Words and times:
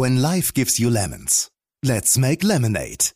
When 0.00 0.22
life 0.22 0.54
gives 0.54 0.78
you 0.78 0.90
lemons, 0.90 1.50
let's 1.84 2.16
make 2.16 2.44
lemonade. 2.44 3.10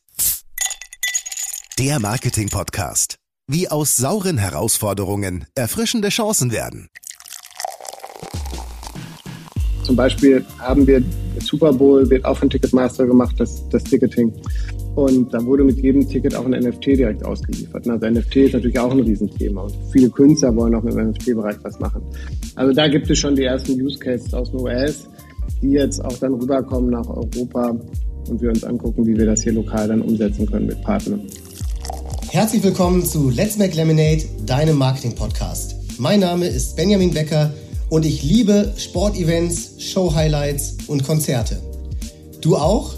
Der 1.78 2.00
Marketing-Podcast. 2.00 3.18
Wie 3.46 3.68
aus 3.68 3.96
sauren 3.96 4.36
Herausforderungen 4.36 5.46
erfrischende 5.54 6.08
Chancen 6.08 6.50
werden. 6.50 6.88
Zum 9.84 9.94
Beispiel 9.94 10.44
haben 10.58 10.84
wir 10.84 11.04
Super 11.38 11.72
Bowl, 11.72 12.10
wird 12.10 12.24
auch 12.24 12.38
von 12.38 12.50
Ticketmaster 12.50 13.06
gemacht, 13.06 13.36
das, 13.38 13.68
das 13.68 13.84
Ticketing. 13.84 14.32
Und 14.96 15.32
da 15.32 15.44
wurde 15.44 15.62
mit 15.62 15.78
jedem 15.78 16.08
Ticket 16.08 16.34
auch 16.34 16.44
ein 16.44 16.50
NFT 16.50 16.86
direkt 16.86 17.24
ausgeliefert. 17.24 17.88
Also 17.88 18.10
NFT 18.10 18.36
ist 18.36 18.54
natürlich 18.54 18.78
auch 18.80 18.90
ein 18.90 18.98
Riesenthema 18.98 19.62
und 19.62 19.74
viele 19.92 20.10
Künstler 20.10 20.54
wollen 20.56 20.74
auch 20.74 20.82
mit 20.82 20.94
dem 20.94 21.10
NFT-Bereich 21.10 21.56
was 21.62 21.78
machen. 21.78 22.02
Also 22.56 22.72
da 22.74 22.88
gibt 22.88 23.08
es 23.08 23.20
schon 23.20 23.36
die 23.36 23.44
ersten 23.44 23.80
Use 23.80 24.00
Cases 24.00 24.34
aus 24.34 24.50
den 24.50 24.60
US, 24.60 25.08
die 25.60 25.70
jetzt 25.70 26.04
auch 26.04 26.16
dann 26.18 26.34
rüberkommen 26.34 26.90
nach 26.90 27.08
Europa 27.08 27.76
und 28.28 28.40
wir 28.40 28.50
uns 28.50 28.64
angucken, 28.64 29.06
wie 29.06 29.16
wir 29.16 29.26
das 29.26 29.42
hier 29.42 29.52
lokal 29.52 29.88
dann 29.88 30.02
umsetzen 30.02 30.46
können 30.46 30.66
mit 30.66 30.80
Partnern. 30.82 31.22
Herzlich 32.30 32.62
willkommen 32.62 33.04
zu 33.04 33.30
Let's 33.30 33.58
Make 33.58 33.76
Lemonade, 33.76 34.22
deinem 34.46 34.78
Marketing-Podcast. 34.78 35.76
Mein 35.98 36.20
Name 36.20 36.46
ist 36.46 36.76
Benjamin 36.76 37.12
Becker 37.12 37.52
und 37.90 38.06
ich 38.06 38.22
liebe 38.22 38.72
Sportevents, 38.76 39.74
Show-Highlights 39.78 40.78
und 40.86 41.04
Konzerte. 41.04 41.60
Du 42.40 42.56
auch? 42.56 42.94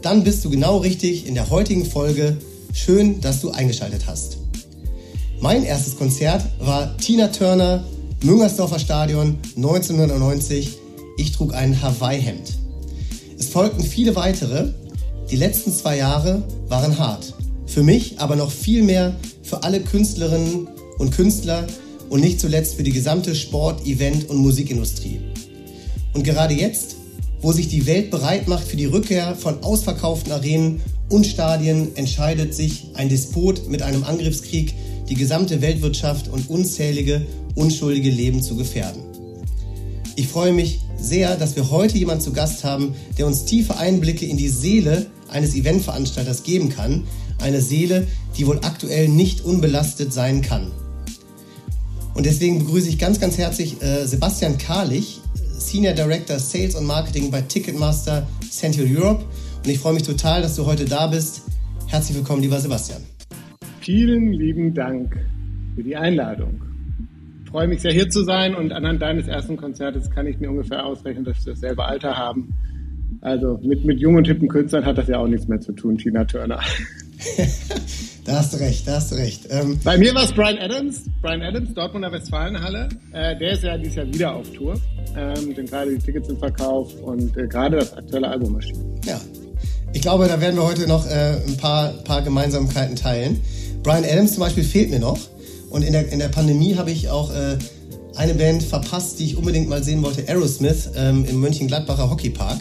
Dann 0.00 0.24
bist 0.24 0.44
du 0.44 0.50
genau 0.50 0.78
richtig 0.78 1.26
in 1.26 1.34
der 1.34 1.50
heutigen 1.50 1.84
Folge. 1.84 2.38
Schön, 2.72 3.20
dass 3.20 3.40
du 3.40 3.50
eingeschaltet 3.50 4.06
hast. 4.06 4.38
Mein 5.40 5.64
erstes 5.64 5.98
Konzert 5.98 6.42
war 6.60 6.96
Tina 6.96 7.28
Turner, 7.28 7.84
Müngersdorfer 8.22 8.78
Stadion 8.78 9.38
1990. 9.56 10.81
Ich 11.16 11.32
trug 11.32 11.54
ein 11.54 11.80
Hawaii-Hemd. 11.82 12.54
Es 13.38 13.48
folgten 13.48 13.82
viele 13.82 14.16
weitere. 14.16 14.70
Die 15.30 15.36
letzten 15.36 15.72
zwei 15.72 15.98
Jahre 15.98 16.42
waren 16.68 16.98
hart. 16.98 17.34
Für 17.66 17.82
mich, 17.82 18.18
aber 18.18 18.36
noch 18.36 18.50
viel 18.50 18.82
mehr 18.82 19.14
für 19.42 19.62
alle 19.62 19.80
Künstlerinnen 19.80 20.68
und 20.98 21.10
Künstler 21.10 21.66
und 22.08 22.20
nicht 22.20 22.40
zuletzt 22.40 22.74
für 22.74 22.82
die 22.82 22.92
gesamte 22.92 23.34
Sport-, 23.34 23.86
Event- 23.86 24.28
und 24.30 24.36
Musikindustrie. 24.38 25.20
Und 26.12 26.24
gerade 26.24 26.54
jetzt, 26.54 26.96
wo 27.40 27.52
sich 27.52 27.68
die 27.68 27.86
Welt 27.86 28.10
bereit 28.10 28.48
macht 28.48 28.64
für 28.64 28.76
die 28.76 28.86
Rückkehr 28.86 29.34
von 29.34 29.62
ausverkauften 29.62 30.32
Arenen 30.32 30.80
und 31.08 31.26
Stadien, 31.26 31.96
entscheidet 31.96 32.54
sich 32.54 32.86
ein 32.94 33.08
Despot 33.08 33.68
mit 33.68 33.82
einem 33.82 34.04
Angriffskrieg, 34.04 34.74
die 35.08 35.14
gesamte 35.14 35.60
Weltwirtschaft 35.60 36.28
und 36.28 36.48
unzählige, 36.48 37.26
unschuldige 37.54 38.10
Leben 38.10 38.42
zu 38.42 38.56
gefährden. 38.56 39.02
Ich 40.16 40.28
freue 40.28 40.52
mich 40.52 40.80
sehr, 41.02 41.36
dass 41.36 41.56
wir 41.56 41.70
heute 41.70 41.98
jemanden 41.98 42.22
zu 42.22 42.32
Gast 42.32 42.64
haben, 42.64 42.94
der 43.18 43.26
uns 43.26 43.44
tiefe 43.44 43.76
Einblicke 43.76 44.26
in 44.26 44.36
die 44.36 44.48
Seele 44.48 45.06
eines 45.28 45.54
Eventveranstalters 45.54 46.42
geben 46.42 46.68
kann, 46.68 47.04
eine 47.40 47.60
Seele, 47.60 48.06
die 48.36 48.46
wohl 48.46 48.58
aktuell 48.62 49.08
nicht 49.08 49.44
unbelastet 49.44 50.12
sein 50.12 50.42
kann. 50.42 50.70
Und 52.14 52.26
deswegen 52.26 52.58
begrüße 52.58 52.88
ich 52.88 52.98
ganz, 52.98 53.20
ganz 53.20 53.38
herzlich 53.38 53.82
äh, 53.82 54.06
Sebastian 54.06 54.58
Karlich, 54.58 55.20
Senior 55.58 55.94
Director 55.94 56.38
Sales 56.38 56.74
und 56.74 56.84
Marketing 56.84 57.30
bei 57.30 57.40
Ticketmaster 57.42 58.26
Central 58.50 58.86
Europe. 58.86 59.24
Und 59.64 59.70
ich 59.70 59.78
freue 59.78 59.94
mich 59.94 60.02
total, 60.02 60.42
dass 60.42 60.56
du 60.56 60.66
heute 60.66 60.84
da 60.84 61.06
bist. 61.06 61.42
Herzlich 61.86 62.16
willkommen, 62.16 62.42
lieber 62.42 62.60
Sebastian. 62.60 63.02
Vielen 63.80 64.32
lieben 64.32 64.74
Dank 64.74 65.16
für 65.74 65.82
die 65.82 65.96
Einladung. 65.96 66.71
Ich 67.52 67.54
freue 67.54 67.68
mich 67.68 67.82
sehr, 67.82 67.92
hier 67.92 68.08
zu 68.08 68.24
sein 68.24 68.54
und 68.54 68.72
anhand 68.72 69.02
deines 69.02 69.28
ersten 69.28 69.58
Konzertes 69.58 70.10
kann 70.10 70.26
ich 70.26 70.38
mir 70.38 70.48
ungefähr 70.48 70.86
ausrechnen, 70.86 71.22
dass 71.22 71.44
wir 71.44 71.52
dasselbe 71.52 71.84
Alter 71.84 72.16
haben. 72.16 72.54
Also 73.20 73.60
mit, 73.62 73.84
mit 73.84 74.00
jungen 74.00 74.16
und 74.16 74.26
hippen 74.26 74.48
Künstlern 74.48 74.86
hat 74.86 74.96
das 74.96 75.06
ja 75.06 75.18
auch 75.18 75.26
nichts 75.26 75.46
mehr 75.48 75.60
zu 75.60 75.72
tun, 75.72 75.98
Tina 75.98 76.24
Turner. 76.24 76.60
da 78.24 78.38
hast 78.38 78.54
du 78.54 78.56
recht, 78.56 78.88
da 78.88 78.92
hast 78.92 79.12
du 79.12 79.16
recht. 79.16 79.48
Ähm, 79.50 79.78
Bei 79.84 79.98
mir 79.98 80.14
war 80.14 80.24
es 80.24 80.32
Brian 80.32 80.56
Adams, 80.56 81.04
Brian 81.20 81.42
Adams, 81.42 81.74
Dortmunder 81.74 82.10
Westfalenhalle. 82.10 82.88
Äh, 83.12 83.36
der 83.36 83.52
ist 83.52 83.64
ja 83.64 83.76
dieses 83.76 83.96
Jahr 83.96 84.06
wieder 84.06 84.34
auf 84.34 84.50
Tour, 84.52 84.80
ähm, 85.14 85.54
denn 85.54 85.66
gerade 85.66 85.90
die 85.94 85.98
Tickets 85.98 86.28
sind 86.28 86.38
verkauft 86.38 86.98
und 87.02 87.36
äh, 87.36 87.46
gerade 87.48 87.76
das 87.76 87.92
aktuelle 87.92 88.28
Album 88.28 88.54
erschienen. 88.54 88.98
Ja, 89.04 89.20
ich 89.92 90.00
glaube, 90.00 90.26
da 90.26 90.40
werden 90.40 90.56
wir 90.56 90.64
heute 90.64 90.88
noch 90.88 91.06
äh, 91.06 91.36
ein 91.46 91.58
paar, 91.58 91.92
paar 92.04 92.22
Gemeinsamkeiten 92.22 92.96
teilen. 92.96 93.42
Brian 93.82 94.04
Adams 94.04 94.36
zum 94.36 94.40
Beispiel 94.40 94.64
fehlt 94.64 94.88
mir 94.88 95.00
noch 95.00 95.18
und 95.72 95.82
in 95.82 95.92
der, 95.92 96.12
in 96.12 96.18
der 96.18 96.28
Pandemie 96.28 96.76
habe 96.76 96.90
ich 96.90 97.08
auch 97.08 97.30
äh, 97.30 97.56
eine 98.14 98.34
Band 98.34 98.62
verpasst, 98.62 99.18
die 99.18 99.24
ich 99.24 99.36
unbedingt 99.36 99.68
mal 99.68 99.82
sehen 99.82 100.02
wollte, 100.02 100.28
Aerosmith 100.28 100.90
ähm, 100.94 101.24
im 101.24 101.40
Mönchengladbacher 101.40 102.10
Hockeypark. 102.10 102.60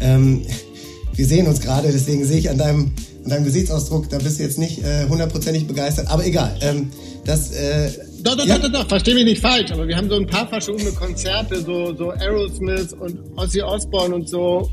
Ähm, 0.00 0.42
wir 1.14 1.26
sehen 1.26 1.46
uns 1.46 1.60
gerade, 1.60 1.90
deswegen 1.90 2.24
sehe 2.26 2.38
ich 2.38 2.50
an 2.50 2.58
deinem, 2.58 2.92
an 3.24 3.30
deinem 3.30 3.44
Gesichtsausdruck, 3.44 4.10
da 4.10 4.18
bist 4.18 4.38
du 4.38 4.42
jetzt 4.42 4.58
nicht 4.58 4.84
äh, 4.84 5.08
hundertprozentig 5.08 5.64
äh, 5.64 5.66
begeistert, 5.66 6.08
aber 6.08 6.26
egal. 6.26 6.58
Ähm, 6.60 6.90
das, 7.24 7.52
äh, 7.52 7.90
doch, 8.22 8.36
doch, 8.36 8.46
ja. 8.46 8.58
doch, 8.58 8.68
doch, 8.68 8.80
doch, 8.80 8.88
versteh 8.88 9.14
mich 9.14 9.24
nicht 9.24 9.40
falsch, 9.40 9.72
aber 9.72 9.86
wir 9.86 9.96
haben 9.96 10.08
so 10.08 10.16
ein 10.16 10.26
paar 10.26 10.46
verschobene 10.46 10.90
Konzerte, 10.92 11.60
so, 11.60 11.94
so 11.94 12.10
Aerosmith 12.10 12.92
und 12.92 13.18
Ozzy 13.36 13.62
Osbourne 13.62 14.14
und 14.14 14.28
so. 14.28 14.70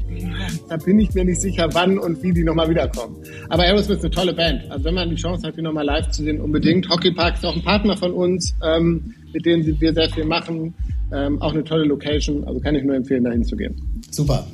Da 0.68 0.78
bin 0.78 1.00
ich 1.00 1.14
mir 1.14 1.26
nicht 1.26 1.42
sicher, 1.42 1.68
wann 1.74 1.98
und 1.98 2.22
wie 2.24 2.34
die 2.34 2.44
nochmal 2.44 2.70
wiederkommen. 2.70 3.18
Aber 3.50 3.64
Aerosmith 3.64 3.98
ist 3.98 4.06
eine 4.06 4.12
tolle 4.12 4.34
Band. 4.34 4.70
Also 4.70 4.86
wenn 4.86 4.96
man 4.96 5.10
die 5.10 5.16
Chance 5.16 5.48
hat, 5.48 5.58
die 5.58 5.62
nochmal 5.62 5.86
live 5.86 6.10
zu 6.10 6.24
sehen, 6.24 6.40
unbedingt. 6.42 6.90
Hockey 6.90 7.12
Park 7.12 7.36
ist 7.36 7.46
auch 7.46 7.56
ein 7.56 7.64
Partner 7.64 7.98
von 7.98 8.14
uns, 8.14 8.54
ähm, 8.64 9.14
mit 9.34 9.46
denen 9.46 9.80
wir 9.80 9.94
sehr 9.94 10.10
viel 10.10 10.26
machen. 10.26 10.74
Ähm, 11.12 11.42
auch 11.42 11.54
eine 11.54 11.64
tolle 11.64 11.86
Location, 11.86 12.44
also 12.44 12.60
kann 12.60 12.76
ich 12.76 12.84
nur 12.84 12.96
empfehlen, 12.96 13.24
dahin 13.24 13.44
zu 13.44 13.56
gehen. 13.56 13.76
Super, 14.12 14.46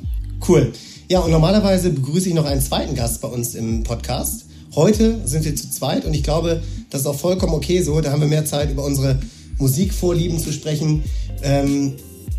cool. 0.48 0.72
Ja, 1.08 1.20
und 1.20 1.30
normalerweise 1.30 1.90
begrüße 1.90 2.30
ich 2.30 2.34
noch 2.34 2.46
einen 2.46 2.60
zweiten 2.60 2.94
Gast 2.94 3.20
bei 3.20 3.28
uns 3.28 3.54
im 3.54 3.84
Podcast. 3.84 4.45
Heute 4.76 5.20
sind 5.24 5.46
wir 5.46 5.56
zu 5.56 5.70
zweit 5.70 6.04
und 6.04 6.12
ich 6.12 6.22
glaube, 6.22 6.62
das 6.90 7.00
ist 7.00 7.06
auch 7.06 7.18
vollkommen 7.18 7.54
okay 7.54 7.80
so. 7.80 7.98
Da 8.02 8.12
haben 8.12 8.20
wir 8.20 8.28
mehr 8.28 8.44
Zeit, 8.44 8.70
über 8.70 8.84
unsere 8.84 9.18
Musikvorlieben 9.56 10.38
zu 10.38 10.52
sprechen. 10.52 11.02
Ähm, 11.42 11.94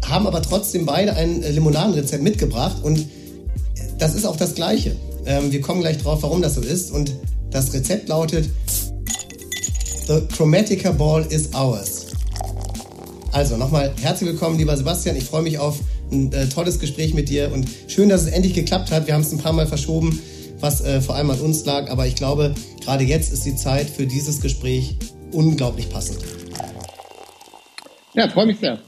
haben 0.06 0.28
aber 0.28 0.44
trotzdem 0.44 0.86
beide 0.86 1.16
ein 1.16 1.42
Limonadenrezept 1.42 2.22
mitgebracht 2.22 2.78
und 2.84 3.08
das 3.98 4.14
ist 4.14 4.26
auch 4.26 4.36
das 4.36 4.54
Gleiche. 4.54 4.96
Ähm, 5.26 5.52
wir 5.52 5.62
kommen 5.62 5.82
gleich 5.82 5.98
drauf, 5.98 6.22
warum 6.22 6.44
das 6.44 6.54
so 6.54 6.62
ist. 6.62 6.92
Und 6.92 7.12
das 7.50 7.74
Rezept 7.74 8.08
lautet: 8.08 8.48
The 10.08 10.22
Chromatica 10.32 10.92
Ball 10.92 11.26
is 11.28 11.56
ours. 11.56 12.06
Also 13.32 13.58
nochmal 13.58 13.92
herzlich 14.00 14.30
willkommen, 14.30 14.60
lieber 14.60 14.78
Sebastian. 14.78 15.16
Ich 15.16 15.24
freue 15.24 15.42
mich 15.42 15.58
auf 15.58 15.80
ein 16.12 16.32
äh, 16.34 16.48
tolles 16.48 16.80
Gespräch 16.80 17.16
mit 17.16 17.30
dir 17.30 17.52
und 17.52 17.68
schön, 17.88 18.10
dass 18.10 18.22
es 18.22 18.28
endlich 18.28 18.54
geklappt 18.54 18.92
hat. 18.92 19.08
Wir 19.08 19.16
haben 19.16 19.22
es 19.22 19.32
ein 19.32 19.40
paar 19.40 19.54
Mal 19.54 19.66
verschoben, 19.66 20.20
was 20.60 20.82
äh, 20.82 21.02
vor 21.02 21.16
allem 21.16 21.30
an 21.30 21.40
uns 21.40 21.66
lag, 21.66 21.90
aber 21.90 22.08
ich 22.08 22.16
glaube, 22.16 22.56
gerade 22.82 23.04
jetzt 23.04 23.32
ist 23.32 23.46
die 23.46 23.56
Zeit 23.56 23.90
für 23.90 24.06
dieses 24.06 24.42
Gespräch 24.42 24.96
unglaublich 25.32 25.90
passend. 25.90 26.20
Ja, 28.14 28.28
freue 28.30 28.48
mich 28.48 28.60
sehr. 28.60 28.80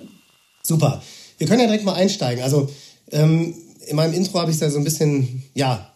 Super. 0.63 1.01
Wir 1.37 1.47
können 1.47 1.61
ja 1.61 1.67
direkt 1.67 1.85
mal 1.85 1.93
einsteigen. 1.93 2.43
Also 2.43 2.69
ähm, 3.11 3.53
in 3.87 3.95
meinem 3.95 4.13
Intro 4.13 4.39
habe 4.39 4.51
ich 4.51 4.55
es 4.55 4.61
ja 4.61 4.69
so 4.69 4.77
ein 4.77 4.83
bisschen, 4.83 5.43
ja, 5.53 5.91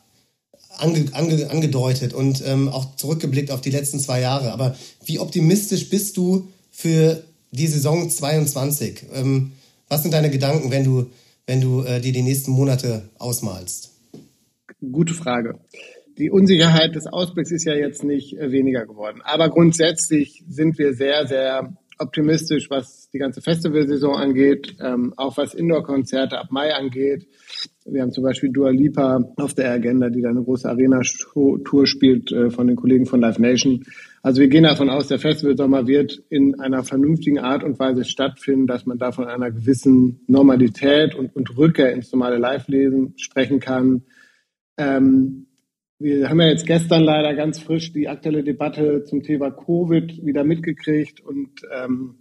ange, 0.78 1.06
ange, 1.14 1.50
angedeutet 1.50 2.14
und 2.14 2.44
ähm, 2.46 2.70
auch 2.70 2.96
zurückgeblickt 2.96 3.52
auf 3.52 3.62
die 3.62 3.70
letzten 3.70 4.00
zwei 4.00 4.22
Jahre. 4.22 4.52
Aber 4.52 4.76
wie 5.06 5.20
optimistisch 5.20 5.90
bist 5.90 6.18
du 6.18 6.48
für 6.72 7.24
die 7.52 7.68
Saison 7.68 8.10
22? 8.10 9.06
Ähm, 9.14 9.54
was 9.90 10.02
sind 10.02 10.12
deine 10.12 10.30
Gedanken, 10.30 10.72
wenn 10.72 10.84
du, 10.84 11.08
wenn 11.46 11.62
du 11.62 11.84
äh, 11.84 12.02
dir 12.02 12.14
die 12.14 12.22
nächsten 12.22 12.52
Monate 12.52 13.10
ausmalst? 13.20 13.93
Gute 14.92 15.14
Frage. 15.14 15.60
Die 16.18 16.30
Unsicherheit 16.30 16.96
des 16.96 17.08
Ausblicks 17.08 17.52
ist 17.52 17.64
ja 17.64 17.74
jetzt 17.74 18.04
nicht 18.04 18.38
äh, 18.38 18.52
weniger 18.52 18.86
geworden. 18.86 19.22
Aber 19.24 19.50
grundsätzlich 19.50 20.44
sind 20.48 20.78
wir 20.78 20.94
sehr, 20.94 21.26
sehr 21.26 21.78
optimistisch, 22.00 22.70
was 22.70 23.10
die 23.12 23.20
ganze 23.20 23.42
Festivalsaison 23.42 24.16
angeht, 24.16 24.76
ähm, 24.82 25.14
auch 25.16 25.38
was 25.38 25.54
Indoor-Konzerte 25.54 26.38
ab 26.38 26.48
Mai 26.52 26.74
angeht. 26.74 27.28
Wir 27.86 28.02
haben 28.02 28.12
zum 28.12 28.24
Beispiel 28.24 28.52
Dua 28.52 28.72
Lipa 28.72 29.20
auf 29.38 29.54
der 29.54 29.72
Agenda, 29.72 30.10
die 30.10 30.22
da 30.22 30.30
eine 30.30 30.44
große 30.44 30.70
Arena-Tour 30.70 31.88
spielt 31.88 32.32
äh, 32.32 32.50
von 32.50 32.68
den 32.68 32.76
Kollegen 32.76 33.06
von 33.06 33.22
Live 33.22 33.40
Nation. 33.40 33.86
Also 34.22 34.42
wir 34.42 34.48
gehen 34.48 34.64
davon 34.64 34.90
aus, 34.90 35.08
der 35.08 35.20
Festivalsommer 35.20 35.88
wird 35.88 36.22
in 36.30 36.60
einer 36.60 36.84
vernünftigen 36.84 37.40
Art 37.40 37.64
und 37.64 37.80
Weise 37.80 38.06
stattfinden, 38.06 38.68
dass 38.68 38.86
man 38.86 38.98
da 38.98 39.12
von 39.12 39.26
einer 39.26 39.52
gewissen 39.52 40.22
Normalität 40.28 41.16
und, 41.16 41.36
und 41.36 41.58
Rückkehr 41.58 41.94
ins 41.94 42.12
normale 42.12 42.38
Live-Lesen 42.38 43.14
sprechen 43.18 43.60
kann. 43.60 44.04
Ähm, 44.78 45.48
wir 46.00 46.30
haben 46.30 46.42
ja 46.42 46.48
jetzt 46.48 46.66
gestern 46.66 47.04
leider 47.04 47.34
ganz 47.36 47.60
frisch 47.60 47.94
die 47.94 48.08
aktuelle 48.08 48.44
Debatte 48.44 49.04
zum 49.04 49.24
Thema 49.24 49.52
Covid 49.52 50.26
wieder 50.26 50.44
mitgekriegt 50.44 51.22
und 51.22 51.62
ähm, 51.72 52.16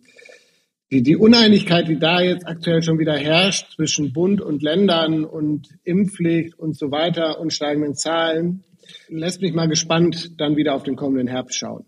die, 0.90 1.02
die 1.02 1.16
Uneinigkeit, 1.16 1.88
die 1.88 1.99
da 1.99 2.20
jetzt 2.20 2.46
aktuell 2.46 2.82
schon 2.82 2.99
wieder 2.99 3.16
herrscht 3.16 3.72
zwischen 3.75 4.12
Bund 4.12 4.40
und 4.40 4.62
Ländern 4.62 5.25
und 5.25 5.69
Impfpflicht 5.84 6.58
und 6.58 6.76
so 6.76 6.90
weiter 6.90 7.40
und 7.40 7.52
steigenden 7.52 7.94
Zahlen, 7.94 8.62
lässt 9.08 9.40
mich 9.40 9.54
mal 9.54 9.69
gespannt 9.69 10.40
dann 10.40 10.56
wieder 10.56 10.75
auf 10.75 10.82
den 10.82 10.96
kommenden 10.96 11.28
Herbst 11.28 11.58
schauen 11.58 11.87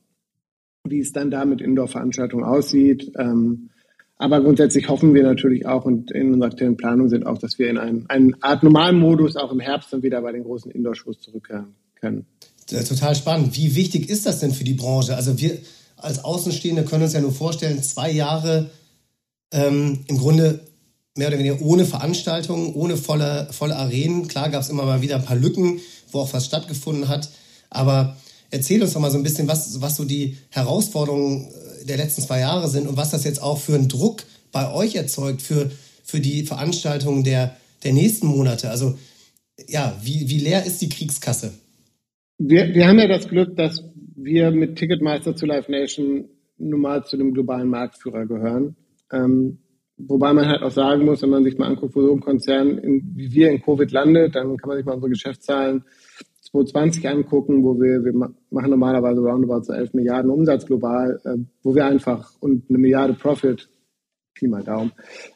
wie 0.87 1.01
es 1.01 1.13
dann 1.13 1.31
da 1.31 1.45
mit 1.45 1.61
Indoor-Veranstaltungen 1.61 2.45
aussieht. 2.45 3.11
Ähm, 3.17 3.71
Aber 4.17 4.41
grundsätzlich 4.41 4.89
hoffen 4.89 5.13
wir 5.13 5.25
natürlich 5.25 5.67
auch 5.67 5.85
und 5.85 6.11
in 6.13 6.35
unserer 6.35 6.51
aktuellen 6.51 6.77
Planung 6.77 7.09
sind 7.09 7.27
auch, 7.27 7.39
dass 7.39 7.59
wir 7.59 7.69
in 7.69 7.79
einen, 7.79 8.09
einen 8.09 8.43
Art 8.43 8.63
normalen 8.63 8.99
Modus 8.99 9.37
auch 9.37 9.51
im 9.51 9.61
Herbst 9.61 9.93
dann 9.93 10.03
wieder 10.03 10.23
bei 10.23 10.33
den 10.33 10.45
großen 10.45 10.71
Indoor-Shows 10.71 11.21
zurückkehren 11.21 11.75
können. 11.97 12.27
Total 12.67 13.15
spannend. 13.15 13.57
Wie 13.57 13.75
wichtig 13.75 14.09
ist 14.09 14.25
das 14.25 14.41
denn 14.41 14.53
für 14.53 14.65
die 14.65 14.75
Branche? 14.75 15.17
Also 15.17 15.39
wir 15.39 15.59
als 15.97 16.25
Außenstehende 16.25 16.85
können 16.85 17.05
uns 17.05 17.13
ja 17.13 17.21
nur 17.21 17.33
vorstellen, 17.33 17.83
zwei 17.83 18.11
Jahre 18.11 18.71
ähm, 19.53 20.05
im 20.07 20.19
Grunde 20.19 20.61
mehr 21.17 21.29
oder 21.29 21.39
weniger 21.39 21.61
ohne 21.63 21.85
Veranstaltungen, 21.85 22.75
ohne 22.75 22.97
volle, 22.97 23.49
volle 23.51 23.77
Arenen. 23.77 24.29
Klar 24.29 24.51
gab 24.51 24.63
es 24.63 24.69
immer 24.69 24.85
mal 24.85 25.03
wieder 25.03 25.17
ein 25.17 25.25
paar 25.25 25.37
Lücken, 25.37 25.81
wo 26.11 26.21
auch 26.21 26.33
was 26.33 26.47
stattgefunden 26.47 27.09
hat. 27.09 27.31
Aber 27.71 28.17
erzähl 28.51 28.83
uns 28.83 28.93
doch 28.93 29.01
mal 29.01 29.11
so 29.11 29.19
ein 29.19 29.23
bisschen, 29.23 29.49
was, 29.49 29.81
was 29.81 29.97
so 29.97 30.05
die 30.05 30.37
Herausforderungen 30.51 31.49
der 31.85 31.97
letzten 31.97 32.23
zwei 32.23 32.41
Jahre 32.41 32.69
sind 32.69 32.87
und 32.89 32.97
was 32.97 33.11
das 33.11 33.25
jetzt 33.25 33.43
auch 33.43 33.59
für 33.59 33.75
einen 33.75 33.89
Druck 33.89 34.25
bei 34.53 34.73
euch 34.73 34.95
erzeugt 34.95 35.43
für, 35.43 35.71
für 36.03 36.21
die 36.21 36.45
Veranstaltungen 36.45 37.25
der, 37.25 37.57
der 37.83 37.93
nächsten 37.93 38.27
Monate. 38.27 38.71
Also 38.71 38.99
ja, 39.69 39.97
wie, 40.03 40.29
wie 40.29 40.39
leer 40.39 40.65
ist 40.65 40.81
die 40.83 40.89
Kriegskasse? 40.89 41.53
Wir, 42.39 42.75
wir 42.75 42.89
haben 42.89 42.99
ja 42.99 43.09
das 43.09 43.29
Glück, 43.29 43.57
dass 43.57 43.83
wir 44.17 44.51
mit 44.51 44.77
Ticketmeister 44.77 45.37
zu 45.37 45.47
Live 45.47 45.69
Nation 45.69 46.29
nun 46.59 46.81
mal 46.81 47.05
zu 47.05 47.17
dem 47.17 47.35
globalen 47.35 47.69
Marktführer 47.69 48.27
gehören. 48.27 48.77
Ähm, 49.13 49.59
wobei 49.97 50.33
man 50.33 50.47
halt 50.47 50.63
auch 50.63 50.71
sagen 50.71 51.05
muss, 51.05 51.23
wenn 51.23 51.31
man 51.31 51.45
sich 51.45 51.59
mal 51.59 51.69
anguckt, 51.69 51.95
wo 51.95 52.03
so 52.03 52.13
ein 52.13 52.21
Konzern 52.21 52.79
in, 52.79 53.13
wie 53.15 53.33
wir 53.33 53.51
in 53.51 53.63
Covid 53.63 53.91
landet, 53.93 54.35
dann 54.35 54.57
kann 54.57 54.69
man 54.69 54.77
sich 54.77 54.87
mal 54.87 54.95
unsere 54.95 55.11
Geschäftszahlen 55.11 55.85
2020 56.55 57.09
angucken, 57.09 57.65
wo 57.65 57.81
wir, 57.81 58.05
wir 58.05 58.13
machen 58.13 58.71
normalerweise 58.71 59.21
roundabout 59.21 59.65
so 59.65 59.73
11 59.73 59.93
Milliarden 59.95 60.31
Umsatz 60.31 60.67
global, 60.67 61.21
äh, 61.25 61.37
wo 61.63 61.75
wir 61.75 61.87
einfach 61.87 62.31
und 62.41 62.69
eine 62.69 62.79
Milliarde 62.79 63.15
Profit, 63.15 63.69
Pi 64.35 64.47
mal 64.47 64.63
Daumen. 64.63 64.93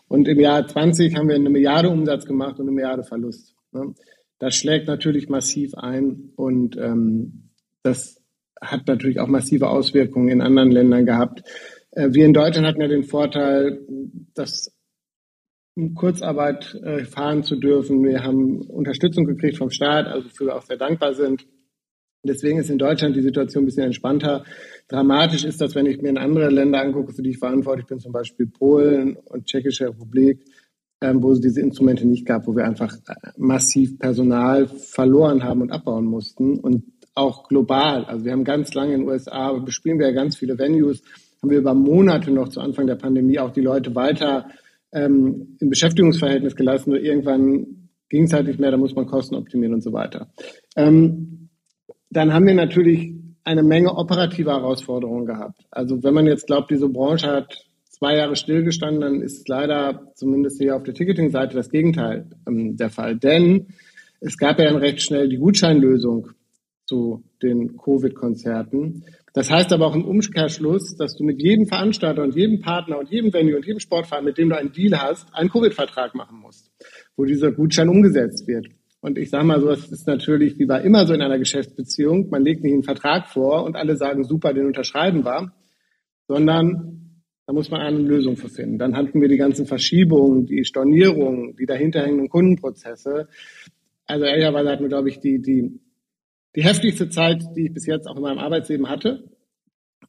Und 0.06 0.28
im 0.28 0.38
Jahr 0.38 0.66
20 0.66 1.16
haben 1.16 1.28
wir 1.28 1.34
eine 1.34 1.50
Milliarde 1.50 1.90
Umsatz 1.90 2.24
gemacht 2.24 2.60
und 2.60 2.66
eine 2.66 2.72
Milliarde 2.72 3.02
Verlust. 3.02 3.56
Ne? 3.72 3.94
Das 4.38 4.54
schlägt 4.54 4.86
natürlich 4.86 5.28
massiv 5.28 5.74
ein 5.74 6.30
und 6.36 6.76
ähm, 6.76 7.50
das 7.82 8.22
hat 8.60 8.86
natürlich 8.86 9.18
auch 9.18 9.26
massive 9.26 9.68
Auswirkungen 9.68 10.28
in 10.28 10.40
anderen 10.40 10.70
Ländern 10.70 11.04
gehabt. 11.04 11.42
Äh, 11.90 12.10
wir 12.12 12.24
in 12.24 12.34
Deutschland 12.34 12.66
hatten 12.66 12.80
ja 12.80 12.88
den 12.88 13.04
Vorteil, 13.04 13.80
dass 14.34 14.72
Kurzarbeit 15.94 16.74
äh, 16.82 17.04
fahren 17.04 17.42
zu 17.44 17.56
dürfen. 17.56 18.04
Wir 18.04 18.22
haben 18.24 18.62
Unterstützung 18.62 19.24
gekriegt 19.24 19.58
vom 19.58 19.70
Staat, 19.70 20.06
also 20.06 20.28
für 20.28 20.46
wir 20.46 20.56
auch 20.56 20.62
sehr 20.62 20.76
dankbar 20.76 21.14
sind. 21.14 21.46
Deswegen 22.24 22.58
ist 22.58 22.68
in 22.68 22.78
Deutschland 22.78 23.14
die 23.14 23.22
Situation 23.22 23.62
ein 23.62 23.66
bisschen 23.66 23.84
entspannter. 23.84 24.44
Dramatisch 24.88 25.44
ist 25.44 25.60
das, 25.60 25.74
wenn 25.74 25.86
ich 25.86 26.02
mir 26.02 26.08
in 26.08 26.18
andere 26.18 26.50
Länder 26.50 26.80
angucke, 26.80 27.12
für 27.12 27.22
die 27.22 27.30
ich 27.30 27.38
verantwortlich 27.38 27.86
bin, 27.86 28.00
zum 28.00 28.12
Beispiel 28.12 28.46
Polen 28.46 29.16
und 29.16 29.46
Tschechische 29.46 29.88
Republik, 29.88 30.44
ähm, 31.00 31.22
wo 31.22 31.30
es 31.30 31.40
diese 31.40 31.60
Instrumente 31.60 32.06
nicht 32.06 32.26
gab, 32.26 32.46
wo 32.48 32.56
wir 32.56 32.64
einfach 32.64 32.92
äh, 33.06 33.14
massiv 33.36 33.98
Personal 33.98 34.66
verloren 34.66 35.44
haben 35.44 35.62
und 35.62 35.70
abbauen 35.70 36.06
mussten 36.06 36.58
und 36.58 36.84
auch 37.14 37.48
global. 37.48 38.04
Also 38.04 38.24
wir 38.24 38.32
haben 38.32 38.44
ganz 38.44 38.74
lange 38.74 38.94
in 38.94 39.00
den 39.00 39.08
USA, 39.08 39.52
bespielen 39.52 39.98
wir 40.00 40.08
ja 40.08 40.12
ganz 40.12 40.36
viele 40.36 40.58
Venues, 40.58 41.02
haben 41.40 41.50
wir 41.50 41.58
über 41.58 41.74
Monate 41.74 42.32
noch 42.32 42.48
zu 42.48 42.60
Anfang 42.60 42.88
der 42.88 42.96
Pandemie 42.96 43.38
auch 43.38 43.52
die 43.52 43.60
Leute 43.60 43.94
weiter 43.94 44.48
ähm, 44.92 45.56
im 45.60 45.70
Beschäftigungsverhältnis 45.70 46.56
gelassen. 46.56 46.90
Nur 46.90 47.00
irgendwann 47.00 47.90
ging 48.08 48.24
es 48.24 48.32
halt 48.32 48.46
nicht 48.46 48.58
mehr, 48.58 48.70
da 48.70 48.76
muss 48.76 48.94
man 48.94 49.06
Kosten 49.06 49.34
optimieren 49.34 49.74
und 49.74 49.82
so 49.82 49.92
weiter. 49.92 50.28
Ähm, 50.76 51.48
dann 52.10 52.32
haben 52.32 52.46
wir 52.46 52.54
natürlich 52.54 53.12
eine 53.44 53.62
Menge 53.62 53.94
operativer 53.94 54.52
Herausforderungen 54.52 55.26
gehabt. 55.26 55.66
Also 55.70 56.02
wenn 56.02 56.14
man 56.14 56.26
jetzt 56.26 56.46
glaubt, 56.46 56.70
diese 56.70 56.88
Branche 56.88 57.28
hat 57.28 57.64
zwei 57.84 58.16
Jahre 58.16 58.36
stillgestanden, 58.36 59.00
dann 59.00 59.22
ist 59.22 59.48
leider 59.48 60.12
zumindest 60.14 60.60
hier 60.60 60.76
auf 60.76 60.82
der 60.82 60.94
Ticketing-Seite 60.94 61.54
das 61.54 61.70
Gegenteil 61.70 62.26
ähm, 62.46 62.76
der 62.76 62.90
Fall. 62.90 63.16
Denn 63.16 63.68
es 64.20 64.36
gab 64.36 64.58
ja 64.58 64.66
dann 64.66 64.76
recht 64.76 65.02
schnell 65.02 65.28
die 65.28 65.38
Gutscheinlösung 65.38 66.28
zu 66.86 67.24
den 67.42 67.76
Covid-Konzerten. 67.76 69.04
Das 69.34 69.50
heißt 69.50 69.72
aber 69.72 69.86
auch 69.86 69.94
im 69.94 70.04
Umkehrschluss, 70.04 70.96
dass 70.96 71.16
du 71.16 71.24
mit 71.24 71.42
jedem 71.42 71.66
Veranstalter 71.66 72.22
und 72.22 72.34
jedem 72.34 72.60
Partner 72.60 72.98
und 72.98 73.10
jedem 73.10 73.32
Venue 73.32 73.56
und 73.56 73.66
jedem 73.66 73.80
Sportverein, 73.80 74.24
mit 74.24 74.38
dem 74.38 74.48
du 74.48 74.56
einen 74.56 74.72
Deal 74.72 75.00
hast, 75.00 75.28
einen 75.34 75.50
Covid-Vertrag 75.50 76.14
machen 76.14 76.38
musst, 76.38 76.70
wo 77.16 77.24
dieser 77.24 77.52
Gutschein 77.52 77.88
umgesetzt 77.88 78.46
wird. 78.46 78.68
Und 79.00 79.16
ich 79.16 79.30
sage 79.30 79.44
mal 79.44 79.60
so, 79.60 79.70
es 79.70 79.90
ist 79.92 80.06
natürlich 80.06 80.58
wie 80.58 80.66
bei 80.66 80.82
immer 80.82 81.06
so 81.06 81.14
in 81.14 81.22
einer 81.22 81.38
Geschäftsbeziehung, 81.38 82.30
man 82.30 82.42
legt 82.42 82.64
nicht 82.64 82.72
einen 82.72 82.82
Vertrag 82.82 83.28
vor 83.28 83.64
und 83.64 83.76
alle 83.76 83.96
sagen, 83.96 84.24
super, 84.24 84.52
den 84.52 84.66
unterschreiben 84.66 85.24
wir, 85.24 85.52
sondern 86.26 87.22
da 87.46 87.52
muss 87.52 87.70
man 87.70 87.80
eine 87.80 87.98
Lösung 87.98 88.36
für 88.36 88.48
finden. 88.48 88.78
Dann 88.78 88.96
hatten 88.96 89.20
wir 89.20 89.28
die 89.28 89.36
ganzen 89.36 89.66
Verschiebungen, 89.66 90.46
die 90.46 90.64
Stornierungen, 90.64 91.56
die 91.56 91.64
dahinterhängenden 91.64 92.28
Kundenprozesse. 92.28 93.28
Also 94.06 94.24
ehrlicherweise 94.24 94.68
hatten 94.70 94.82
wir, 94.82 94.88
glaube 94.88 95.08
ich, 95.08 95.20
die, 95.20 95.40
die, 95.40 95.80
die 96.56 96.64
heftigste 96.64 97.08
Zeit, 97.08 97.44
die 97.56 97.66
ich 97.66 97.74
bis 97.74 97.86
jetzt 97.86 98.06
auch 98.06 98.16
in 98.16 98.22
meinem 98.22 98.38
Arbeitsleben 98.38 98.88
hatte. 98.88 99.24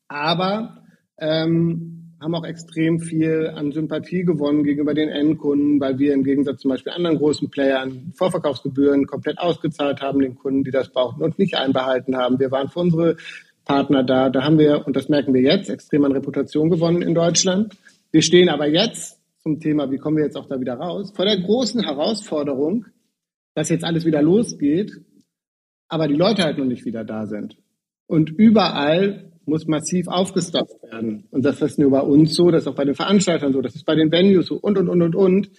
Aber 0.08 0.84
ähm, 1.18 2.00
haben 2.22 2.36
auch 2.36 2.46
extrem 2.46 3.00
viel 3.00 3.52
an 3.56 3.72
Sympathie 3.72 4.24
gewonnen 4.24 4.64
gegenüber 4.64 4.94
den 4.94 5.10
Endkunden, 5.10 5.80
weil 5.80 6.00
wir 6.00 6.14
im 6.14 6.24
Gegensatz 6.24 6.62
zum 6.62 6.70
Beispiel 6.70 6.92
anderen 6.92 7.18
großen 7.18 7.50
Playern 7.50 8.12
Vorverkaufsgebühren 8.16 9.08
komplett 9.08 9.40
ausgezahlt 9.40 10.02
haben, 10.02 10.20
den 10.20 10.36
Kunden, 10.36 10.64
die 10.64 10.72
das 10.72 10.90
brauchten 10.90 11.24
und 11.24 11.40
nicht 11.40 11.56
einbehalten 11.56 12.18
haben. 12.18 12.40
Wir 12.40 12.52
waren 12.52 12.70
für 12.70 12.80
unsere 12.80 13.18
Partner 13.64 14.04
da. 14.04 14.30
Da 14.30 14.44
haben 14.44 14.60
wir, 14.60 14.86
und 14.86 14.96
das 14.96 15.08
merken 15.08 15.34
wir 15.34 15.42
jetzt, 15.42 15.70
extrem 15.70 16.04
an 16.04 16.12
Reputation 16.12 16.70
gewonnen 16.70 17.02
in 17.02 17.16
Deutschland. 17.16 17.78
Wir 18.12 18.22
stehen 18.22 18.50
aber 18.50 18.68
jetzt 18.68 19.20
zum 19.42 19.60
Thema, 19.60 19.90
wie 19.92 19.98
kommen 19.98 20.18
wir 20.18 20.26
jetzt 20.26 20.36
auch 20.36 20.48
da 20.48 20.60
wieder 20.60 20.74
raus, 20.74 21.14
vor 21.16 21.26
der 21.26 21.40
großen 21.40 21.84
Herausforderung, 21.84 22.86
dass 23.54 23.70
jetzt 23.70 23.86
alles 23.86 24.06
wieder 24.06 24.22
losgeht, 24.22 24.92
aber 25.90 26.08
die 26.08 26.16
Leute 26.16 26.44
halt 26.44 26.58
noch 26.58 26.66
nicht 26.66 26.86
wieder 26.86 27.04
da 27.04 27.26
sind. 27.26 27.58
Und 28.08 28.30
überall 28.30 29.32
muss 29.46 29.68
massiv 29.68 30.08
aufgestockt 30.08 30.82
werden. 30.84 31.26
Und 31.32 31.44
das 31.44 31.62
ist 31.62 31.80
nur 31.80 31.92
bei 31.92 32.02
uns 32.02 32.36
so, 32.36 32.52
das 32.52 32.64
ist 32.64 32.68
auch 32.68 32.76
bei 32.76 32.86
den 32.86 32.96
Veranstaltern 32.96 33.52
so, 33.52 33.62
das 33.62 33.76
ist 33.76 33.86
bei 33.86 33.96
den 33.96 34.12
Venues 34.12 34.46
so 34.48 34.56
und, 34.56 34.78
und, 34.78 34.88
und, 34.88 35.02
und, 35.02 35.16
und. 35.16 35.50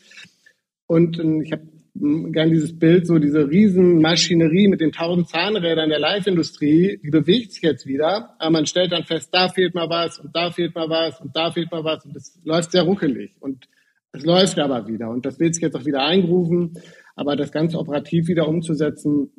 Und 0.86 1.18
ähm, 1.18 1.42
ich 1.42 1.52
habe 1.52 1.62
gern 1.94 2.50
dieses 2.50 2.78
Bild, 2.78 3.06
so 3.06 3.18
diese 3.18 3.50
Riesenmaschinerie 3.50 4.68
mit 4.68 4.80
den 4.80 4.92
tausend 4.92 5.28
Zahnrädern 5.28 5.90
der 5.90 5.98
Live-Industrie, 5.98 7.00
die 7.02 7.10
bewegt 7.10 7.52
sich 7.52 7.62
jetzt 7.62 7.86
wieder, 7.86 8.36
aber 8.38 8.50
man 8.50 8.66
stellt 8.66 8.92
dann 8.92 9.04
fest, 9.04 9.30
da 9.32 9.48
fehlt 9.48 9.74
mal 9.74 9.88
was 9.90 10.18
und 10.18 10.34
da 10.34 10.50
fehlt 10.50 10.74
mal 10.74 10.88
was 10.88 11.20
und 11.20 11.36
da 11.36 11.50
fehlt 11.50 11.70
mal 11.70 11.84
was 11.84 12.04
und 12.04 12.16
es 12.16 12.38
läuft 12.44 12.72
sehr 12.72 12.82
ruckelig 12.82 13.36
und 13.40 13.68
es 14.12 14.24
läuft 14.24 14.58
aber 14.58 14.86
wieder 14.86 15.10
und 15.10 15.26
das 15.26 15.38
wird 15.40 15.54
sich 15.54 15.62
jetzt 15.62 15.76
auch 15.76 15.84
wieder 15.84 16.04
eingrufen, 16.04 16.74
aber 17.16 17.36
das 17.36 17.52
Ganze 17.52 17.78
operativ 17.78 18.28
wieder 18.28 18.48
umzusetzen, 18.48 19.30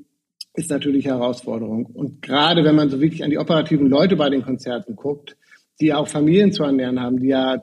ist 0.53 0.69
natürlich 0.69 1.06
Herausforderung. 1.06 1.85
Und 1.85 2.21
gerade 2.21 2.64
wenn 2.64 2.75
man 2.75 2.90
so 2.90 2.99
wirklich 2.99 3.23
an 3.23 3.30
die 3.30 3.37
operativen 3.37 3.87
Leute 3.87 4.16
bei 4.16 4.30
den 4.30 4.44
Konzerten 4.44 4.95
guckt, 4.95 5.37
die 5.80 5.94
auch 5.94 6.07
Familien 6.07 6.52
zu 6.52 6.64
ernähren 6.64 6.99
haben, 6.99 7.19
die 7.19 7.30
ja 7.30 7.61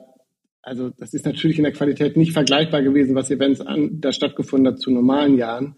also 0.61 0.89
das 0.89 1.13
ist 1.13 1.25
natürlich 1.25 1.57
in 1.57 1.63
der 1.63 1.73
Qualität 1.73 2.17
nicht 2.17 2.33
vergleichbar 2.33 2.83
gewesen, 2.83 3.15
was 3.15 3.31
Events 3.31 3.61
an, 3.61 4.01
da 4.01 4.11
stattgefunden 4.11 4.73
hat 4.73 4.79
zu 4.79 4.91
normalen 4.91 5.37
Jahren. 5.37 5.75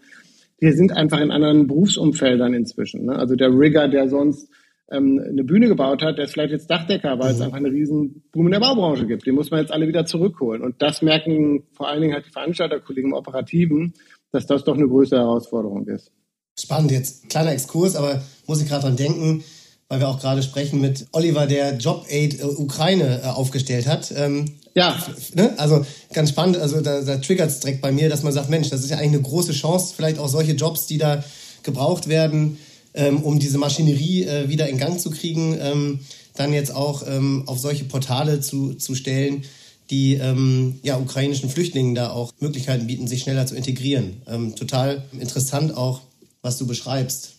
Wir 0.58 0.72
sind 0.74 0.92
einfach 0.92 1.20
in 1.20 1.30
anderen 1.30 1.66
Berufsumfeldern 1.66 2.54
inzwischen. 2.54 3.06
Ne? 3.06 3.16
Also 3.16 3.34
der 3.34 3.50
Rigger, 3.50 3.88
der 3.88 4.08
sonst 4.08 4.50
ähm, 4.90 5.20
eine 5.26 5.44
Bühne 5.44 5.68
gebaut 5.68 6.02
hat, 6.02 6.18
der 6.18 6.26
ist 6.26 6.32
vielleicht 6.32 6.52
jetzt 6.52 6.70
Dachdecker, 6.70 7.18
weil 7.18 7.30
mhm. 7.30 7.34
es 7.36 7.40
einfach 7.40 7.56
eine 7.56 7.70
riesen 7.70 8.22
Boom 8.32 8.46
in 8.46 8.52
der 8.52 8.60
Baubranche 8.60 9.06
gibt. 9.06 9.26
Den 9.26 9.34
muss 9.34 9.50
man 9.50 9.60
jetzt 9.60 9.72
alle 9.72 9.88
wieder 9.88 10.04
zurückholen. 10.04 10.62
Und 10.62 10.82
das 10.82 11.02
merken 11.02 11.64
vor 11.72 11.88
allen 11.88 12.02
Dingen 12.02 12.14
halt 12.14 12.26
die 12.26 12.30
Veranstalterkollegen 12.30 13.10
im 13.10 13.16
Operativen, 13.16 13.94
dass 14.30 14.46
das 14.46 14.64
doch 14.64 14.76
eine 14.76 14.88
größere 14.88 15.20
Herausforderung 15.20 15.86
ist. 15.86 16.12
Spannend, 16.58 16.90
jetzt 16.90 17.28
kleiner 17.28 17.52
Exkurs, 17.52 17.96
aber 17.96 18.22
muss 18.46 18.60
ich 18.60 18.68
gerade 18.68 18.82
dran 18.82 18.96
denken, 18.96 19.42
weil 19.88 20.00
wir 20.00 20.08
auch 20.08 20.20
gerade 20.20 20.42
sprechen 20.42 20.80
mit 20.80 21.06
Oliver, 21.12 21.46
der 21.46 21.76
Job 21.76 22.06
Aid 22.08 22.40
äh, 22.40 22.44
Ukraine 22.44 23.22
äh, 23.22 23.26
aufgestellt 23.28 23.86
hat. 23.86 24.12
Ähm, 24.16 24.52
ja. 24.74 24.96
Ne? 25.34 25.52
Also 25.58 25.84
ganz 26.12 26.30
spannend, 26.30 26.56
also 26.56 26.80
da, 26.80 27.02
da 27.02 27.16
triggert 27.18 27.50
es 27.50 27.60
direkt 27.60 27.82
bei 27.82 27.92
mir, 27.92 28.08
dass 28.08 28.22
man 28.22 28.32
sagt, 28.32 28.48
Mensch, 28.48 28.70
das 28.70 28.82
ist 28.82 28.90
ja 28.90 28.96
eigentlich 28.96 29.18
eine 29.18 29.22
große 29.22 29.52
Chance, 29.52 29.94
vielleicht 29.96 30.18
auch 30.18 30.28
solche 30.28 30.52
Jobs, 30.52 30.86
die 30.86 30.98
da 30.98 31.22
gebraucht 31.62 32.08
werden, 32.08 32.58
ähm, 32.94 33.22
um 33.22 33.38
diese 33.38 33.58
Maschinerie 33.58 34.24
äh, 34.24 34.48
wieder 34.48 34.68
in 34.68 34.78
Gang 34.78 35.00
zu 35.00 35.10
kriegen, 35.10 35.56
ähm, 35.60 36.00
dann 36.34 36.52
jetzt 36.52 36.74
auch 36.74 37.06
ähm, 37.06 37.44
auf 37.46 37.58
solche 37.58 37.84
Portale 37.84 38.40
zu, 38.40 38.74
zu 38.74 38.94
stellen, 38.94 39.44
die 39.90 40.14
ähm, 40.14 40.80
ja, 40.82 40.98
ukrainischen 40.98 41.50
Flüchtlingen 41.50 41.94
da 41.94 42.10
auch 42.10 42.32
Möglichkeiten 42.40 42.86
bieten, 42.86 43.06
sich 43.06 43.22
schneller 43.22 43.46
zu 43.46 43.54
integrieren. 43.54 44.22
Ähm, 44.26 44.54
total 44.56 45.04
interessant 45.18 45.76
auch, 45.76 46.00
was 46.42 46.58
du 46.58 46.66
beschreibst. 46.66 47.36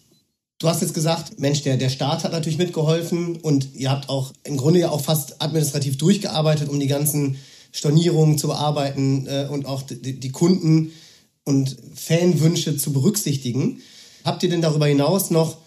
Du 0.60 0.70
hast 0.70 0.82
jetzt 0.82 0.94
gesagt, 0.94 1.40
Mensch, 1.40 1.62
der, 1.64 1.78
der 1.78 1.90
Staat 1.90 2.24
hat 2.24 2.32
natürlich 2.32 2.58
mitgeholfen 2.58 3.36
und 3.38 3.76
ihr 3.76 3.92
habt 3.92 4.10
auch 4.10 4.32
im 4.46 4.58
Grunde 4.58 4.80
ja 4.80 4.90
auch 4.90 5.02
fast 5.02 5.42
administrativ 5.42 5.98
durchgearbeitet, 5.98 6.70
um 6.70 6.80
die 6.80 6.88
ganzen 6.88 7.38
Stornierungen 7.74 8.38
zu 8.38 8.48
bearbeiten 8.48 9.28
äh, 9.28 9.48
und 9.50 9.66
auch 9.66 9.82
die, 9.82 10.20
die 10.20 10.32
Kunden 10.32 10.94
und 11.44 11.76
Fanwünsche 11.96 12.78
zu 12.78 12.94
berücksichtigen. 12.94 13.82
Habt 14.24 14.44
ihr 14.44 14.50
denn 14.50 14.62
darüber 14.62 14.88
hinaus 14.88 15.32
noch 15.32 15.58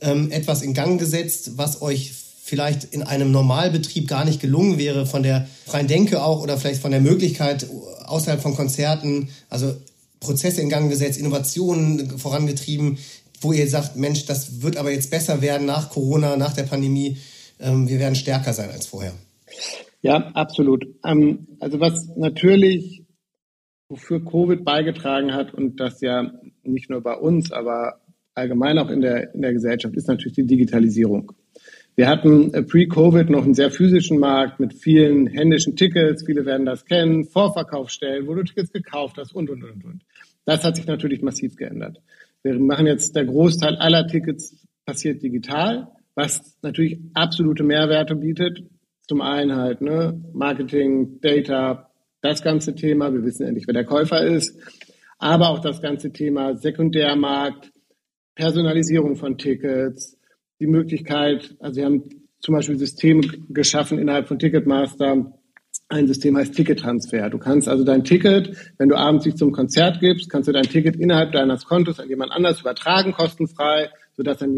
ähm, 0.00 0.30
etwas 0.30 0.62
in 0.62 0.72
Gang 0.72 0.98
gesetzt, 0.98 1.58
was 1.58 1.82
euch 1.82 2.12
vielleicht 2.42 2.84
in 2.84 3.02
einem 3.02 3.30
Normalbetrieb 3.30 4.08
gar 4.08 4.24
nicht 4.24 4.40
gelungen 4.40 4.78
wäre, 4.78 5.04
von 5.04 5.22
der 5.22 5.46
freien 5.66 5.88
Denke 5.88 6.22
auch 6.22 6.40
oder 6.40 6.56
vielleicht 6.56 6.80
von 6.80 6.92
der 6.92 7.00
Möglichkeit 7.02 7.66
außerhalb 8.06 8.40
von 8.40 8.56
Konzerten, 8.56 9.28
also 9.50 9.76
Prozesse 10.20 10.60
in 10.60 10.68
Gang 10.68 10.90
gesetzt, 10.90 11.18
Innovationen 11.18 12.18
vorangetrieben, 12.18 12.98
wo 13.40 13.52
ihr 13.52 13.68
sagt, 13.68 13.96
Mensch, 13.96 14.26
das 14.26 14.62
wird 14.62 14.76
aber 14.76 14.90
jetzt 14.90 15.10
besser 15.10 15.42
werden 15.42 15.66
nach 15.66 15.90
Corona, 15.90 16.36
nach 16.36 16.54
der 16.54 16.64
Pandemie. 16.64 17.18
Ähm, 17.60 17.88
wir 17.88 17.98
werden 17.98 18.14
stärker 18.14 18.52
sein 18.52 18.70
als 18.70 18.86
vorher. 18.86 19.12
Ja, 20.02 20.28
absolut. 20.34 20.86
Ähm, 21.04 21.46
also 21.60 21.80
was 21.80 22.08
natürlich 22.16 23.04
wofür 23.88 24.24
Covid 24.24 24.64
beigetragen 24.64 25.32
hat 25.32 25.54
und 25.54 25.80
das 25.80 26.00
ja 26.00 26.32
nicht 26.62 26.90
nur 26.90 27.00
bei 27.00 27.14
uns, 27.14 27.52
aber 27.52 28.00
allgemein 28.34 28.78
auch 28.78 28.90
in 28.90 29.00
der, 29.00 29.34
in 29.34 29.42
der 29.42 29.52
Gesellschaft, 29.52 29.96
ist 29.96 30.08
natürlich 30.08 30.34
die 30.34 30.46
Digitalisierung. 30.46 31.32
Wir 31.98 32.08
hatten 32.08 32.54
äh, 32.54 32.62
pre-Covid 32.62 33.28
noch 33.28 33.42
einen 33.42 33.54
sehr 33.54 33.72
physischen 33.72 34.20
Markt 34.20 34.60
mit 34.60 34.72
vielen 34.72 35.26
händischen 35.26 35.74
Tickets. 35.74 36.24
Viele 36.24 36.46
werden 36.46 36.64
das 36.64 36.84
kennen. 36.84 37.24
Vorverkaufsstellen, 37.24 38.28
wo 38.28 38.36
du 38.36 38.44
Tickets 38.44 38.70
gekauft 38.70 39.16
hast 39.18 39.34
und, 39.34 39.50
und, 39.50 39.64
und, 39.64 39.84
und. 39.84 40.02
Das 40.44 40.62
hat 40.62 40.76
sich 40.76 40.86
natürlich 40.86 41.22
massiv 41.22 41.56
geändert. 41.56 42.00
Wir 42.44 42.56
machen 42.60 42.86
jetzt, 42.86 43.16
der 43.16 43.24
Großteil 43.24 43.74
aller 43.74 44.06
Tickets 44.06 44.64
passiert 44.86 45.24
digital, 45.24 45.88
was 46.14 46.56
natürlich 46.62 47.00
absolute 47.14 47.64
Mehrwerte 47.64 48.14
bietet. 48.14 48.62
Zum 49.08 49.20
einen 49.20 49.56
halt, 49.56 49.80
ne, 49.80 50.22
Marketing, 50.32 51.20
Data, 51.20 51.90
das 52.20 52.44
ganze 52.44 52.76
Thema. 52.76 53.12
Wir 53.12 53.24
wissen 53.24 53.44
endlich, 53.44 53.66
wer 53.66 53.74
der 53.74 53.84
Käufer 53.84 54.24
ist. 54.24 54.56
Aber 55.18 55.48
auch 55.48 55.58
das 55.58 55.82
ganze 55.82 56.12
Thema 56.12 56.56
Sekundärmarkt, 56.56 57.72
Personalisierung 58.36 59.16
von 59.16 59.36
Tickets, 59.36 60.16
die 60.60 60.66
Möglichkeit, 60.66 61.56
also 61.60 61.76
wir 61.76 61.84
haben 61.84 62.04
zum 62.40 62.54
Beispiel 62.54 62.78
Systeme 62.78 63.22
geschaffen 63.48 63.98
innerhalb 63.98 64.28
von 64.28 64.38
Ticketmaster. 64.38 65.32
Ein 65.88 66.06
System 66.06 66.36
heißt 66.36 66.54
Tickettransfer. 66.54 67.30
Du 67.30 67.38
kannst 67.38 67.68
also 67.68 67.84
dein 67.84 68.04
Ticket, 68.04 68.56
wenn 68.78 68.88
du 68.88 68.96
abends 68.96 69.24
dich 69.24 69.36
zum 69.36 69.52
Konzert 69.52 70.00
gibst, 70.00 70.28
kannst 70.28 70.48
du 70.48 70.52
dein 70.52 70.64
Ticket 70.64 70.96
innerhalb 70.96 71.32
deines 71.32 71.64
Kontos 71.64 71.98
an 71.98 72.08
jemand 72.08 72.32
anders 72.32 72.60
übertragen, 72.60 73.12
kostenfrei, 73.12 73.88
sodass 74.16 74.38
dann 74.38 74.54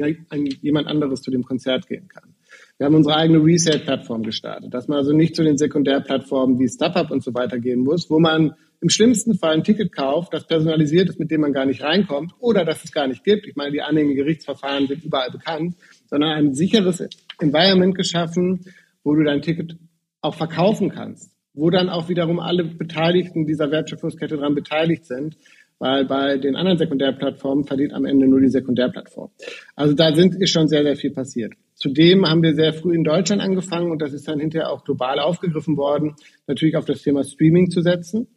jemand 0.61 0.89
anderes 0.89 1.23
zu 1.23 1.31
dem 1.31 1.45
Konzert 1.45 1.87
gehen 1.87 2.09
kann. 2.09 2.35
Wir 2.79 2.87
haben 2.87 2.95
unsere 2.95 3.17
eigene 3.17 3.45
Resale-Plattform 3.45 4.23
gestartet, 4.23 4.73
dass 4.73 4.89
man 4.89 4.99
also 4.99 5.13
nicht 5.13 5.37
zu 5.37 5.45
den 5.45 5.59
Sekundärplattformen 5.59 6.59
wie 6.59 6.69
StubHub 6.69 7.11
und 7.11 7.23
so 7.23 7.35
weiter 7.35 7.59
gehen 7.59 7.81
muss, 7.81 8.11
wo 8.11 8.19
man 8.19 8.55
im 8.81 8.89
schlimmsten 8.89 9.35
Fall 9.35 9.55
ein 9.55 9.65
Ticket 9.65 9.93
kauft, 9.93 10.33
das 10.33 10.47
personalisiert 10.47 11.09
ist, 11.09 11.19
mit 11.19 11.31
dem 11.31 11.43
man 11.43 11.53
gar 11.53 11.67
nicht 11.67 11.83
reinkommt 11.83 12.33
oder 12.39 12.65
das 12.65 12.83
es 12.85 12.93
gar 12.93 13.07
nicht 13.07 13.25
gibt. 13.25 13.47
Ich 13.47 13.57
meine, 13.57 13.73
die 13.73 13.83
anhängigen 13.83 14.17
Gerichtsverfahren 14.17 14.87
sind 14.87 15.05
überall 15.05 15.31
bekannt, 15.31 15.77
sondern 16.07 16.31
ein 16.31 16.55
sicheres 16.55 17.07
Environment 17.39 17.95
geschaffen, 17.95 18.65
wo 19.05 19.15
du 19.15 19.23
dein 19.23 19.43
Ticket 19.43 19.77
auch 20.23 20.35
verkaufen 20.35 20.91
kannst, 20.91 21.31
wo 21.53 21.71
dann 21.71 21.89
auch 21.89 22.09
wiederum 22.09 22.41
alle 22.41 22.65
Beteiligten 22.65 23.47
dieser 23.47 23.71
Wertschöpfungskette 23.71 24.37
daran 24.37 24.55
beteiligt 24.55 25.05
sind, 25.05 25.37
weil 25.79 26.05
bei 26.05 26.37
den 26.37 26.57
anderen 26.57 26.79
Sekundärplattformen 26.79 27.65
verdient 27.65 27.95
am 27.95 28.05
Ende 28.05 28.29
nur 28.29 28.41
die 28.41 28.51
Sekundärplattform. 28.51 29.31
Also 29.77 29.95
da 29.95 30.15
sind, 30.15 30.35
ist 30.35 30.51
schon 30.51 30.69
sehr, 30.69 30.83
sehr 30.83 30.97
viel 30.97 31.11
passiert. 31.11 31.55
Zudem 31.75 32.27
haben 32.27 32.43
wir 32.43 32.55
sehr 32.55 32.75
früh 32.75 32.95
in 32.95 33.05
Deutschland 33.05 33.41
angefangen 33.41 33.91
und 33.91 34.03
das 34.03 34.13
ist 34.13 34.29
dann 34.29 34.39
hinterher 34.39 34.71
auch 34.71 34.85
global 34.85 35.19
aufgegriffen 35.19 35.79
worden, 35.79 36.15
natürlich 36.47 36.77
auf 36.77 36.85
das 36.85 37.01
Thema 37.01 37.25
Streaming 37.25 37.71
zu 37.71 37.81
setzen. 37.81 38.29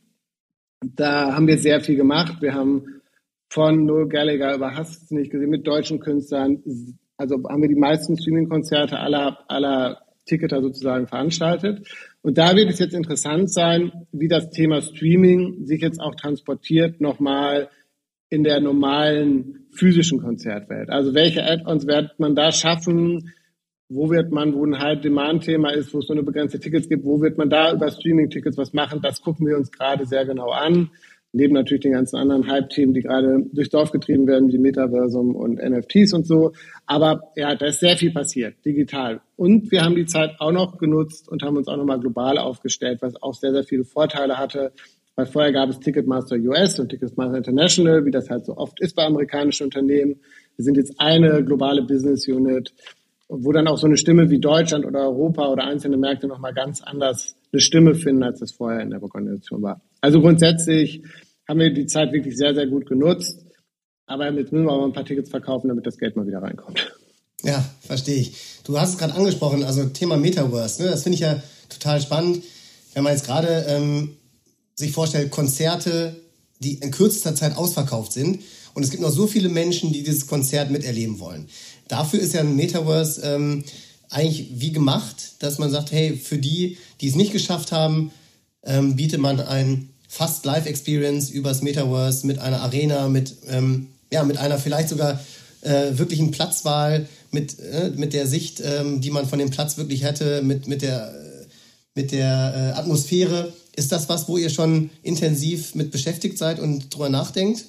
Da 0.96 1.34
haben 1.34 1.48
wir 1.48 1.58
sehr 1.58 1.82
viel 1.82 1.96
gemacht. 1.96 2.42
Wir 2.42 2.54
haben 2.54 3.02
von 3.50 3.86
Noel 3.86 4.08
Gallagher 4.08 4.56
über 4.56 4.76
Hast 4.76 5.12
nicht 5.12 5.32
gesehen 5.32 5.50
mit 5.50 5.66
deutschen 5.68 6.00
Künstlern, 6.00 6.64
also 7.18 7.36
haben 7.48 7.62
wir 7.62 7.70
die 7.70 7.76
meisten 7.76 8.18
Streaming-Konzerte 8.18 9.00
aller, 9.00 9.40
aller 9.48 10.02
Ticketer 10.26 10.62
sozusagen 10.62 11.08
veranstaltet. 11.08 11.88
Und 12.22 12.38
da 12.38 12.56
wird 12.56 12.70
es 12.70 12.80
jetzt 12.80 12.96
interessant 12.96 13.52
sein, 13.52 13.92
wie 14.12 14.28
das 14.28 14.50
Thema 14.50 14.82
Streaming 14.82 15.66
sich 15.66 15.82
jetzt 15.82 16.00
auch 16.00 16.16
transportiert 16.16 17.02
nochmal 17.02 17.70
in 18.30 18.44
der 18.44 18.60
normalen 18.60 19.68
physischen 19.72 20.20
Konzertwelt. 20.20 20.90
Also 20.90 21.14
welche 21.14 21.44
Add-ons 21.44 21.86
wird 21.86 22.20
man 22.20 22.36
da 22.36 22.52
schaffen? 22.52 23.34
Wo 23.94 24.10
wird 24.10 24.32
man, 24.32 24.54
wo 24.54 24.66
ein 24.66 24.80
High-Demand-Thema 24.80 25.70
ist, 25.72 25.94
wo 25.94 26.00
es 26.00 26.10
eine 26.10 26.24
begrenzte 26.24 26.60
Tickets 26.60 26.90
gibt, 26.90 27.06
wo 27.06 27.22
wird 27.22 27.38
man 27.38 27.50
da 27.50 27.74
über 27.74 27.92
Streaming-Tickets 27.92 28.58
was 28.58 28.74
machen? 28.74 29.02
Das 29.02 29.22
gucken 29.22 29.46
wir 29.46 29.56
uns 29.56 29.72
gerade 29.72 30.06
sehr 30.06 30.26
genau 30.26 30.50
an. 30.50 30.90
Neben 31.36 31.54
natürlich 31.54 31.82
den 31.82 31.94
ganzen 31.94 32.18
anderen 32.18 32.48
Hype-Themen, 32.48 32.94
die 32.94 33.02
gerade 33.02 33.44
durchs 33.52 33.72
Dorf 33.72 33.92
getrieben 33.92 34.28
werden, 34.28 34.52
wie 34.52 34.60
Metaversum 34.60 35.36
und 35.36 35.56
NFTs 35.56 36.14
und 36.14 36.28
so. 36.28 36.54
Aber 36.86 37.32
ja, 37.36 37.56
da 37.56 37.66
ist 37.66 37.80
sehr 37.80 37.98
viel 37.98 38.12
passiert, 38.12 38.56
digital. 38.64 39.22
Und 39.36 39.72
wir 39.72 39.84
haben 39.84 39.96
die 39.96 40.06
Zeit 40.06 40.32
auch 40.40 40.52
noch 40.52 40.78
genutzt 40.78 41.28
und 41.30 41.42
haben 41.42 41.58
uns 41.58 41.68
auch 41.68 41.78
nochmal 41.78 42.00
global 42.00 42.38
aufgestellt, 42.38 43.00
was 43.02 43.22
auch 43.22 43.34
sehr, 43.34 43.52
sehr 43.52 43.64
viele 43.64 43.84
Vorteile 43.84 44.38
hatte. 44.38 44.74
Weil 45.16 45.26
vorher 45.26 45.52
gab 45.52 45.70
es 45.70 45.80
Ticketmaster 45.80 46.36
US 46.38 46.80
und 46.80 46.90
Ticketmaster 46.90 47.38
International, 47.38 48.06
wie 48.06 48.12
das 48.12 48.30
halt 48.30 48.46
so 48.46 48.58
oft 48.58 48.80
ist 48.80 48.96
bei 48.96 49.04
amerikanischen 49.04 49.66
Unternehmen. 49.66 50.20
Wir 50.56 50.66
sind 50.66 50.78
jetzt 50.78 51.00
eine 51.00 51.44
globale 51.44 51.82
Business 51.84 52.28
Unit, 52.28 52.74
wo 53.42 53.52
dann 53.52 53.68
auch 53.68 53.78
so 53.78 53.88
eine 53.88 53.98
Stimme 53.98 54.30
wie 54.30 54.40
Deutschland 54.40 54.86
oder 54.86 55.02
Europa 55.02 55.48
oder 55.48 55.64
einzelne 55.64 55.98
Märkte 55.98 56.28
nochmal 56.28 56.54
ganz 56.54 56.82
anders 56.82 57.36
eine 57.52 57.62
Stimme 57.62 57.96
finden, 57.96 58.24
als 58.24 58.40
das 58.40 58.52
vorher 58.52 58.82
in 58.82 58.92
der 58.92 59.02
Organisation 59.02 59.62
war. 59.62 59.82
Also 60.02 60.22
grundsätzlich 60.22 61.04
haben 61.48 61.60
wir 61.60 61.74
die 61.74 61.88
Zeit 61.88 62.14
wirklich 62.14 62.38
sehr, 62.38 62.54
sehr 62.54 62.68
gut 62.68 62.86
genutzt. 62.86 63.40
Aber 64.06 64.32
jetzt 64.32 64.52
müssen 64.52 64.66
wir 64.66 64.72
auch 64.72 64.86
ein 64.86 64.94
paar 64.94 65.06
Tickets 65.06 65.30
verkaufen, 65.30 65.70
damit 65.70 65.86
das 65.86 65.98
Geld 65.98 66.16
mal 66.16 66.28
wieder 66.28 66.42
reinkommt. 66.42 66.94
Ja, 67.42 67.64
verstehe 67.82 68.18
ich. 68.18 68.38
Du 68.64 68.80
hast 68.80 68.92
es 68.92 68.98
gerade 68.98 69.16
angesprochen, 69.16 69.64
also 69.64 69.86
Thema 69.86 70.18
Metaverse. 70.18 70.84
Ne? 70.84 70.90
Das 70.90 71.04
finde 71.04 71.16
ich 71.16 71.22
ja 71.22 71.42
total 71.70 72.02
spannend. 72.02 72.44
Wenn 72.94 73.04
man 73.04 73.14
jetzt 73.14 73.26
gerade 73.26 73.66
ähm, 73.68 74.18
sich 74.76 74.92
vorstellt, 74.92 75.32
Konzerte, 75.32 76.16
die 76.60 76.76
in 76.76 76.92
kürzester 76.92 77.36
Zeit 77.36 77.58
ausverkauft 77.58 78.14
sind. 78.14 78.40
Und 78.74 78.84
es 78.84 78.90
gibt 78.90 79.04
noch 79.04 79.12
so 79.12 79.28
viele 79.28 79.50
Menschen, 79.50 79.94
die 79.94 80.04
dieses 80.04 80.28
Konzert 80.28 80.72
miterleben 80.72 81.20
wollen. 81.20 81.48
Dafür 81.88 82.20
ist 82.20 82.34
ja 82.34 82.42
ein 82.42 82.56
Metaverse 82.56 83.22
ähm, 83.22 83.64
eigentlich 84.10 84.48
wie 84.56 84.72
gemacht, 84.72 85.34
dass 85.40 85.60
man 85.60 85.72
sagt, 85.72 85.92
hey, 85.92 86.16
für 86.16 86.38
die, 86.38 86.78
die 87.02 87.08
es 87.08 87.16
nicht 87.16 87.32
geschafft 87.32 87.72
haben, 87.72 88.12
ähm, 88.64 88.96
bietet 88.96 89.20
man 89.20 89.40
ein 89.40 89.90
fast 90.08 90.46
Live-Experience 90.46 91.30
übers 91.30 91.62
Metaverse 91.62 92.26
mit 92.28 92.40
einer 92.40 92.62
Arena, 92.62 93.10
mit, 93.10 93.36
ähm, 93.48 93.88
ja, 94.12 94.24
mit 94.24 94.38
einer 94.38 94.60
vielleicht 94.60 94.90
sogar 94.90 95.20
äh, 95.62 95.98
wirklichen 95.98 96.32
Platzwahl, 96.32 97.08
mit, 97.32 97.60
äh, 97.60 97.92
mit 97.96 98.14
der 98.14 98.28
Sicht, 98.28 98.62
ähm, 98.64 99.02
die 99.02 99.10
man 99.10 99.28
von 99.28 99.40
dem 99.40 99.50
Platz 99.50 99.78
wirklich 99.78 100.04
hätte, 100.04 100.42
mit, 100.44 100.68
mit 100.68 100.82
der, 100.84 101.14
äh, 101.14 101.46
mit 101.96 102.12
der 102.12 102.74
äh, 102.76 102.80
Atmosphäre. 102.80 103.54
Ist 103.76 103.92
das 103.92 104.08
was, 104.08 104.28
wo 104.28 104.38
ihr 104.38 104.52
schon 104.52 104.92
intensiv 105.02 105.74
mit 105.74 105.90
beschäftigt 105.90 106.38
seid 106.38 106.60
und 106.60 106.94
drüber 106.94 107.10
nachdenkt? 107.10 107.66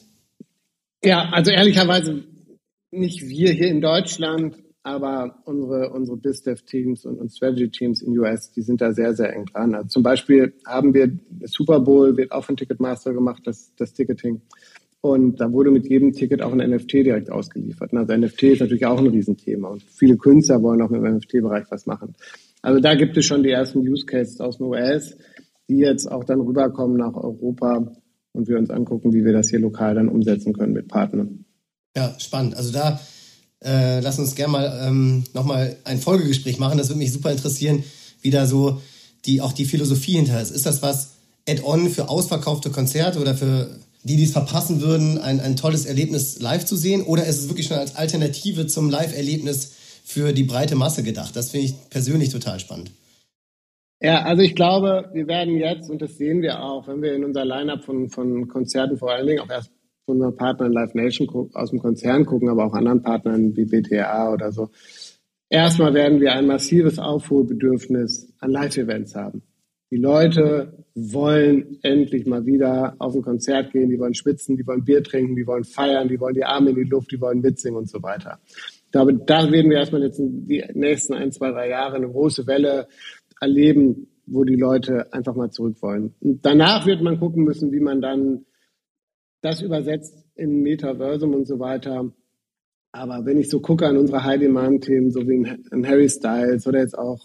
Ja, 1.05 1.29
also 1.33 1.51
ehrlicherweise 1.51 2.25
nicht 2.91 3.29
wir 3.29 3.53
hier 3.53 3.69
in 3.69 3.81
Deutschland, 3.81 4.57
aber 4.83 5.43
unsere, 5.45 5.91
unsere 5.91 6.17
BizDev-Teams 6.17 7.05
und, 7.05 7.19
und 7.19 7.31
Strategy-Teams 7.31 8.03
in 8.03 8.19
US, 8.19 8.51
die 8.53 8.63
sind 8.63 8.81
da 8.81 8.93
sehr, 8.93 9.15
sehr 9.15 9.35
eng 9.35 9.47
dran. 9.47 9.75
Also 9.75 9.89
zum 9.89 10.03
Beispiel 10.03 10.55
haben 10.67 10.95
wir, 10.95 11.17
Super 11.45 11.81
Bowl 11.81 12.17
wird 12.17 12.33
auch 12.33 12.45
von 12.45 12.57
Ticketmaster 12.57 13.13
gemacht, 13.13 13.43
das, 13.45 13.73
das 13.77 13.93
Ticketing. 13.93 14.41
Und 15.01 15.41
da 15.41 15.53
wurde 15.53 15.71
mit 15.71 15.87
jedem 15.87 16.13
Ticket 16.13 16.41
auch 16.41 16.53
ein 16.53 16.71
NFT 16.71 16.93
direkt 16.95 17.31
ausgeliefert. 17.31 17.93
Also 17.93 18.17
NFT 18.17 18.43
ist 18.45 18.61
natürlich 18.61 18.87
auch 18.87 18.99
ein 18.99 19.07
Riesenthema 19.07 19.69
und 19.69 19.83
viele 19.83 20.17
Künstler 20.17 20.63
wollen 20.63 20.81
auch 20.81 20.91
im 20.91 21.03
NFT-Bereich 21.03 21.67
was 21.71 21.85
machen. 21.85 22.15
Also 22.63 22.81
da 22.81 22.95
gibt 22.95 23.17
es 23.17 23.27
schon 23.27 23.43
die 23.43 23.51
ersten 23.51 23.81
Use 23.81 24.07
Cases 24.07 24.41
aus 24.41 24.57
den 24.57 24.67
US 24.69 25.15
die 25.69 25.79
jetzt 25.79 26.11
auch 26.11 26.25
dann 26.25 26.41
rüberkommen 26.41 26.97
nach 26.97 27.15
Europa 27.15 27.87
und 28.35 28.49
wir 28.49 28.59
uns 28.59 28.71
angucken, 28.71 29.13
wie 29.15 29.25
wir 29.25 29.33
das 29.33 29.49
hier 29.49 29.61
lokal 29.61 29.95
dann 29.95 30.09
umsetzen 30.09 30.53
können 30.53 30.73
mit 30.73 30.89
Partnern. 30.89 31.45
Ja, 31.97 32.15
spannend. 32.19 32.57
Also 32.57 32.73
da 32.73 33.01
äh, 33.65 34.01
lass 34.01 34.19
uns 34.19 34.35
gerne 34.35 34.53
mal 34.53 34.81
ähm, 34.83 35.25
nochmal 35.33 35.77
ein 35.85 35.99
Folgegespräch 35.99 36.59
machen. 36.59 36.77
Das 36.77 36.89
würde 36.89 36.99
mich 36.99 37.13
super 37.13 37.31
interessieren, 37.31 37.85
wie 38.21 38.31
da 38.31 38.47
so 38.47 38.81
die, 39.25 39.41
auch 39.41 39.53
die 39.53 39.65
Philosophie 39.65 40.17
hinter 40.17 40.41
ist. 40.41 40.51
Ist 40.51 40.67
das 40.67 40.83
was 40.83 41.13
Add-on 41.49 41.89
für 41.89 42.09
ausverkaufte 42.09 42.71
Konzerte 42.71 43.21
oder 43.21 43.35
für 43.35 43.71
die, 44.03 44.17
die 44.17 44.25
es 44.25 44.33
verpassen 44.33 44.83
würden, 44.83 45.19
ein, 45.19 45.41
ein 45.41 45.57
tolles 45.57 45.87
Erlebnis 45.87 46.39
live 46.41 46.65
zu 46.65 46.77
sehen? 46.77 47.03
Oder 47.03 47.27
ist 47.27 47.39
es 47.39 47.49
wirklich 47.49 47.69
schon 47.69 47.79
als 47.79 47.97
Alternative 47.97 48.67
zum 48.67 48.91
Live-Erlebnis 48.91 49.73
für 50.05 50.33
die 50.33 50.45
breite 50.45 50.75
Masse 50.75 51.03
gedacht? 51.03 51.35
Das 51.37 51.51
finde 51.51 51.67
ich 51.67 51.75
persönlich 51.89 52.29
total 52.29 52.61
spannend. 52.61 52.91
Ja, 54.05 54.21
also 54.25 54.43
ich 54.43 54.55
glaube, 54.55 55.09
wir 55.15 55.27
werden 55.29 55.57
jetzt, 55.57 55.89
und 55.89 56.03
das 56.03 56.19
sehen 56.19 56.43
wir 56.43 56.63
auch, 56.63 56.87
wenn 56.89 57.01
wir 57.01 57.15
in 57.15 57.25
unser 57.25 57.47
Line-up 57.47 57.85
von, 57.85 58.11
von 58.11 58.49
Konzerten 58.49 58.99
vor 58.99 59.11
allen 59.11 59.27
Dingen 59.27 59.41
auch 59.41 59.49
erst 59.49 59.73
von 60.05 60.17
unseren 60.17 60.37
Partnern 60.37 60.75
Live 60.75 60.93
Nation 60.93 61.27
aus 61.55 61.71
dem 61.71 61.79
Konzern 61.79 62.27
gucken, 62.27 62.51
aber 62.51 62.67
auch 62.67 62.75
anderen 62.75 63.01
Partnern 63.01 63.57
wie 63.57 63.65
BTA 63.65 64.31
oder 64.31 64.53
so. 64.53 64.69
Erstmal 65.49 65.95
werden 65.95 66.21
wir 66.21 66.35
ein 66.35 66.47
massives 66.47 66.99
Aufholbedürfnis 66.99 68.31
an 68.41 68.51
Live-Events 68.51 69.15
haben. 69.15 69.41
Die 69.91 69.97
Leute 69.97 70.85
wollen 70.95 71.79
endlich 71.83 72.27
mal 72.27 72.45
wieder 72.45 72.97
auf 72.99 73.15
ein 73.15 73.23
Konzert 73.23 73.73
gehen, 73.73 73.89
die 73.89 73.99
wollen 73.99 74.15
schwitzen, 74.15 74.59
die 74.59 74.67
wollen 74.67 74.85
Bier 74.85 75.03
trinken, 75.03 75.35
die 75.35 75.47
wollen 75.47 75.65
feiern, 75.65 76.09
die 76.09 76.21
wollen 76.21 76.35
die 76.35 76.45
Arme 76.45 76.71
in 76.71 76.77
die 76.77 76.83
Luft, 76.83 77.11
die 77.11 77.21
wollen 77.23 77.41
mitsingen 77.41 77.79
und 77.79 77.89
so 77.89 78.03
weiter. 78.03 78.39
glaube, 78.91 79.15
da 79.15 79.51
werden 79.51 79.71
wir 79.71 79.79
erstmal 79.79 80.03
jetzt 80.03 80.19
in 80.19 80.47
die 80.47 80.63
nächsten 80.75 81.15
ein, 81.15 81.33
zwei, 81.33 81.53
drei 81.53 81.71
Jahre 81.71 81.97
eine 81.97 82.09
große 82.09 82.47
Welle 82.47 82.87
erleben, 83.45 84.09
wo 84.27 84.45
die 84.45 84.57
Leute 84.57 85.13
einfach 85.13 85.35
mal 85.35 85.51
zurück 85.51 85.77
wollen. 85.83 86.15
Und 86.21 86.45
danach 86.45 86.87
wird 86.87 87.03
man 87.03 87.19
gucken 87.19 87.45
müssen, 87.45 87.73
wie 87.73 87.81
man 87.81 88.01
dann 88.01 88.47
das 89.43 89.61
übersetzt 89.61 90.25
in 90.35 90.63
Metaversum 90.63 91.35
und 91.35 91.47
so 91.47 91.59
weiter. 91.59 92.11
Aber 92.93 93.27
wenn 93.27 93.39
ich 93.39 93.51
so 93.51 93.61
gucke 93.61 93.87
an 93.87 93.99
unsere 93.99 94.25
High-Demand-Themen, 94.25 95.11
so 95.11 95.21
wie 95.29 95.47
ein 95.71 95.87
Harry 95.87 96.09
Styles 96.09 96.67
oder 96.67 96.79
jetzt 96.81 96.97
auch 96.97 97.21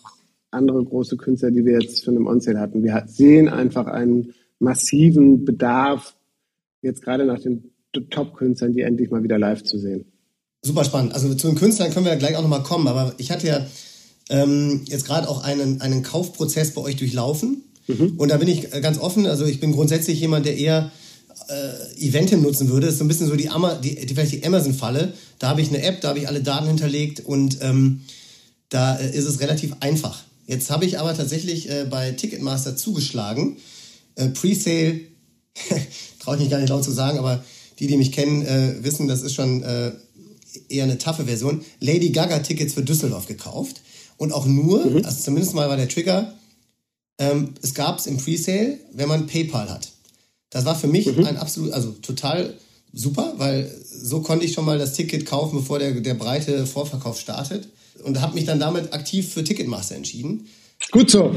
andere 0.52 0.84
große 0.84 1.16
Künstler, 1.16 1.52
die 1.52 1.64
wir 1.64 1.74
jetzt 1.74 2.04
schon 2.04 2.18
im 2.18 2.28
On-Sale 2.28 2.60
hatten, 2.60 2.84
wir 2.84 3.04
sehen 3.08 3.48
einfach 3.48 3.88
einen 3.88 4.34
massiven 4.60 5.46
Bedarf, 5.46 6.18
jetzt 6.82 7.02
gerade 7.02 7.26
nach 7.26 7.40
den 7.40 7.72
Top-Künstlern, 8.10 8.74
die 8.74 8.82
endlich 8.82 9.10
mal 9.10 9.24
wieder 9.24 9.40
live 9.40 9.64
zu 9.64 9.78
sehen. 9.78 10.12
Super 10.62 10.84
spannend. 10.84 11.14
Also 11.14 11.34
zu 11.36 11.48
den 11.48 11.56
Künstlern 11.56 11.92
können 11.92 12.06
wir 12.06 12.12
ja 12.12 12.20
gleich 12.20 12.36
auch 12.36 12.42
nochmal 12.42 12.64
kommen, 12.64 12.88
aber 12.88 13.14
ich 13.18 13.32
hatte 13.32 13.48
ja 13.48 13.66
ähm, 14.30 14.82
jetzt 14.86 15.06
gerade 15.06 15.28
auch 15.28 15.44
einen, 15.44 15.82
einen 15.82 16.04
Kaufprozess 16.04 16.74
bei 16.74 16.82
euch 16.82 16.96
durchlaufen. 16.96 17.64
Mhm. 17.88 18.14
Und 18.18 18.30
da 18.30 18.38
bin 18.38 18.48
ich 18.48 18.70
ganz 18.82 19.00
offen. 19.00 19.26
Also 19.26 19.46
ich 19.46 19.60
bin 19.60 19.72
grundsätzlich 19.72 20.20
jemand, 20.20 20.46
der 20.46 20.58
eher 20.58 20.92
äh, 21.50 22.08
Eventim 22.08 22.42
nutzen 22.42 22.70
würde. 22.70 22.86
Das 22.86 22.94
ist 22.94 23.00
so 23.00 23.06
ein 23.06 23.08
bisschen 23.08 23.28
so 23.28 23.36
die, 23.36 23.50
die, 23.84 24.06
die, 24.06 24.14
vielleicht 24.14 24.32
die 24.32 24.46
Amazon-Falle. 24.46 25.14
Da 25.40 25.50
habe 25.50 25.62
ich 25.62 25.70
eine 25.70 25.82
App, 25.82 26.02
da 26.02 26.10
habe 26.10 26.20
ich 26.20 26.28
alle 26.28 26.42
Daten 26.42 26.68
hinterlegt 26.68 27.22
und 27.22 27.58
ähm, 27.62 28.02
da 28.70 28.98
äh, 28.98 29.16
ist 29.16 29.26
es 29.26 29.40
relativ 29.40 29.76
einfach. 29.80 30.24
Jetzt 30.46 30.70
habe 30.70 30.86
ich 30.86 31.00
aber 31.00 31.16
tatsächlich 31.16 31.70
äh, 31.70 31.86
bei 31.90 32.12
Ticketmaster 32.12 32.76
zugeschlagen. 32.76 33.58
Äh, 34.16 34.30
Presale, 34.30 35.02
traue 36.20 36.36
ich 36.36 36.42
mich 36.42 36.50
gar 36.50 36.60
nicht 36.60 36.70
laut 36.70 36.84
zu 36.84 36.92
sagen, 36.92 37.18
aber 37.18 37.44
die, 37.80 37.88
die 37.88 37.98
mich 37.98 38.12
kennen, 38.12 38.44
äh, 38.44 38.84
wissen, 38.84 39.08
das 39.08 39.22
ist 39.22 39.34
schon 39.34 39.64
äh, 39.64 39.92
eher 40.68 40.84
eine 40.84 40.98
taffe 40.98 41.26
Version. 41.26 41.64
Lady 41.80 42.10
Gaga 42.10 42.40
Tickets 42.40 42.74
für 42.74 42.84
Düsseldorf 42.84 43.28
gekauft. 43.28 43.82
Und 44.20 44.34
auch 44.34 44.46
nur, 44.46 44.86
mhm. 44.86 45.06
also 45.06 45.24
zumindest 45.24 45.56
mal 45.56 45.70
war 45.70 45.78
der 45.78 45.88
Trigger, 45.88 46.34
ähm, 47.18 47.54
es 47.62 47.74
gab 47.74 48.00
es 48.00 48.06
im 48.06 48.18
Presale, 48.18 48.78
wenn 48.94 49.08
man 49.08 49.28
PayPal 49.28 49.70
hat. 49.70 49.90
Das 50.50 50.66
war 50.66 50.76
für 50.76 50.88
mich 50.88 51.06
mhm. 51.08 51.26
ein 51.26 51.38
absolut, 51.38 51.72
also 51.72 51.92
total 52.02 52.54
super, 52.92 53.34
weil 53.38 53.74
so 53.90 54.20
konnte 54.22 54.46
ich 54.46 54.52
schon 54.52 54.66
mal 54.66 54.78
das 54.78 54.94
Ticket 54.94 55.26
kaufen, 55.26 55.60
bevor 55.60 55.80
der, 55.80 55.94
der 56.02 56.16
breite 56.16 56.66
Vorverkauf 56.66 57.18
startet. 57.18 57.70
Und 58.04 58.20
habe 58.22 58.36
mich 58.36 58.46
dann 58.46 58.60
damit 58.60 58.94
aktiv 58.94 59.34
für 59.34 59.44
Ticketmaster 59.44 59.96
entschieden. 59.96 60.48
Gut 60.92 61.10
so. 61.10 61.34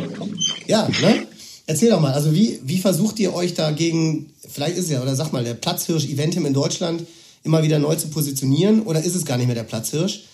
Ja, 0.66 0.88
ne? 0.88 1.26
Erzähl 1.66 1.90
doch 1.90 2.00
mal, 2.00 2.12
also 2.12 2.32
wie, 2.34 2.60
wie 2.64 2.78
versucht 2.78 3.20
ihr 3.20 3.32
euch 3.32 3.54
dagegen, 3.54 4.32
vielleicht 4.48 4.76
ist 4.76 4.86
es 4.86 4.90
ja, 4.90 5.02
oder 5.02 5.14
sag 5.14 5.32
mal, 5.32 5.44
der 5.44 5.54
Platzhirsch 5.54 6.06
Eventim 6.06 6.46
in 6.46 6.52
Deutschland 6.52 7.04
immer 7.44 7.62
wieder 7.62 7.78
neu 7.78 7.94
zu 7.94 8.08
positionieren 8.08 8.82
oder 8.82 9.02
ist 9.02 9.14
es 9.14 9.24
gar 9.24 9.36
nicht 9.36 9.46
mehr 9.46 9.54
der 9.54 9.62
Platzhirsch? 9.64 10.24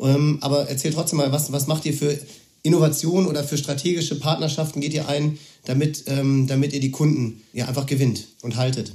Ähm, 0.00 0.38
aber 0.40 0.68
erzähl 0.68 0.92
trotzdem 0.92 1.18
mal, 1.18 1.32
was, 1.32 1.52
was 1.52 1.66
macht 1.66 1.86
ihr 1.86 1.92
für 1.92 2.18
Innovation 2.62 3.26
oder 3.26 3.44
für 3.44 3.56
strategische 3.56 4.18
Partnerschaften 4.18 4.80
geht 4.80 4.94
ihr 4.94 5.08
ein, 5.08 5.38
damit, 5.64 6.04
ähm, 6.06 6.46
damit 6.48 6.72
ihr 6.72 6.80
die 6.80 6.90
Kunden 6.90 7.42
ja 7.52 7.66
einfach 7.66 7.86
gewinnt 7.86 8.28
und 8.42 8.56
haltet? 8.56 8.92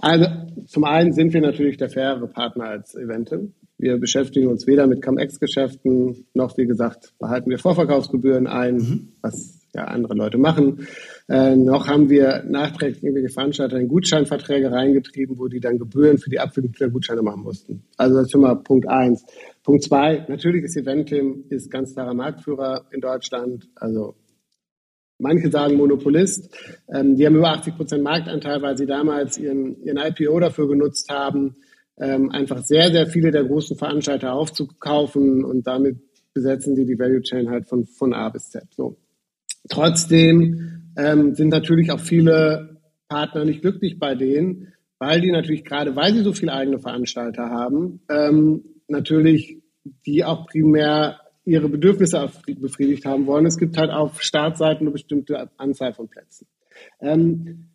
Also 0.00 0.26
zum 0.66 0.84
einen 0.84 1.12
sind 1.12 1.32
wir 1.32 1.40
natürlich 1.40 1.76
der 1.76 1.88
faire 1.88 2.26
Partner 2.26 2.64
als 2.64 2.94
Eventim. 2.94 3.54
Wir 3.78 3.98
beschäftigen 3.98 4.48
uns 4.48 4.66
weder 4.66 4.86
mit 4.86 5.02
Cum-Ex-Geschäften 5.02 6.26
noch, 6.34 6.56
wie 6.56 6.66
gesagt, 6.66 7.12
behalten 7.18 7.50
wir 7.50 7.58
Vorverkaufsgebühren 7.58 8.46
ein, 8.46 8.76
mhm. 8.76 9.12
was 9.20 9.60
ja 9.74 9.84
andere 9.84 10.14
Leute 10.14 10.38
machen. 10.38 10.86
Äh, 11.28 11.56
noch 11.56 11.88
haben 11.88 12.08
wir 12.08 12.44
nachträglich 12.46 13.02
irgendwelche 13.02 13.32
Veranstalter 13.32 13.78
in 13.78 13.88
Gutscheinverträge 13.88 14.70
reingetrieben, 14.70 15.38
wo 15.38 15.48
die 15.48 15.60
dann 15.60 15.78
Gebühren 15.78 16.18
für 16.18 16.30
die 16.30 16.38
Abwicklung 16.38 16.72
der 16.78 16.90
Gutscheine 16.90 17.22
machen 17.22 17.42
mussten. 17.42 17.84
Also 17.96 18.16
das 18.16 18.26
ist 18.26 18.32
schon 18.32 18.42
mal 18.42 18.54
Punkt 18.54 18.88
eins. 18.88 19.24
Punkt 19.64 19.82
zwei, 19.82 20.24
natürlich 20.28 20.62
ist 20.62 20.76
Eventim 20.76 21.46
ist 21.48 21.70
ganz 21.70 21.94
klarer 21.94 22.14
Marktführer 22.14 22.86
in 22.92 23.00
Deutschland. 23.00 23.66
Also 23.74 24.14
manche 25.18 25.50
sagen 25.50 25.76
Monopolist. 25.76 26.54
Ähm, 26.94 27.16
die 27.16 27.26
haben 27.26 27.36
über 27.36 27.48
80 27.48 27.76
Prozent 27.76 28.04
Marktanteil, 28.04 28.60
weil 28.60 28.76
sie 28.76 28.86
damals 28.86 29.38
ihren, 29.38 29.82
ihren 29.82 29.96
IPO 29.96 30.38
dafür 30.38 30.68
genutzt 30.68 31.10
haben, 31.10 31.56
ähm, 31.98 32.30
einfach 32.30 32.62
sehr, 32.62 32.92
sehr 32.92 33.06
viele 33.06 33.30
der 33.30 33.44
großen 33.44 33.78
Veranstalter 33.78 34.34
aufzukaufen 34.34 35.44
und 35.44 35.66
damit 35.66 35.96
besetzen 36.34 36.74
die 36.74 36.84
die 36.84 36.98
Value 36.98 37.22
Chain 37.22 37.48
halt 37.48 37.66
von, 37.66 37.86
von 37.86 38.12
A 38.12 38.28
bis 38.28 38.50
Z. 38.50 38.64
So. 38.76 38.98
Trotzdem 39.70 40.92
ähm, 40.98 41.34
sind 41.34 41.48
natürlich 41.48 41.90
auch 41.90 42.00
viele 42.00 42.80
Partner 43.08 43.46
nicht 43.46 43.62
glücklich 43.62 43.98
bei 43.98 44.14
denen, 44.14 44.74
weil 44.98 45.22
die 45.22 45.30
natürlich 45.30 45.64
gerade, 45.64 45.96
weil 45.96 46.12
sie 46.12 46.22
so 46.22 46.32
viele 46.32 46.52
eigene 46.52 46.80
Veranstalter 46.80 47.48
haben, 47.48 48.00
ähm, 48.10 48.62
natürlich 48.88 49.62
die 50.06 50.24
auch 50.24 50.46
primär 50.46 51.20
ihre 51.44 51.68
Bedürfnisse 51.68 52.30
befriedigt 52.58 53.04
haben 53.04 53.26
wollen. 53.26 53.46
Es 53.46 53.58
gibt 53.58 53.76
halt 53.76 53.90
auf 53.90 54.22
Startseiten 54.22 54.86
eine 54.86 54.92
bestimmte 54.92 55.50
Anzahl 55.58 55.92
von 55.92 56.08
Plätzen. 56.08 56.46
Ähm, 57.00 57.68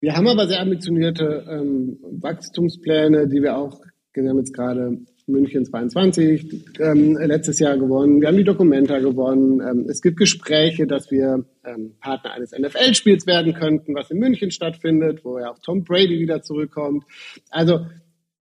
wir 0.00 0.14
haben 0.14 0.28
aber 0.28 0.46
sehr 0.46 0.60
ambitionierte 0.60 1.46
ähm, 1.50 1.98
Wachstumspläne, 2.02 3.28
die 3.28 3.42
wir 3.42 3.56
auch, 3.56 3.80
wir 4.12 4.28
haben 4.28 4.38
jetzt 4.38 4.52
gerade 4.52 4.98
München 5.26 5.64
22 5.64 6.78
ähm, 6.78 7.16
letztes 7.16 7.58
Jahr 7.58 7.76
gewonnen, 7.76 8.20
wir 8.20 8.28
haben 8.28 8.36
die 8.36 8.44
Documenta 8.44 8.98
gewonnen. 8.98 9.60
Ähm, 9.60 9.86
es 9.88 10.00
gibt 10.02 10.18
Gespräche, 10.18 10.86
dass 10.86 11.10
wir 11.10 11.44
ähm, 11.64 11.94
Partner 12.00 12.32
eines 12.32 12.52
NFL-Spiels 12.52 13.26
werden 13.26 13.54
könnten, 13.54 13.94
was 13.94 14.10
in 14.10 14.18
München 14.18 14.50
stattfindet, 14.50 15.24
wo 15.24 15.38
ja 15.38 15.50
auch 15.50 15.58
Tom 15.58 15.82
Brady 15.82 16.20
wieder 16.20 16.42
zurückkommt. 16.42 17.04
Also 17.50 17.86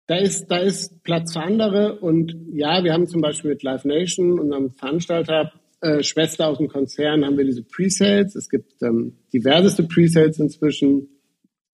da 0.09 0.17
ist, 0.17 0.47
da 0.51 0.57
ist 0.57 1.05
Platz 1.05 1.35
für 1.35 1.41
andere. 1.41 2.01
Und 2.01 2.35
ja, 2.53 2.83
wir 2.83 2.93
haben 2.93 3.07
zum 3.07 3.21
Beispiel 3.21 3.51
mit 3.51 3.63
Live 3.63 3.85
Nation, 3.85 4.41
unserem 4.41 4.71
Veranstalter, 4.73 5.53
äh, 5.83 6.03
Schwester 6.03 6.49
aus 6.49 6.59
dem 6.59 6.69
Konzern, 6.69 7.25
haben 7.25 7.37
wir 7.37 7.45
diese 7.45 7.63
Presales. 7.63 8.35
Es 8.35 8.49
gibt 8.49 8.83
ähm, 8.83 9.19
diverseste 9.33 9.85
Presales 9.85 10.41
inzwischen. 10.41 11.11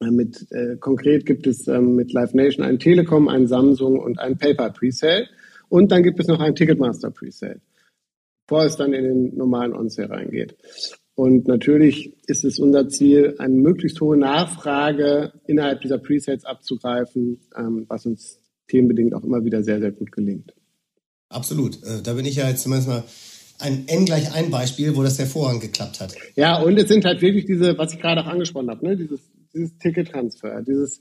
Äh, 0.01 0.11
mit, 0.11 0.47
äh, 0.51 0.77
konkret 0.79 1.27
gibt 1.27 1.47
es 1.47 1.69
ähm, 1.69 1.95
mit 1.95 2.13
Live 2.13 2.35
Nation 2.35 2.65
einen 2.65 2.81
Telekom, 2.81 3.29
einen 3.29 3.47
Samsung 3.47 4.01
und 4.01 4.19
einen 4.19 4.37
PayPal 4.37 4.73
Presale. 4.73 5.29
Und 5.69 5.93
dann 5.93 6.03
gibt 6.03 6.19
es 6.19 6.27
noch 6.27 6.41
einen 6.41 6.57
Ticketmaster 6.57 7.13
Presale, 7.13 7.61
bevor 8.47 8.65
es 8.65 8.77
dann 8.77 8.93
in 8.93 9.05
den 9.05 9.37
normalen 9.37 9.73
On-Sale 9.73 10.11
reingeht. 10.11 10.57
Und 11.17 11.47
natürlich 11.47 12.13
ist 12.27 12.45
es 12.45 12.59
unser 12.59 12.89
Ziel, 12.89 13.37
eine 13.39 13.55
möglichst 13.55 14.01
hohe 14.01 14.17
Nachfrage 14.17 15.33
innerhalb 15.47 15.81
dieser 15.81 15.99
Presets 15.99 16.45
abzugreifen, 16.45 17.41
ähm, 17.57 17.85
was 17.89 18.05
uns 18.07 18.41
themenbedingt 18.67 19.15
auch 19.15 19.23
immer 19.23 19.45
wieder 19.45 19.63
sehr, 19.63 19.79
sehr 19.79 19.93
gut 19.93 20.11
gelingt. 20.11 20.55
Absolut. 21.29 21.77
Äh, 21.85 22.03
da 22.03 22.15
bin 22.15 22.25
ich 22.25 22.37
ja 22.37 22.49
jetzt 22.49 22.63
zumindest 22.63 22.89
mal 22.89 23.05
ein 23.61 23.87
N 23.87 24.05
gleich 24.05 24.35
ein 24.35 24.51
Beispiel, 24.51 24.97
wo 24.97 25.03
das 25.05 25.19
hervorragend 25.19 25.63
geklappt 25.63 26.01
hat. 26.01 26.15
Ja, 26.35 26.61
und 26.61 26.77
es 26.79 26.89
sind 26.89 27.05
halt 27.05 27.23
wirklich 27.23 27.45
diese, 27.45 27.79
was 27.79 27.95
ich 27.95 28.01
gerade 28.01 28.21
auch 28.21 28.27
angesprochen 28.27 28.69
habe, 28.69 28.85
ne? 28.85 28.97
dieses, 28.97 29.21
dieses 29.55 29.79
Tickettransfer, 29.79 30.63
dieses 30.63 31.01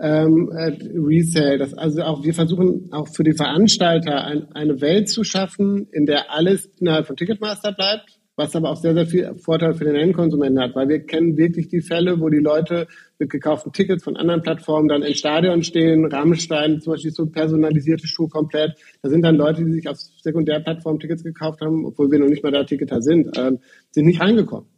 ähm, 0.00 0.50
äh, 0.52 0.76
Resale. 0.96 1.58
Das, 1.58 1.72
also 1.74 2.02
auch 2.02 2.24
wir 2.24 2.34
versuchen 2.34 2.92
auch 2.92 3.06
für 3.06 3.22
die 3.22 3.34
Veranstalter 3.34 4.24
ein, 4.24 4.50
eine 4.52 4.80
Welt 4.80 5.08
zu 5.08 5.22
schaffen, 5.22 5.86
in 5.92 6.06
der 6.06 6.32
alles 6.32 6.68
innerhalb 6.80 7.06
von 7.06 7.16
Ticketmaster 7.16 7.70
bleibt 7.70 8.18
was 8.36 8.56
aber 8.56 8.70
auch 8.70 8.76
sehr, 8.76 8.94
sehr 8.94 9.06
viel 9.06 9.34
Vorteil 9.34 9.74
für 9.74 9.84
den 9.84 9.94
Endkonsumenten 9.94 10.60
hat, 10.60 10.74
weil 10.74 10.88
wir 10.88 11.00
kennen 11.00 11.36
wirklich 11.36 11.68
die 11.68 11.82
Fälle, 11.82 12.18
wo 12.18 12.30
die 12.30 12.38
Leute 12.38 12.86
mit 13.18 13.30
gekauften 13.30 13.72
Tickets 13.72 14.04
von 14.04 14.16
anderen 14.16 14.42
Plattformen 14.42 14.88
dann 14.88 15.02
im 15.02 15.14
Stadion 15.14 15.62
stehen, 15.62 16.06
Rammstein, 16.06 16.80
zum 16.80 16.94
Beispiel 16.94 17.10
so 17.10 17.26
personalisierte 17.26 18.06
Schuhe 18.06 18.28
komplett. 18.28 18.72
Da 19.02 19.10
sind 19.10 19.22
dann 19.22 19.36
Leute, 19.36 19.64
die 19.64 19.72
sich 19.72 19.88
auf 19.88 19.98
Sekundärplattformen 19.98 21.00
Tickets 21.00 21.22
gekauft 21.22 21.60
haben, 21.60 21.84
obwohl 21.84 22.10
wir 22.10 22.18
noch 22.18 22.28
nicht 22.28 22.42
mal 22.42 22.52
da 22.52 22.64
Ticketer 22.64 23.02
sind, 23.02 23.36
ähm, 23.36 23.58
sind 23.90 24.06
nicht 24.06 24.20
reingekommen. 24.20 24.68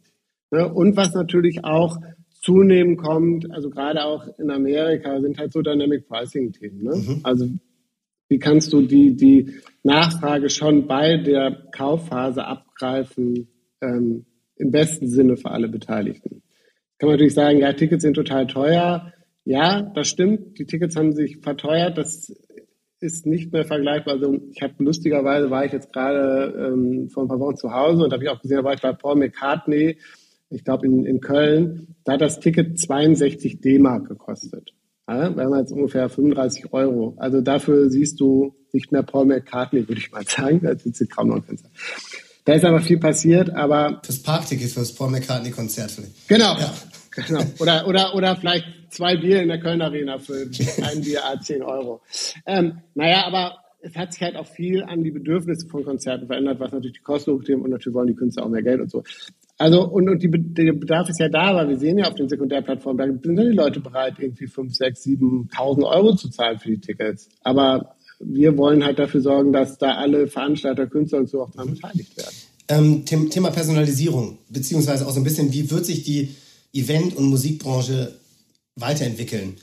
Ne? 0.51 0.71
Und 0.71 0.97
was 0.97 1.13
natürlich 1.13 1.63
auch 1.63 1.97
zunehmend 2.41 2.99
kommt, 2.99 3.49
also 3.51 3.69
gerade 3.69 4.03
auch 4.03 4.27
in 4.37 4.51
Amerika, 4.51 5.19
sind 5.21 5.37
halt 5.37 5.53
so 5.53 5.61
Dynamic 5.61 6.07
Pricing-Themen. 6.07 6.83
Ne? 6.83 6.95
Mhm. 6.95 7.19
Also 7.23 7.47
wie 8.27 8.39
kannst 8.39 8.73
du 8.73 8.81
die, 8.81 9.15
die 9.15 9.53
Nachfrage 9.83 10.49
schon 10.49 10.87
bei 10.87 11.17
der 11.17 11.67
Kaufphase 11.71 12.45
abgreifen, 12.75 13.47
ähm, 13.81 14.25
im 14.57 14.71
besten 14.71 15.07
Sinne 15.07 15.37
für 15.37 15.51
alle 15.51 15.69
Beteiligten? 15.69 16.41
Kann 16.97 17.07
man 17.07 17.15
natürlich 17.15 17.33
sagen, 17.33 17.59
ja, 17.59 17.73
Tickets 17.73 18.03
sind 18.03 18.13
total 18.13 18.47
teuer. 18.47 19.13
Ja, 19.43 19.81
das 19.81 20.07
stimmt. 20.07 20.57
Die 20.57 20.65
Tickets 20.65 20.95
haben 20.95 21.13
sich 21.13 21.37
verteuert. 21.37 21.97
Das 21.97 22.33
ist 22.99 23.25
nicht 23.25 23.51
mehr 23.51 23.65
vergleichbar. 23.65 24.15
Also 24.15 24.39
ich 24.51 24.61
habe 24.61 24.73
lustigerweise 24.79 25.49
war 25.51 25.65
ich 25.65 25.73
jetzt 25.73 25.91
gerade 25.91 26.53
ähm, 26.57 27.09
vor 27.09 27.23
ein 27.23 27.27
paar 27.27 27.39
Wochen 27.39 27.57
zu 27.57 27.71
Hause 27.71 28.05
und 28.05 28.13
habe 28.13 28.23
ich 28.23 28.29
auch 28.29 28.41
gesehen, 28.41 28.57
da 28.57 28.63
war 28.63 28.73
ich 28.73 28.81
bei 28.81 28.93
Paul 28.93 29.17
McCartney, 29.17 29.97
ich 30.49 30.63
glaube 30.63 30.85
in, 30.85 31.05
in 31.05 31.19
Köln, 31.19 31.95
da 32.05 32.13
hat 32.13 32.21
das 32.21 32.39
Ticket 32.39 32.79
62 32.79 33.59
D-Mark 33.59 34.07
gekostet. 34.07 34.73
Ja, 35.07 35.35
wir 35.35 35.43
haben 35.43 35.57
jetzt 35.57 35.71
ungefähr 35.71 36.09
35 36.09 36.73
Euro. 36.73 37.13
Also 37.17 37.41
dafür 37.41 37.89
siehst 37.89 38.19
du 38.19 38.55
nicht 38.71 38.91
mehr 38.91 39.03
Paul 39.03 39.25
McCartney, 39.25 39.87
würde 39.87 39.99
ich 39.99 40.11
mal 40.11 40.23
sagen. 40.25 40.61
Da 40.63 40.71
ist 40.71 41.11
kaum 41.11 41.29
noch 41.29 41.45
Konzert. 41.45 41.71
Da 42.45 42.53
ist 42.53 42.63
aber 42.63 42.79
viel 42.79 42.99
passiert, 42.99 43.49
aber. 43.49 44.01
Das 44.05 44.21
Parkticket 44.21 44.69
für 44.69 44.79
das 44.79 44.93
Paul 44.93 45.09
McCartney-Konzert 45.09 45.91
vielleicht. 45.91 46.27
Genau. 46.27 46.55
Ja. 46.57 46.73
Genau. 47.27 47.41
Oder, 47.59 47.87
oder, 47.87 48.15
oder 48.15 48.35
vielleicht 48.35 48.65
zwei 48.89 49.15
Bier 49.15 49.41
in 49.41 49.47
der 49.47 49.59
Köln 49.59 49.81
Arena 49.81 50.17
für 50.19 50.49
ein 50.83 51.01
Bier 51.01 51.25
A 51.25 51.39
10 51.39 51.63
Euro. 51.63 52.01
Ähm, 52.45 52.79
naja, 52.93 53.25
aber 53.25 53.57
es 53.81 53.95
hat 53.95 54.13
sich 54.13 54.21
halt 54.21 54.35
auch 54.35 54.47
viel 54.47 54.83
an 54.83 55.03
die 55.03 55.11
Bedürfnisse 55.11 55.67
von 55.67 55.85
Konzerten 55.85 56.27
verändert, 56.27 56.59
was 56.59 56.71
natürlich 56.71 56.97
die 56.97 57.03
Kosten 57.03 57.33
hochnehmen 57.33 57.63
und 57.63 57.69
natürlich 57.71 57.95
wollen 57.95 58.07
die 58.07 58.15
Künstler 58.15 58.45
auch 58.45 58.49
mehr 58.49 58.63
Geld 58.63 58.81
und 58.81 58.91
so. 58.91 59.03
Also, 59.57 59.87
und, 59.87 60.09
und 60.09 60.21
die, 60.21 60.29
der 60.29 60.73
Bedarf 60.73 61.07
ist 61.07 61.19
ja 61.19 61.29
da, 61.29 61.51
aber 61.51 61.69
wir 61.69 61.77
sehen 61.77 61.97
ja 61.97 62.07
auf 62.07 62.15
den 62.15 62.27
Sekundärplattformen, 62.27 62.97
da 62.97 63.27
sind 63.27 63.37
die 63.37 63.55
Leute 63.55 63.79
bereit, 63.79 64.15
irgendwie 64.17 64.47
5, 64.47 64.73
6, 64.73 65.05
7.000 65.05 65.83
Euro 65.83 66.15
zu 66.15 66.29
zahlen 66.29 66.59
für 66.59 66.71
die 66.71 66.79
Tickets. 66.79 67.29
Aber 67.43 67.95
wir 68.27 68.57
wollen 68.57 68.83
halt 68.83 68.99
dafür 68.99 69.21
sorgen, 69.21 69.53
dass 69.53 69.77
da 69.77 69.95
alle 69.95 70.27
Veranstalter, 70.27 70.87
Künstler 70.87 71.19
und 71.19 71.29
so 71.29 71.43
auch 71.43 71.51
daran 71.51 71.73
beteiligt 71.73 72.17
werden. 72.17 72.35
Ähm, 72.67 73.05
Thema 73.05 73.51
Personalisierung, 73.51 74.39
beziehungsweise 74.49 75.07
auch 75.07 75.11
so 75.11 75.19
ein 75.19 75.23
bisschen, 75.23 75.53
wie 75.53 75.69
wird 75.69 75.85
sich 75.85 76.03
die 76.03 76.35
Event- 76.73 77.15
und 77.15 77.25
Musikbranche 77.25 78.15
weiterentwickeln? 78.75 79.57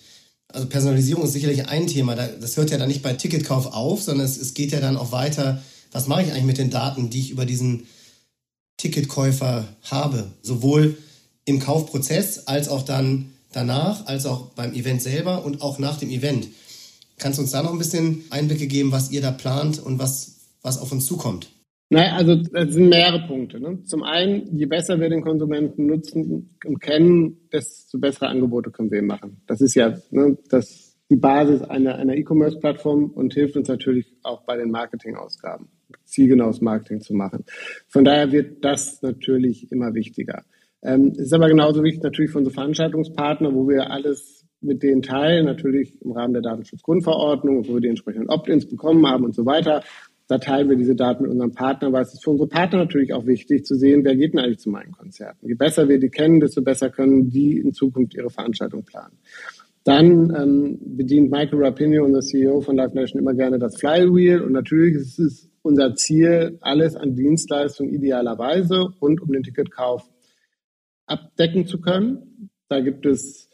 Also 0.48 0.68
Personalisierung 0.68 1.24
ist 1.24 1.32
sicherlich 1.32 1.68
ein 1.68 1.86
Thema. 1.86 2.14
Das 2.14 2.56
hört 2.56 2.70
ja 2.70 2.78
dann 2.78 2.88
nicht 2.88 3.02
bei 3.02 3.14
Ticketkauf 3.14 3.74
auf, 3.74 4.02
sondern 4.02 4.26
es, 4.26 4.36
es 4.36 4.54
geht 4.54 4.70
ja 4.70 4.80
dann 4.80 4.96
auch 4.96 5.10
weiter. 5.10 5.62
Was 5.90 6.06
mache 6.06 6.22
ich 6.22 6.30
eigentlich 6.30 6.44
mit 6.44 6.58
den 6.58 6.70
Daten, 6.70 7.10
die 7.10 7.20
ich 7.20 7.30
über 7.30 7.44
diesen 7.44 7.86
Ticketkäufer 8.76 9.66
habe? 9.82 10.30
Sowohl 10.42 10.96
im 11.44 11.58
Kaufprozess 11.58 12.46
als 12.46 12.68
auch 12.68 12.82
dann 12.82 13.32
danach, 13.52 14.06
als 14.06 14.26
auch 14.26 14.50
beim 14.50 14.74
Event 14.74 15.02
selber 15.02 15.44
und 15.44 15.62
auch 15.62 15.78
nach 15.78 15.98
dem 15.98 16.10
Event. 16.10 16.48
Kannst 17.22 17.38
du 17.38 17.42
uns 17.42 17.52
da 17.52 17.62
noch 17.62 17.72
ein 17.72 17.78
bisschen 17.78 18.24
Einblicke 18.30 18.66
geben, 18.66 18.90
was 18.90 19.12
ihr 19.12 19.20
da 19.20 19.30
plant 19.30 19.80
und 19.80 20.00
was, 20.00 20.56
was 20.60 20.80
auf 20.80 20.90
uns 20.90 21.06
zukommt? 21.06 21.52
Naja, 21.88 22.16
also 22.16 22.34
das 22.34 22.72
sind 22.72 22.88
mehrere 22.88 23.28
Punkte. 23.28 23.60
Ne? 23.60 23.84
Zum 23.84 24.02
einen, 24.02 24.56
je 24.56 24.66
besser 24.66 24.98
wir 24.98 25.08
den 25.08 25.22
Konsumenten 25.22 25.86
nutzen 25.86 26.56
und 26.64 26.80
kennen, 26.80 27.48
desto 27.52 28.00
bessere 28.00 28.26
Angebote 28.26 28.72
können 28.72 28.90
wir 28.90 28.98
ihm 28.98 29.06
machen. 29.06 29.40
Das 29.46 29.60
ist 29.60 29.76
ja 29.76 29.94
ne, 30.10 30.36
das, 30.48 30.96
die 31.10 31.16
Basis 31.16 31.62
einer, 31.62 31.96
E-Commerce-Plattform 32.12 33.10
und 33.10 33.34
hilft 33.34 33.56
uns 33.56 33.68
natürlich 33.68 34.12
auch 34.24 34.42
bei 34.44 34.56
den 34.56 34.72
Marketingausgaben, 34.72 35.68
zielgenaues 36.04 36.60
Marketing 36.60 37.02
zu 37.02 37.14
machen. 37.14 37.44
Von 37.86 38.04
daher 38.04 38.32
wird 38.32 38.64
das 38.64 39.00
natürlich 39.00 39.70
immer 39.70 39.94
wichtiger. 39.94 40.42
Ähm, 40.82 41.12
ist 41.12 41.32
aber 41.32 41.48
genauso 41.48 41.84
wichtig 41.84 42.02
natürlich 42.02 42.32
für 42.32 42.38
unsere 42.38 42.54
Veranstaltungspartner, 42.54 43.54
wo 43.54 43.68
wir 43.68 43.92
alles 43.92 44.41
mit 44.62 44.82
denen 44.82 45.02
teilen, 45.02 45.46
natürlich 45.46 46.00
im 46.02 46.12
Rahmen 46.12 46.32
der 46.32 46.42
Datenschutzgrundverordnung, 46.42 47.68
wo 47.68 47.74
wir 47.74 47.80
die 47.80 47.88
entsprechenden 47.88 48.28
Opt-ins 48.28 48.66
bekommen 48.66 49.06
haben 49.06 49.24
und 49.24 49.34
so 49.34 49.44
weiter. 49.44 49.82
Da 50.28 50.38
teilen 50.38 50.68
wir 50.70 50.76
diese 50.76 50.94
Daten 50.94 51.24
mit 51.24 51.32
unseren 51.32 51.52
Partnern, 51.52 51.92
weil 51.92 52.02
es 52.02 52.14
ist 52.14 52.24
für 52.24 52.30
unsere 52.30 52.48
Partner 52.48 52.78
natürlich 52.78 53.12
auch 53.12 53.26
wichtig 53.26 53.66
zu 53.66 53.74
sehen, 53.74 54.04
wer 54.04 54.16
geht 54.16 54.32
denn 54.32 54.40
eigentlich 54.40 54.60
zu 54.60 54.70
meinen 54.70 54.92
Konzerten. 54.92 55.46
Je 55.46 55.54
besser 55.54 55.88
wir 55.88 55.98
die 55.98 56.08
kennen, 56.08 56.40
desto 56.40 56.62
besser 56.62 56.90
können 56.90 57.28
die 57.28 57.58
in 57.58 57.72
Zukunft 57.72 58.14
ihre 58.14 58.30
Veranstaltung 58.30 58.84
planen. 58.84 59.18
Dann 59.84 60.34
ähm, 60.34 60.78
bedient 60.80 61.30
Michael 61.30 61.64
Rapino, 61.64 62.04
unser 62.04 62.20
CEO 62.20 62.60
von 62.60 62.76
Live 62.76 62.94
Nation, 62.94 63.20
immer 63.20 63.34
gerne 63.34 63.58
das 63.58 63.76
Flywheel. 63.76 64.40
Und 64.40 64.52
natürlich 64.52 64.94
ist 64.94 65.18
es 65.18 65.50
unser 65.62 65.94
Ziel, 65.94 66.58
alles 66.60 66.94
an 66.94 67.14
Dienstleistungen 67.14 67.92
idealerweise 67.92 68.86
und 69.00 69.20
um 69.20 69.32
den 69.32 69.42
Ticketkauf 69.42 70.08
abdecken 71.06 71.66
zu 71.66 71.80
können. 71.80 72.48
Da 72.68 72.80
gibt 72.80 73.06
es 73.06 73.48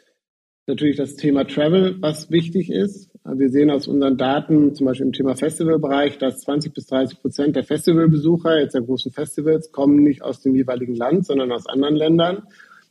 natürlich 0.69 0.97
das 0.97 1.17
Thema 1.17 1.45
Travel, 1.45 1.97
was 2.01 2.31
wichtig 2.31 2.71
ist. 2.71 3.11
Wir 3.25 3.51
sehen 3.51 3.71
aus 3.71 3.89
unseren 3.89 4.17
Daten, 4.17 4.75
zum 4.75 4.87
Beispiel 4.87 5.07
im 5.07 5.13
Thema 5.13 5.35
Festivalbereich, 5.35 6.19
dass 6.19 6.41
20 6.41 6.73
bis 6.73 6.87
30 6.87 7.21
Prozent 7.21 7.57
der 7.57 7.65
Festivalbesucher 7.65 8.61
jetzt 8.61 8.75
der 8.75 8.83
großen 8.83 9.13
Festivals 9.13 9.73
kommen 9.73 10.03
nicht 10.03 10.23
aus 10.23 10.41
dem 10.41 10.55
jeweiligen 10.55 10.95
Land, 10.95 11.27
sondern 11.27 11.53
aus 11.53 11.67
anderen 11.67 11.97
Ländern. 11.97 12.43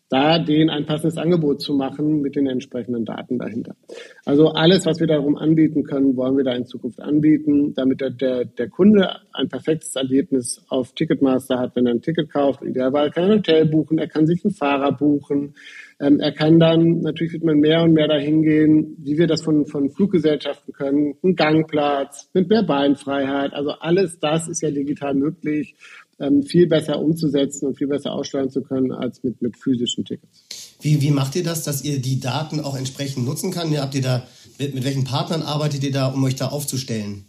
Da 0.10 0.40
denen 0.40 0.70
ein 0.70 0.86
passendes 0.86 1.18
Angebot 1.18 1.62
zu 1.62 1.74
machen 1.74 2.22
mit 2.22 2.38
den 2.38 2.48
entsprechenden 2.48 3.04
Daten 3.04 3.40
dahinter. 3.40 3.76
Also 4.24 4.52
alles, 4.52 4.86
was 4.86 5.02
wir 5.02 5.08
darum 5.08 5.36
anbieten 5.36 5.84
können, 5.84 6.16
wollen 6.16 6.38
wir 6.38 6.46
da 6.46 6.54
in 6.54 6.66
Zukunft 6.66 7.02
anbieten, 7.02 7.74
damit 7.74 8.00
der, 8.00 8.12
der, 8.12 8.46
der 8.46 8.70
Kunde 8.70 9.18
ein 9.34 9.50
perfektes 9.50 9.98
Erlebnis 9.98 10.64
auf 10.70 10.94
Ticketmaster 10.94 11.60
hat, 11.60 11.76
wenn 11.76 11.88
er 11.88 11.94
ein 11.94 12.02
Ticket 12.02 12.32
kauft. 12.32 12.64
Idealerweise 12.64 13.12
kann 13.12 13.24
er 13.24 13.32
ein 13.32 13.38
Hotel 13.40 13.66
buchen, 13.66 13.98
er 13.98 14.08
kann 14.08 14.28
sich 14.28 14.46
einen 14.46 14.54
Fahrer 14.54 14.94
buchen, 14.94 15.56
ähm, 16.00 16.20
er 16.20 16.32
kann 16.32 16.60
dann, 16.60 17.00
natürlich 17.02 17.34
wird 17.34 17.44
man 17.44 17.58
mehr 17.58 17.82
und 17.82 17.94
mehr 17.94 18.08
dahin 18.08 18.44
gehen, 18.44 18.96
wie 19.00 19.18
wir 19.18 19.26
das 19.26 19.42
von, 19.42 19.66
von 19.66 19.90
Fluggesellschaften 19.90 20.72
können, 20.74 21.16
ein 21.24 21.36
Gangplatz 21.36 22.30
mit 22.34 22.50
mehr 22.50 22.64
Beinfreiheit. 22.64 23.54
Also 23.54 23.72
alles 23.72 24.20
das 24.20 24.48
ist 24.48 24.62
ja 24.62 24.70
digital 24.70 25.16
möglich, 25.16 25.76
ähm, 26.20 26.44
viel 26.44 26.68
besser 26.68 27.00
umzusetzen 27.00 27.68
und 27.68 27.78
viel 27.78 27.88
besser 27.88 28.12
aussteuern 28.12 28.52
zu 28.52 28.62
können 28.62 28.92
als 28.92 29.24
mit, 29.24 29.42
mit 29.42 29.58
physischen 29.58 30.06
Tickets. 30.06 30.78
Wie, 30.82 31.02
wie 31.02 31.12
macht 31.12 31.36
ihr 31.36 31.44
das, 31.44 31.64
dass 31.64 31.84
ihr 31.84 32.00
die 32.00 32.20
Daten 32.20 32.60
auch 32.60 32.78
entsprechend 32.78 33.26
nutzen 33.26 33.52
kann? 33.52 33.76
Habt 33.76 33.96
ihr 33.96 34.02
da, 34.02 34.28
mit, 34.60 34.76
mit 34.76 34.86
welchen 34.86 35.04
Partnern 35.04 35.42
arbeitet 35.42 35.84
ihr 35.84 35.92
da, 35.92 36.08
um 36.08 36.24
euch 36.24 36.36
da 36.36 36.48
aufzustellen? 36.48 37.26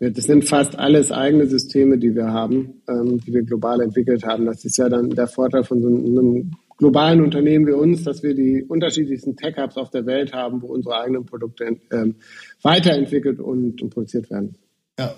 Das 0.00 0.26
sind 0.26 0.44
fast 0.44 0.78
alles 0.78 1.10
eigene 1.10 1.48
Systeme, 1.48 1.98
die 1.98 2.14
wir 2.14 2.26
haben, 2.26 2.82
ähm, 2.88 3.18
die 3.18 3.32
wir 3.32 3.42
global 3.42 3.80
entwickelt 3.80 4.24
haben. 4.24 4.46
Das 4.46 4.64
ist 4.64 4.76
ja 4.76 4.88
dann 4.88 5.10
der 5.10 5.26
Vorteil 5.26 5.64
von 5.64 5.80
so 5.82 5.88
einem 5.88 6.52
globalen 6.78 7.20
Unternehmen 7.20 7.66
wie 7.66 7.72
uns, 7.72 8.04
dass 8.04 8.22
wir 8.22 8.34
die 8.34 8.64
unterschiedlichsten 8.66 9.36
Tech-Hubs 9.36 9.76
auf 9.76 9.90
der 9.90 10.06
Welt 10.06 10.32
haben, 10.32 10.62
wo 10.62 10.68
unsere 10.68 10.96
eigenen 11.00 11.26
Produkte 11.26 11.76
ähm, 11.92 12.14
weiterentwickelt 12.62 13.40
und, 13.40 13.82
und, 13.82 13.90
produziert 13.90 14.30
werden. 14.30 14.56
Ja. 14.98 15.14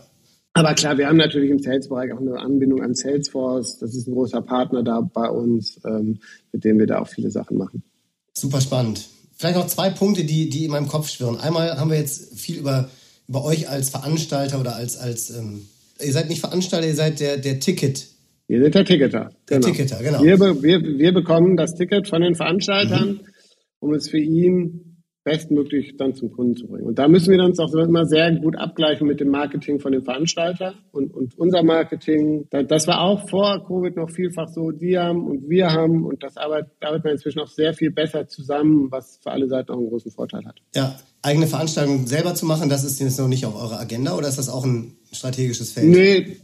Aber 0.54 0.74
klar, 0.74 0.98
wir 0.98 1.06
haben 1.06 1.18
natürlich 1.18 1.50
im 1.50 1.60
Sales-Bereich 1.60 2.12
auch 2.12 2.20
eine 2.20 2.38
Anbindung 2.38 2.82
an 2.82 2.94
Salesforce. 2.94 3.78
Das 3.78 3.94
ist 3.94 4.08
ein 4.08 4.14
großer 4.14 4.42
Partner 4.42 4.82
da 4.82 5.00
bei 5.00 5.28
uns, 5.28 5.78
ähm, 5.84 6.18
mit 6.50 6.64
dem 6.64 6.78
wir 6.78 6.86
da 6.86 6.98
auch 6.98 7.08
viele 7.08 7.30
Sachen 7.30 7.56
machen. 7.56 7.84
Super 8.32 8.60
spannend. 8.60 9.06
Vielleicht 9.36 9.56
noch 9.56 9.68
zwei 9.68 9.90
Punkte, 9.90 10.24
die, 10.24 10.48
die 10.48 10.64
in 10.64 10.70
meinem 10.70 10.88
Kopf 10.88 11.08
schwirren. 11.08 11.38
Einmal 11.38 11.78
haben 11.78 11.90
wir 11.90 11.98
jetzt 11.98 12.38
viel 12.38 12.58
über, 12.58 12.90
über 13.28 13.44
euch 13.44 13.68
als 13.68 13.90
Veranstalter 13.90 14.60
oder 14.60 14.74
als, 14.74 14.98
als 14.98 15.30
ähm, 15.30 15.66
ihr 16.00 16.12
seid 16.12 16.28
nicht 16.28 16.40
Veranstalter, 16.40 16.86
ihr 16.86 16.94
seid 16.94 17.20
der, 17.20 17.36
der 17.36 17.60
Ticket, 17.60 18.08
wir 18.50 18.60
sind 18.64 18.74
der 18.74 18.84
Ticketer. 18.84 19.30
Genau. 19.46 19.60
Der 19.60 19.60
Ticketer, 19.60 20.02
genau. 20.02 20.24
Wir, 20.24 20.40
wir, 20.40 20.82
wir 20.82 21.14
bekommen 21.14 21.56
das 21.56 21.76
Ticket 21.76 22.08
von 22.08 22.20
den 22.20 22.34
Veranstaltern, 22.34 23.08
mhm. 23.08 23.20
um 23.78 23.94
es 23.94 24.08
für 24.08 24.18
ihn 24.18 25.04
bestmöglich 25.22 25.96
dann 25.96 26.16
zum 26.16 26.32
Kunden 26.32 26.56
zu 26.56 26.66
bringen. 26.66 26.86
Und 26.86 26.98
da 26.98 27.06
müssen 27.06 27.30
wir 27.30 27.44
uns 27.44 27.60
auch 27.60 27.72
immer 27.74 28.06
sehr 28.06 28.34
gut 28.40 28.56
abgleichen 28.58 29.06
mit 29.06 29.20
dem 29.20 29.28
Marketing 29.28 29.78
von 29.78 29.92
den 29.92 30.02
Veranstaltern 30.02 30.74
und, 30.90 31.14
und 31.14 31.38
unser 31.38 31.62
Marketing. 31.62 32.48
Das 32.50 32.88
war 32.88 33.02
auch 33.02 33.28
vor 33.28 33.64
Covid 33.64 33.94
noch 33.94 34.10
vielfach 34.10 34.48
so, 34.48 34.72
die 34.72 34.98
haben 34.98 35.28
und 35.28 35.48
wir 35.48 35.68
haben 35.68 36.04
und 36.04 36.24
das 36.24 36.36
arbeitet, 36.36 36.72
arbeitet 36.80 37.04
man 37.04 37.12
inzwischen 37.12 37.38
auch 37.38 37.48
sehr 37.48 37.72
viel 37.72 37.92
besser 37.92 38.26
zusammen, 38.26 38.90
was 38.90 39.20
für 39.22 39.30
alle 39.30 39.46
Seiten 39.46 39.70
auch 39.70 39.78
einen 39.78 39.90
großen 39.90 40.10
Vorteil 40.10 40.44
hat. 40.44 40.56
Ja, 40.74 40.98
eigene 41.22 41.46
Veranstaltungen 41.46 42.08
selber 42.08 42.34
zu 42.34 42.46
machen, 42.46 42.68
das 42.68 42.82
ist 42.82 42.98
jetzt 42.98 43.20
noch 43.20 43.28
nicht 43.28 43.46
auf 43.46 43.54
eurer 43.54 43.78
Agenda 43.78 44.16
oder 44.16 44.26
ist 44.26 44.38
das 44.38 44.48
auch 44.48 44.64
ein 44.64 44.96
strategisches 45.12 45.70
Feld? 45.70 45.86
Nee, 45.86 46.36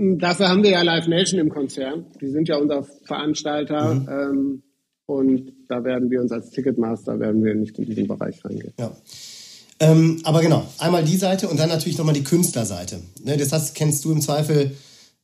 Dafür 0.00 0.48
haben 0.48 0.62
wir 0.62 0.70
ja 0.70 0.82
Live 0.82 1.08
Nation 1.08 1.38
im 1.38 1.50
Konzern. 1.50 2.06
Die 2.22 2.30
sind 2.30 2.48
ja 2.48 2.56
unser 2.56 2.84
Veranstalter. 3.04 3.94
Mhm. 3.94 4.08
Ähm, 4.08 4.62
und 5.04 5.52
da 5.68 5.84
werden 5.84 6.10
wir 6.10 6.20
uns 6.20 6.32
als 6.32 6.50
Ticketmaster 6.50 7.18
werden 7.20 7.44
wir 7.44 7.54
nicht 7.54 7.78
in 7.78 7.84
diesen 7.84 8.08
Bereich 8.08 8.42
reingehen. 8.44 8.72
Ja. 8.78 8.92
Ähm, 9.80 10.20
aber 10.24 10.40
genau, 10.40 10.66
einmal 10.78 11.04
die 11.04 11.16
Seite 11.16 11.48
und 11.48 11.58
dann 11.58 11.68
natürlich 11.68 11.98
nochmal 11.98 12.14
die 12.14 12.24
Künstlerseite. 12.24 13.00
Ne, 13.24 13.36
das 13.36 13.52
heißt, 13.52 13.74
kennst 13.74 14.04
du 14.04 14.12
im 14.12 14.20
Zweifel 14.20 14.76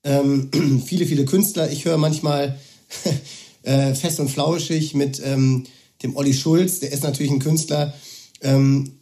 ähm, 0.05 0.51
viele, 0.85 1.07
viele 1.07 1.25
Künstler. 1.25 1.71
Ich 1.71 1.85
höre 1.85 1.99
manchmal 1.99 2.59
äh, 3.63 3.95
fest 3.95 4.21
und 4.21 4.29
flauschig 4.29 4.95
mit 4.95 5.23
ähm, 5.25 5.65
dem 6.03 6.17
Olli 6.17 6.35
Schulz, 6.35 6.81
der 6.81 6.93
ist 6.93 7.03
natürlich 7.03 7.33
ein 7.33 7.39
Künstler, 7.39 7.95
ähm, 8.43 8.93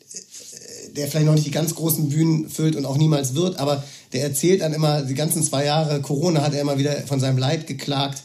der 0.96 1.08
vielleicht 1.08 1.26
noch 1.26 1.34
nicht 1.34 1.46
die 1.46 1.50
ganz 1.50 1.74
großen 1.74 2.10
Bühnen 2.10 2.48
füllt 2.48 2.76
und 2.76 2.84
auch 2.84 2.96
niemals 2.96 3.34
wird, 3.34 3.58
aber 3.58 3.82
der 4.14 4.22
erzählt 4.22 4.62
dann 4.62 4.72
immer, 4.72 5.03
die 5.03 5.14
ganzen 5.14 5.42
zwei 5.42 5.64
Jahre 5.64 6.00
Corona 6.00 6.42
hat 6.42 6.55
er 6.55 6.61
immer 6.61 6.79
wieder 6.79 6.92
von 7.07 7.20
seinem 7.20 7.37
Leid 7.37 7.66
geklagt. 7.66 8.22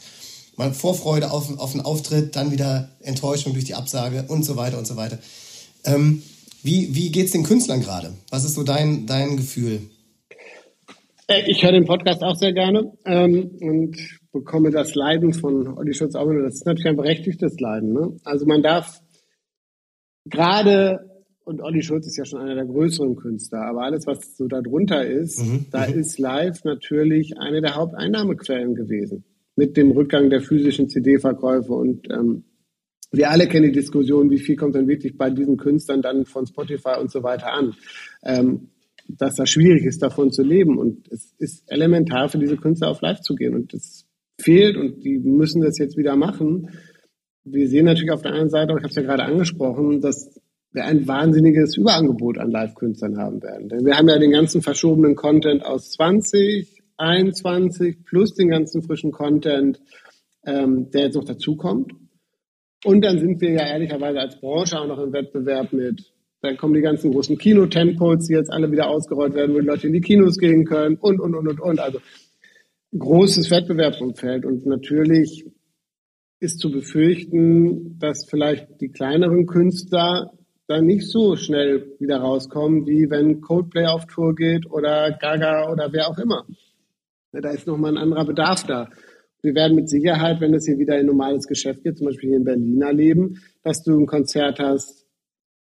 Mal 0.56 0.72
Vorfreude 0.72 1.30
auf, 1.32 1.58
auf 1.58 1.72
einen 1.72 1.84
Auftritt, 1.84 2.36
dann 2.36 2.52
wieder 2.52 2.90
Enttäuschung 3.00 3.52
durch 3.54 3.64
die 3.64 3.74
Absage 3.74 4.24
und 4.28 4.44
so 4.44 4.56
weiter 4.56 4.78
und 4.78 4.86
so 4.86 4.96
weiter. 4.96 5.18
Ähm, 5.84 6.22
wie 6.62 6.94
wie 6.94 7.10
geht 7.10 7.26
es 7.26 7.32
den 7.32 7.42
Künstlern 7.42 7.80
gerade? 7.80 8.12
Was 8.30 8.44
ist 8.44 8.54
so 8.54 8.62
dein, 8.62 9.06
dein 9.06 9.36
Gefühl? 9.36 9.80
Äh, 11.26 11.50
ich 11.50 11.62
höre 11.62 11.72
den 11.72 11.86
Podcast 11.86 12.22
auch 12.22 12.36
sehr 12.36 12.52
gerne 12.52 12.92
ähm, 13.04 13.50
und 13.60 13.96
bekomme 14.32 14.70
das 14.70 14.94
Leiden 14.94 15.32
von 15.32 15.76
Olli 15.76 15.94
Schulz. 15.94 16.12
Das 16.12 16.54
ist 16.54 16.66
natürlich 16.66 16.86
ein 16.86 16.96
berechtigtes 16.96 17.58
Leiden. 17.58 17.92
Ne? 17.92 18.16
Also 18.24 18.46
man 18.46 18.62
darf 18.62 19.00
gerade 20.26 21.09
und 21.44 21.60
Olli 21.62 21.82
Schulz 21.82 22.06
ist 22.06 22.16
ja 22.16 22.24
schon 22.24 22.40
einer 22.40 22.54
der 22.54 22.66
größeren 22.66 23.16
Künstler, 23.16 23.62
aber 23.62 23.82
alles, 23.82 24.06
was 24.06 24.36
so 24.36 24.46
darunter 24.46 25.06
ist, 25.06 25.42
mhm. 25.42 25.66
da 25.70 25.86
mhm. 25.86 25.98
ist 25.98 26.18
live 26.18 26.64
natürlich 26.64 27.38
eine 27.38 27.60
der 27.60 27.74
Haupteinnahmequellen 27.74 28.74
gewesen. 28.74 29.24
Mit 29.56 29.76
dem 29.76 29.90
Rückgang 29.90 30.30
der 30.30 30.40
physischen 30.40 30.88
CD-Verkäufe 30.88 31.72
und 31.72 32.08
ähm, 32.10 32.44
wir 33.12 33.30
alle 33.30 33.48
kennen 33.48 33.66
die 33.66 33.72
Diskussion, 33.72 34.30
wie 34.30 34.38
viel 34.38 34.56
kommt 34.56 34.76
denn 34.76 34.86
wirklich 34.86 35.18
bei 35.18 35.30
diesen 35.30 35.56
Künstlern 35.56 36.00
dann 36.00 36.24
von 36.26 36.46
Spotify 36.46 37.00
und 37.00 37.10
so 37.10 37.24
weiter 37.24 37.52
an. 37.52 37.74
Ähm, 38.22 38.68
dass 39.18 39.34
das 39.34 39.50
schwierig 39.50 39.84
ist, 39.84 40.02
davon 40.02 40.30
zu 40.30 40.42
leben. 40.42 40.78
Und 40.78 41.08
es 41.10 41.34
ist 41.38 41.64
elementar 41.70 42.28
für 42.28 42.38
diese 42.38 42.56
Künstler 42.56 42.88
auf 42.88 43.00
live 43.00 43.20
zu 43.20 43.34
gehen. 43.34 43.54
Und 43.54 43.72
das 43.72 44.06
fehlt 44.40 44.76
und 44.76 45.04
die 45.04 45.18
müssen 45.18 45.62
das 45.62 45.78
jetzt 45.78 45.96
wieder 45.96 46.16
machen. 46.16 46.70
Wir 47.44 47.68
sehen 47.68 47.86
natürlich 47.86 48.12
auf 48.12 48.22
der 48.22 48.32
einen 48.32 48.50
Seite, 48.50 48.72
ich 48.72 48.82
habe 48.82 48.88
es 48.88 48.94
ja 48.94 49.02
gerade 49.02 49.24
angesprochen, 49.24 50.00
dass 50.00 50.40
wir 50.72 50.84
ein 50.84 51.06
wahnsinniges 51.06 51.76
Überangebot 51.76 52.38
an 52.38 52.50
Live-Künstlern 52.50 53.18
haben 53.18 53.42
werden. 53.42 53.68
Denn 53.68 53.84
wir 53.84 53.96
haben 53.96 54.08
ja 54.08 54.18
den 54.18 54.30
ganzen 54.30 54.62
verschobenen 54.62 55.16
Content 55.16 55.64
aus 55.64 55.90
20, 55.92 56.82
21 56.96 58.04
plus 58.04 58.34
den 58.34 58.48
ganzen 58.48 58.82
frischen 58.82 59.10
Content, 59.10 59.80
ähm, 60.46 60.90
der 60.90 61.04
jetzt 61.04 61.16
noch 61.16 61.24
dazukommt. 61.24 61.92
Und 62.84 63.04
dann 63.04 63.18
sind 63.18 63.40
wir 63.40 63.50
ja 63.50 63.66
ehrlicherweise 63.66 64.20
als 64.20 64.40
Branche 64.40 64.78
auch 64.78 64.86
noch 64.86 64.98
im 64.98 65.12
Wettbewerb 65.12 65.72
mit, 65.72 66.12
dann 66.40 66.56
kommen 66.56 66.74
die 66.74 66.80
ganzen 66.80 67.12
großen 67.12 67.36
Kino-Tempos, 67.36 68.26
die 68.26 68.34
jetzt 68.34 68.50
alle 68.50 68.72
wieder 68.72 68.88
ausgerollt 68.88 69.34
werden, 69.34 69.54
wo 69.54 69.60
die 69.60 69.66
Leute 69.66 69.88
in 69.88 69.92
die 69.92 70.00
Kinos 70.00 70.38
gehen 70.38 70.64
können 70.64 70.96
und, 70.96 71.20
und, 71.20 71.34
und, 71.34 71.48
und, 71.48 71.60
und. 71.60 71.80
Also 71.80 71.98
großes 72.96 73.50
Wettbewerbsumfeld 73.50 74.46
und 74.46 74.64
natürlich 74.66 75.44
ist 76.40 76.58
zu 76.58 76.70
befürchten, 76.70 77.98
dass 77.98 78.26
vielleicht 78.28 78.80
die 78.80 78.88
kleineren 78.88 79.46
Künstler 79.46 80.32
dann 80.70 80.86
nicht 80.86 81.08
so 81.08 81.34
schnell 81.34 81.96
wieder 81.98 82.18
rauskommen, 82.18 82.86
wie 82.86 83.10
wenn 83.10 83.40
Coldplay 83.40 83.86
auf 83.86 84.06
Tour 84.06 84.36
geht 84.36 84.70
oder 84.70 85.10
Gaga 85.10 85.70
oder 85.72 85.92
wer 85.92 86.08
auch 86.08 86.18
immer. 86.18 86.46
Da 87.32 87.50
ist 87.50 87.66
nochmal 87.66 87.96
ein 87.96 88.02
anderer 88.02 88.24
Bedarf 88.24 88.64
da. 88.64 88.88
Wir 89.42 89.54
werden 89.54 89.74
mit 89.74 89.88
Sicherheit, 89.88 90.40
wenn 90.40 90.54
es 90.54 90.66
hier 90.66 90.78
wieder 90.78 90.98
in 90.98 91.06
normales 91.06 91.48
Geschäft 91.48 91.82
geht, 91.82 91.98
zum 91.98 92.06
Beispiel 92.06 92.30
hier 92.30 92.38
in 92.38 92.44
Berlin 92.44 92.82
erleben, 92.82 93.42
dass 93.64 93.82
du 93.82 93.98
ein 93.98 94.06
Konzert 94.06 94.60
hast 94.60 95.06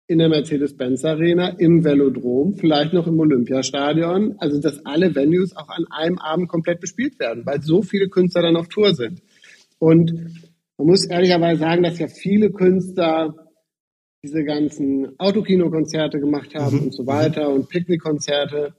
in 0.07 0.19
der 0.19 0.29
Mercedes-Benz 0.29 1.03
Arena, 1.03 1.49
im 1.57 1.83
Velodrom, 1.83 2.53
vielleicht 2.53 2.93
noch 2.93 3.07
im 3.07 3.19
Olympiastadion. 3.19 4.35
Also, 4.37 4.61
dass 4.61 4.85
alle 4.85 5.13
Venues 5.13 5.57
auch 5.57 5.67
an 5.67 5.85
einem 5.89 6.19
Abend 6.19 6.47
komplett 6.47 6.79
bespielt 6.79 7.19
werden, 7.19 7.45
weil 7.45 7.61
so 7.61 7.81
viele 7.81 8.07
Künstler 8.07 8.43
dann 8.43 8.55
auf 8.55 8.69
Tour 8.69 8.93
sind. 8.93 9.21
Und 9.77 10.13
man 10.77 10.87
muss 10.87 11.05
ehrlicherweise 11.05 11.59
sagen, 11.59 11.83
dass 11.83 11.99
ja 11.99 12.07
viele 12.07 12.51
Künstler 12.51 13.44
diese 14.25 14.43
ganzen 14.43 15.17
Autokinokonzerte 15.19 16.19
gemacht 16.19 16.55
haben 16.55 16.77
mhm. 16.77 16.83
und 16.83 16.93
so 16.93 17.05
weiter 17.07 17.49
und 17.49 17.69
Picknickkonzerte. 17.69 18.73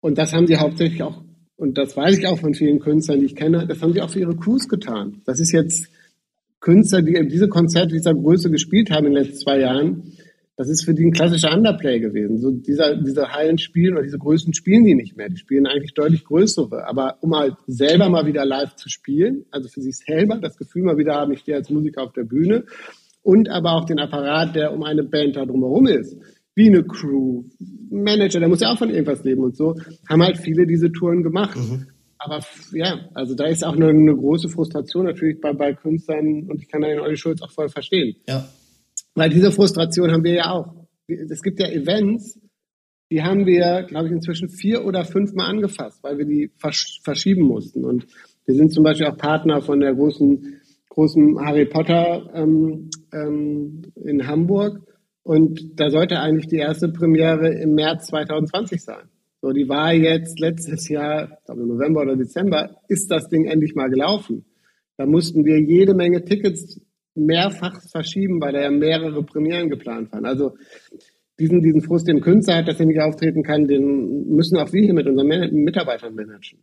Und 0.00 0.18
das 0.18 0.32
haben 0.32 0.46
sie 0.46 0.56
hauptsächlich 0.56 1.02
auch 1.02 1.22
und 1.56 1.78
das 1.78 1.96
weiß 1.96 2.18
ich 2.18 2.26
auch 2.26 2.38
von 2.38 2.54
vielen 2.54 2.80
Künstlern, 2.80 3.20
die 3.20 3.26
ich 3.26 3.34
kenne, 3.34 3.66
das 3.66 3.80
haben 3.80 3.94
sie 3.94 4.02
auch 4.02 4.10
für 4.10 4.20
ihre 4.20 4.36
Crews 4.36 4.68
getan. 4.68 5.22
Das 5.24 5.40
ist 5.40 5.52
jetzt 5.52 5.88
Künstler, 6.60 7.00
die 7.00 7.28
diese 7.28 7.48
Konzerte 7.48 7.94
dieser 7.94 8.14
Größe 8.14 8.50
gespielt 8.50 8.90
haben 8.90 9.06
in 9.06 9.14
den 9.14 9.22
letzten 9.22 9.38
zwei 9.38 9.60
Jahren, 9.60 10.12
das 10.58 10.68
ist 10.68 10.84
für 10.84 10.94
die 10.94 11.04
ein 11.04 11.12
klassischer 11.12 11.52
Underplay 11.52 12.00
gewesen. 12.00 12.38
So 12.38 12.50
dieser, 12.50 12.96
diese 12.96 13.32
Hallen 13.32 13.58
spielen 13.58 13.92
oder 13.92 14.02
diese 14.02 14.18
Größen 14.18 14.54
spielen 14.54 14.84
die 14.84 14.94
nicht 14.94 15.14
mehr. 15.14 15.28
Die 15.28 15.36
spielen 15.36 15.66
eigentlich 15.66 15.92
deutlich 15.92 16.24
größere. 16.24 16.86
Aber 16.88 17.18
um 17.20 17.36
halt 17.36 17.54
selber 17.66 18.08
mal 18.08 18.24
wieder 18.24 18.46
live 18.46 18.74
zu 18.76 18.88
spielen, 18.88 19.44
also 19.50 19.68
für 19.68 19.82
sich 19.82 19.98
selber 19.98 20.38
das 20.38 20.56
Gefühl 20.56 20.84
mal 20.84 20.96
wieder 20.96 21.14
haben, 21.14 21.32
ich 21.32 21.40
stehe 21.40 21.58
als 21.58 21.68
Musiker 21.68 22.02
auf 22.02 22.14
der 22.14 22.24
Bühne 22.24 22.64
und 23.26 23.50
aber 23.50 23.72
auch 23.72 23.86
den 23.86 23.98
Apparat, 23.98 24.54
der 24.54 24.72
um 24.72 24.84
eine 24.84 25.02
Band 25.02 25.34
da 25.34 25.44
drumherum 25.44 25.88
ist, 25.88 26.16
wie 26.54 26.68
eine 26.68 26.84
Crew, 26.84 27.42
Manager, 27.90 28.38
der 28.38 28.48
muss 28.48 28.60
ja 28.60 28.72
auch 28.72 28.78
von 28.78 28.88
irgendwas 28.88 29.24
leben 29.24 29.42
und 29.42 29.56
so, 29.56 29.74
haben 30.08 30.22
halt 30.22 30.38
viele 30.38 30.64
diese 30.64 30.92
Touren 30.92 31.24
gemacht. 31.24 31.56
Mhm. 31.56 31.88
Aber 32.18 32.40
ja, 32.72 33.08
also 33.14 33.34
da 33.34 33.46
ist 33.46 33.64
auch 33.64 33.74
eine, 33.74 33.88
eine, 33.88 34.14
große 34.14 34.48
Frustration 34.48 35.06
natürlich 35.06 35.40
bei, 35.40 35.52
bei 35.52 35.74
Künstlern 35.74 36.48
und 36.48 36.62
ich 36.62 36.68
kann 36.68 36.82
da 36.82 36.88
den 36.88 37.00
Olli 37.00 37.16
Schulz 37.16 37.42
auch 37.42 37.50
voll 37.50 37.68
verstehen. 37.68 38.14
Ja. 38.28 38.48
Weil 39.16 39.30
diese 39.30 39.50
Frustration 39.50 40.12
haben 40.12 40.24
wir 40.24 40.34
ja 40.34 40.50
auch. 40.52 40.86
Es 41.08 41.42
gibt 41.42 41.58
ja 41.58 41.66
Events, 41.66 42.38
die 43.10 43.22
haben 43.22 43.44
wir, 43.44 43.82
glaube 43.88 44.06
ich, 44.06 44.12
inzwischen 44.12 44.48
vier 44.48 44.84
oder 44.84 45.04
fünf 45.04 45.34
Mal 45.34 45.46
angefasst, 45.46 45.98
weil 46.02 46.18
wir 46.18 46.26
die 46.26 46.52
versch 46.56 47.00
verschieben 47.02 47.42
mussten. 47.42 47.84
Und 47.84 48.06
wir 48.46 48.54
sind 48.54 48.72
zum 48.72 48.84
Beispiel 48.84 49.06
auch 49.06 49.16
Partner 49.16 49.60
von 49.62 49.80
der 49.80 49.94
großen, 49.94 50.55
großen 50.96 51.38
Harry 51.44 51.66
Potter 51.66 52.30
ähm, 52.34 52.88
ähm, 53.12 53.82
in 54.02 54.26
Hamburg. 54.26 54.80
Und 55.22 55.78
da 55.78 55.90
sollte 55.90 56.18
eigentlich 56.20 56.46
die 56.46 56.56
erste 56.56 56.88
Premiere 56.88 57.52
im 57.52 57.74
März 57.74 58.06
2020 58.06 58.82
sein. 58.82 59.08
So, 59.42 59.52
die 59.52 59.68
war 59.68 59.92
jetzt 59.92 60.40
letztes 60.40 60.88
Jahr, 60.88 61.38
ich 61.38 61.44
glaube 61.44 61.66
November 61.66 62.00
oder 62.00 62.16
Dezember, 62.16 62.76
ist 62.88 63.10
das 63.10 63.28
Ding 63.28 63.44
endlich 63.44 63.74
mal 63.74 63.90
gelaufen. 63.90 64.46
Da 64.96 65.04
mussten 65.04 65.44
wir 65.44 65.60
jede 65.60 65.94
Menge 65.94 66.24
Tickets 66.24 66.80
mehrfach 67.14 67.82
verschieben, 67.90 68.40
weil 68.40 68.54
da 68.54 68.62
ja 68.62 68.70
mehrere 68.70 69.22
Premieren 69.22 69.68
geplant 69.68 70.10
waren. 70.12 70.24
Also 70.24 70.56
diesen, 71.38 71.60
diesen 71.60 71.82
Frust, 71.82 72.08
den 72.08 72.22
Künstler 72.22 72.56
hat, 72.56 72.68
dass 72.68 72.80
er 72.80 72.86
nicht 72.86 73.00
auftreten 73.00 73.42
kann, 73.42 73.66
den 73.66 74.28
müssen 74.28 74.56
auch 74.56 74.72
wir 74.72 74.82
hier 74.82 74.94
mit 74.94 75.06
unseren 75.06 75.28
Mitarbeitern 75.28 76.14
managen. 76.14 76.60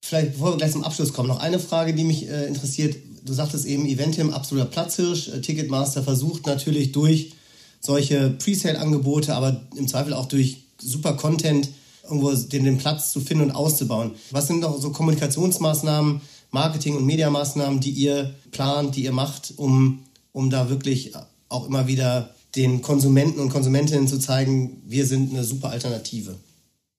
Vielleicht, 0.00 0.32
bevor 0.32 0.52
wir 0.52 0.56
gleich 0.56 0.72
zum 0.72 0.84
Abschluss 0.84 1.12
kommen, 1.12 1.28
noch 1.28 1.40
eine 1.40 1.58
Frage, 1.58 1.94
die 1.94 2.04
mich 2.04 2.28
äh, 2.28 2.46
interessiert. 2.46 2.96
Du 3.24 3.32
sagtest 3.32 3.66
eben, 3.66 3.86
Eventim, 3.86 4.30
absoluter 4.30 4.66
Platzhirsch. 4.66 5.28
Äh, 5.28 5.40
Ticketmaster 5.40 6.02
versucht 6.02 6.46
natürlich 6.46 6.92
durch 6.92 7.32
solche 7.80 8.30
Presale-Angebote, 8.30 9.34
aber 9.34 9.62
im 9.76 9.88
Zweifel 9.88 10.14
auch 10.14 10.26
durch 10.26 10.64
super 10.80 11.14
Content 11.14 11.68
irgendwo 12.02 12.32
den, 12.32 12.64
den 12.64 12.78
Platz 12.78 13.12
zu 13.12 13.20
finden 13.20 13.44
und 13.44 13.50
auszubauen. 13.52 14.12
Was 14.30 14.46
sind 14.46 14.60
noch 14.60 14.80
so 14.80 14.90
Kommunikationsmaßnahmen, 14.90 16.20
Marketing- 16.50 16.96
und 16.96 17.06
Mediamaßnahmen, 17.06 17.80
die 17.80 17.90
ihr 17.90 18.34
plant, 18.50 18.96
die 18.96 19.04
ihr 19.04 19.12
macht, 19.12 19.54
um, 19.56 20.00
um 20.32 20.50
da 20.50 20.68
wirklich 20.68 21.12
auch 21.48 21.66
immer 21.66 21.86
wieder 21.86 22.34
den 22.56 22.82
Konsumenten 22.82 23.38
und 23.38 23.50
Konsumentinnen 23.50 24.08
zu 24.08 24.18
zeigen, 24.18 24.82
wir 24.86 25.06
sind 25.06 25.32
eine 25.32 25.44
super 25.44 25.70
Alternative? 25.70 26.34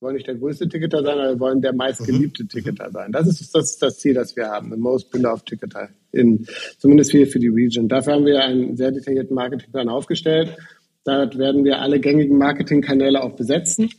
Wir 0.02 0.08
wollen 0.08 0.16
nicht 0.16 0.28
der 0.28 0.36
größte 0.36 0.68
Ticketer 0.68 1.04
sein, 1.04 1.20
aber 1.20 1.30
wir 1.30 1.40
wollen 1.40 1.62
der 1.62 1.76
meistgeliebte 1.76 2.42
mhm. 2.42 2.50
Ticketer 2.50 2.90
sein. 2.90 3.12
Das 3.12 3.28
ist, 3.28 3.54
das 3.54 3.78
das 3.78 4.00
Ziel, 4.00 4.16
das 4.16 4.36
wir 4.36 4.48
haben. 4.48 4.72
The 4.72 4.78
most 4.78 5.12
beloved 5.12 5.46
Ticketer. 5.46 5.90
In, 6.12 6.48
zumindest 6.80 7.12
hier 7.12 7.28
für 7.28 7.38
die 7.38 7.50
Region. 7.50 7.88
Dafür 7.88 8.14
haben 8.14 8.26
wir 8.26 8.44
einen 8.44 8.76
sehr 8.76 8.90
detaillierten 8.90 9.36
Marketingplan 9.36 9.90
aufgestellt. 9.90 10.58
Dort 11.04 11.38
werden 11.38 11.64
wir 11.66 11.82
alle 11.82 12.00
gängigen 12.00 12.40
Marketingkanäle 12.40 13.22
auch 13.22 13.36
besetzen. 13.36 13.92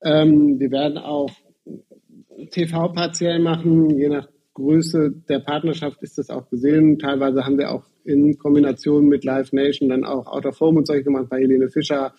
Ähm, 0.00 0.60
wir 0.60 0.70
werden 0.70 0.96
auch 0.96 1.32
TV 2.52 2.92
partiell 2.92 3.40
machen, 3.40 3.98
je 3.98 4.10
nach 4.10 4.28
Größe 4.54 5.10
der 5.28 5.40
Partnerschaft 5.40 6.00
ist 6.02 6.18
das 6.18 6.30
auch 6.30 6.48
gesehen. 6.48 7.00
Teilweise 7.00 7.44
haben 7.44 7.58
wir 7.58 7.72
auch 7.72 7.82
in 8.04 8.38
Kombination 8.38 9.08
mit 9.08 9.24
Live 9.24 9.52
Nation 9.52 9.88
dann 9.88 10.04
auch 10.04 10.28
Out 10.28 10.46
of 10.46 10.60
Home 10.60 10.78
und 10.78 10.86
solche 10.86 11.02
gemacht. 11.02 11.28
Bei 11.28 11.40
Helene 11.40 11.68
Fischer 11.68 12.14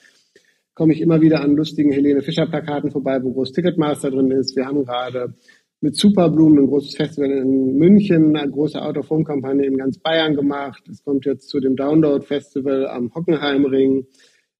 komme 0.79 0.93
ich 0.93 1.01
immer 1.01 1.19
wieder 1.19 1.41
an 1.41 1.57
lustigen 1.57 1.91
Helene 1.91 2.21
Fischer 2.21 2.45
Plakaten 2.47 2.89
vorbei, 2.89 3.21
wo 3.21 3.33
groß 3.33 3.51
Ticketmaster 3.51 4.11
drin 4.11 4.31
ist. 4.31 4.55
Wir 4.55 4.65
haben 4.65 4.85
gerade 4.85 5.33
mit 5.81 5.97
Superblumen 5.97 6.57
ein 6.57 6.67
großes 6.67 6.95
Festival 6.95 7.31
in 7.31 7.75
München, 7.75 8.37
eine 8.37 8.49
große 8.49 8.81
Out-of-Home-Kampagne 8.81 9.65
in 9.65 9.75
ganz 9.75 9.99
Bayern 9.99 10.35
gemacht. 10.35 10.81
Es 10.89 11.03
kommt 11.03 11.25
jetzt 11.25 11.49
zu 11.49 11.59
dem 11.59 11.75
Download-Festival 11.75 12.87
am 12.87 13.13
Hockenheimring. 13.13 14.05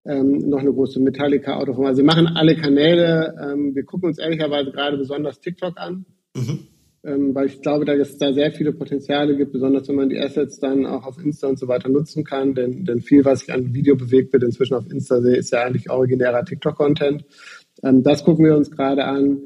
Ähm, 0.04 0.40
noch 0.50 0.60
eine 0.60 0.74
große 0.74 1.00
Metallica 1.00 1.56
Autoform. 1.56 1.86
Also 1.86 2.00
wir 2.00 2.06
machen 2.06 2.28
alle 2.28 2.58
Kanäle. 2.58 3.34
Ähm, 3.42 3.74
wir 3.74 3.86
gucken 3.86 4.10
uns 4.10 4.20
ehrlicherweise 4.20 4.72
gerade 4.72 4.98
besonders 4.98 5.40
TikTok 5.40 5.78
an, 5.78 6.06
mhm. 6.36 6.68
Ähm, 7.04 7.34
weil 7.34 7.48
ich 7.48 7.62
glaube, 7.62 7.86
dass 7.86 7.98
es 7.98 8.18
da 8.18 8.34
sehr 8.34 8.52
viele 8.52 8.74
Potenziale 8.74 9.38
gibt, 9.38 9.54
besonders 9.54 9.88
wenn 9.88 9.96
man 9.96 10.10
die 10.10 10.20
Assets 10.20 10.60
dann 10.60 10.86
auch 10.86 11.06
auf 11.06 11.18
Insta 11.18 11.48
und 11.48 11.58
so 11.58 11.68
weiter 11.68 11.90
nutzen 11.90 12.24
kann. 12.24 12.56
Denn, 12.56 12.86
denn 12.86 13.02
viel, 13.02 13.24
was 13.24 13.40
sich 13.40 13.54
an 13.54 13.74
Video 13.74 13.96
bewegt 13.96 14.34
wird, 14.34 14.44
inzwischen 14.44 14.76
auf 14.76 14.90
Insta 14.92 15.22
sehe, 15.22 15.38
ist 15.38 15.52
ja 15.52 15.64
eigentlich 15.64 15.90
originärer 15.90 16.44
TikTok-Content. 16.44 17.24
Ähm, 17.84 18.04
das 18.04 18.24
gucken 18.24 18.46
wir 18.46 18.56
uns 18.56 18.70
gerade 18.70 19.06
an. 19.06 19.42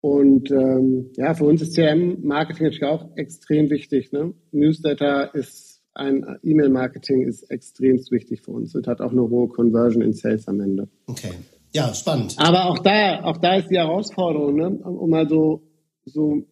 Und 0.00 0.50
ähm, 0.50 1.10
ja, 1.16 1.34
für 1.34 1.44
uns 1.44 1.62
ist 1.62 1.74
CRM-Marketing 1.74 2.64
natürlich 2.64 2.84
auch 2.84 3.16
extrem 3.16 3.70
wichtig. 3.70 4.12
Ne? 4.12 4.32
Newsletter 4.50 5.34
ist 5.34 5.82
ein 5.94 6.24
E-Mail-Marketing 6.42 7.26
ist 7.26 7.50
extrem 7.50 7.98
wichtig 8.10 8.40
für 8.42 8.52
uns 8.52 8.74
und 8.74 8.86
hat 8.86 9.00
auch 9.00 9.10
eine 9.10 9.28
hohe 9.28 9.48
Conversion 9.48 10.02
in 10.02 10.12
Sales 10.12 10.48
am 10.48 10.60
Ende. 10.60 10.88
Okay. 11.06 11.32
Ja, 11.72 11.92
spannend. 11.94 12.36
Aber 12.38 12.66
auch 12.66 12.78
da, 12.78 13.22
auch 13.24 13.36
da 13.36 13.56
ist 13.56 13.70
die 13.70 13.76
Herausforderung, 13.76 14.56
ne? 14.56 14.70
um 14.70 15.10
mal 15.10 15.28
so, 15.28 15.62
so 16.04 16.44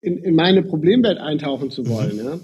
in, 0.00 0.18
in 0.18 0.34
meine 0.34 0.62
Problemwelt 0.62 1.18
eintauchen 1.18 1.70
zu 1.70 1.86
wollen. 1.88 2.16
Mhm. 2.16 2.24
Ja? 2.24 2.40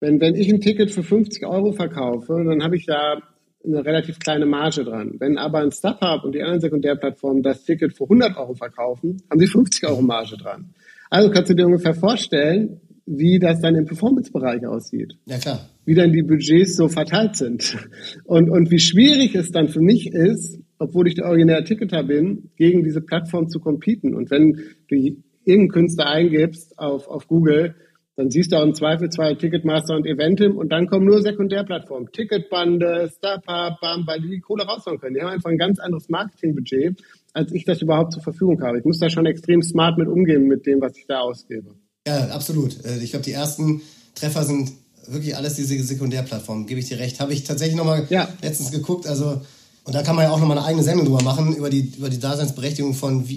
Wenn, 0.00 0.20
wenn 0.20 0.34
ich 0.34 0.52
ein 0.52 0.60
Ticket 0.60 0.90
für 0.90 1.02
50 1.02 1.44
Euro 1.46 1.72
verkaufe, 1.72 2.42
dann 2.44 2.62
habe 2.62 2.76
ich 2.76 2.86
da 2.86 3.20
eine 3.64 3.84
relativ 3.84 4.18
kleine 4.18 4.46
Marge 4.46 4.84
dran. 4.84 5.16
Wenn 5.18 5.36
aber 5.36 5.58
ein 5.58 5.70
StubHub 5.70 6.24
und 6.24 6.34
die 6.34 6.40
anderen 6.40 6.60
Sekundärplattformen 6.60 7.42
das 7.42 7.64
Ticket 7.64 7.94
für 7.94 8.04
100 8.04 8.36
Euro 8.38 8.54
verkaufen, 8.54 9.22
haben 9.30 9.40
sie 9.40 9.46
50 9.46 9.86
Euro 9.88 10.00
Marge 10.00 10.36
dran. 10.38 10.72
Also 11.10 11.30
kannst 11.30 11.50
du 11.50 11.54
dir 11.54 11.66
ungefähr 11.66 11.94
vorstellen, 11.94 12.80
wie 13.04 13.38
das 13.38 13.60
dann 13.60 13.74
im 13.74 13.86
Performance-Bereich 13.86 14.66
aussieht. 14.66 15.14
Ja, 15.26 15.38
klar. 15.38 15.68
Wie 15.84 15.94
dann 15.94 16.12
die 16.12 16.22
Budgets 16.22 16.76
so 16.76 16.88
verteilt 16.88 17.36
sind. 17.36 17.76
Und, 18.24 18.48
und 18.48 18.70
wie 18.70 18.78
schwierig 18.78 19.34
es 19.34 19.50
dann 19.50 19.68
für 19.68 19.80
mich 19.80 20.12
ist, 20.12 20.60
obwohl 20.78 21.08
ich 21.08 21.14
der 21.14 21.26
originäre 21.26 21.64
Ticketer 21.64 22.04
bin, 22.04 22.50
gegen 22.56 22.84
diese 22.84 23.00
Plattform 23.00 23.48
zu 23.48 23.58
competen. 23.58 24.14
Und 24.14 24.30
wenn 24.30 24.62
du 24.88 24.96
irgendeinen 25.44 25.70
Künstler 25.70 26.06
eingibst 26.06 26.78
auf, 26.78 27.08
auf 27.08 27.26
Google, 27.26 27.74
dann 28.16 28.30
siehst 28.30 28.52
du 28.52 28.56
auch 28.56 28.64
im 28.64 28.74
Zweifel 28.74 29.08
zwei 29.08 29.34
Ticketmaster 29.34 29.96
und 29.96 30.06
Eventim 30.06 30.56
und 30.56 30.70
dann 30.70 30.86
kommen 30.86 31.06
nur 31.06 31.22
Sekundärplattformen. 31.22 32.10
Ticketbande, 32.12 33.10
StubHub, 33.16 33.80
Bam, 33.80 34.06
weil 34.06 34.20
die 34.20 34.28
die 34.28 34.40
Kohle 34.40 34.64
raushauen 34.64 35.00
können. 35.00 35.14
Die 35.14 35.22
haben 35.22 35.30
einfach 35.30 35.50
ein 35.50 35.56
ganz 35.56 35.78
anderes 35.78 36.08
Marketingbudget, 36.10 37.00
als 37.32 37.52
ich 37.52 37.64
das 37.64 37.80
überhaupt 37.80 38.12
zur 38.12 38.22
Verfügung 38.22 38.60
habe. 38.62 38.78
Ich 38.78 38.84
muss 38.84 38.98
da 38.98 39.08
schon 39.08 39.24
extrem 39.24 39.62
smart 39.62 39.96
mit 39.96 40.06
umgehen, 40.06 40.48
mit 40.48 40.66
dem, 40.66 40.82
was 40.82 40.98
ich 40.98 41.06
da 41.06 41.20
ausgebe. 41.20 41.74
Ja, 42.06 42.26
absolut. 42.26 42.84
Äh, 42.84 42.98
ich 43.02 43.10
glaube, 43.10 43.24
die 43.24 43.32
ersten 43.32 43.80
Treffer 44.14 44.44
sind 44.44 44.72
wirklich 45.06 45.36
alles 45.36 45.54
diese 45.54 45.82
Sekundärplattformen, 45.82 46.66
gebe 46.66 46.80
ich 46.80 46.88
dir 46.88 46.98
recht. 46.98 47.20
Habe 47.20 47.32
ich 47.32 47.44
tatsächlich 47.44 47.76
nochmal 47.76 48.06
ja. 48.10 48.28
letztens 48.42 48.70
geguckt. 48.70 49.06
Also 49.06 49.40
Und 49.84 49.94
da 49.94 50.02
kann 50.02 50.14
man 50.14 50.26
ja 50.26 50.30
auch 50.30 50.40
nochmal 50.40 50.58
eine 50.58 50.66
eigene 50.66 50.82
Sendung 50.82 51.06
drüber 51.06 51.22
machen, 51.22 51.56
über 51.56 51.70
die, 51.70 51.92
über 51.96 52.10
die 52.10 52.20
Daseinsberechtigung 52.20 52.94
von 52.94 53.28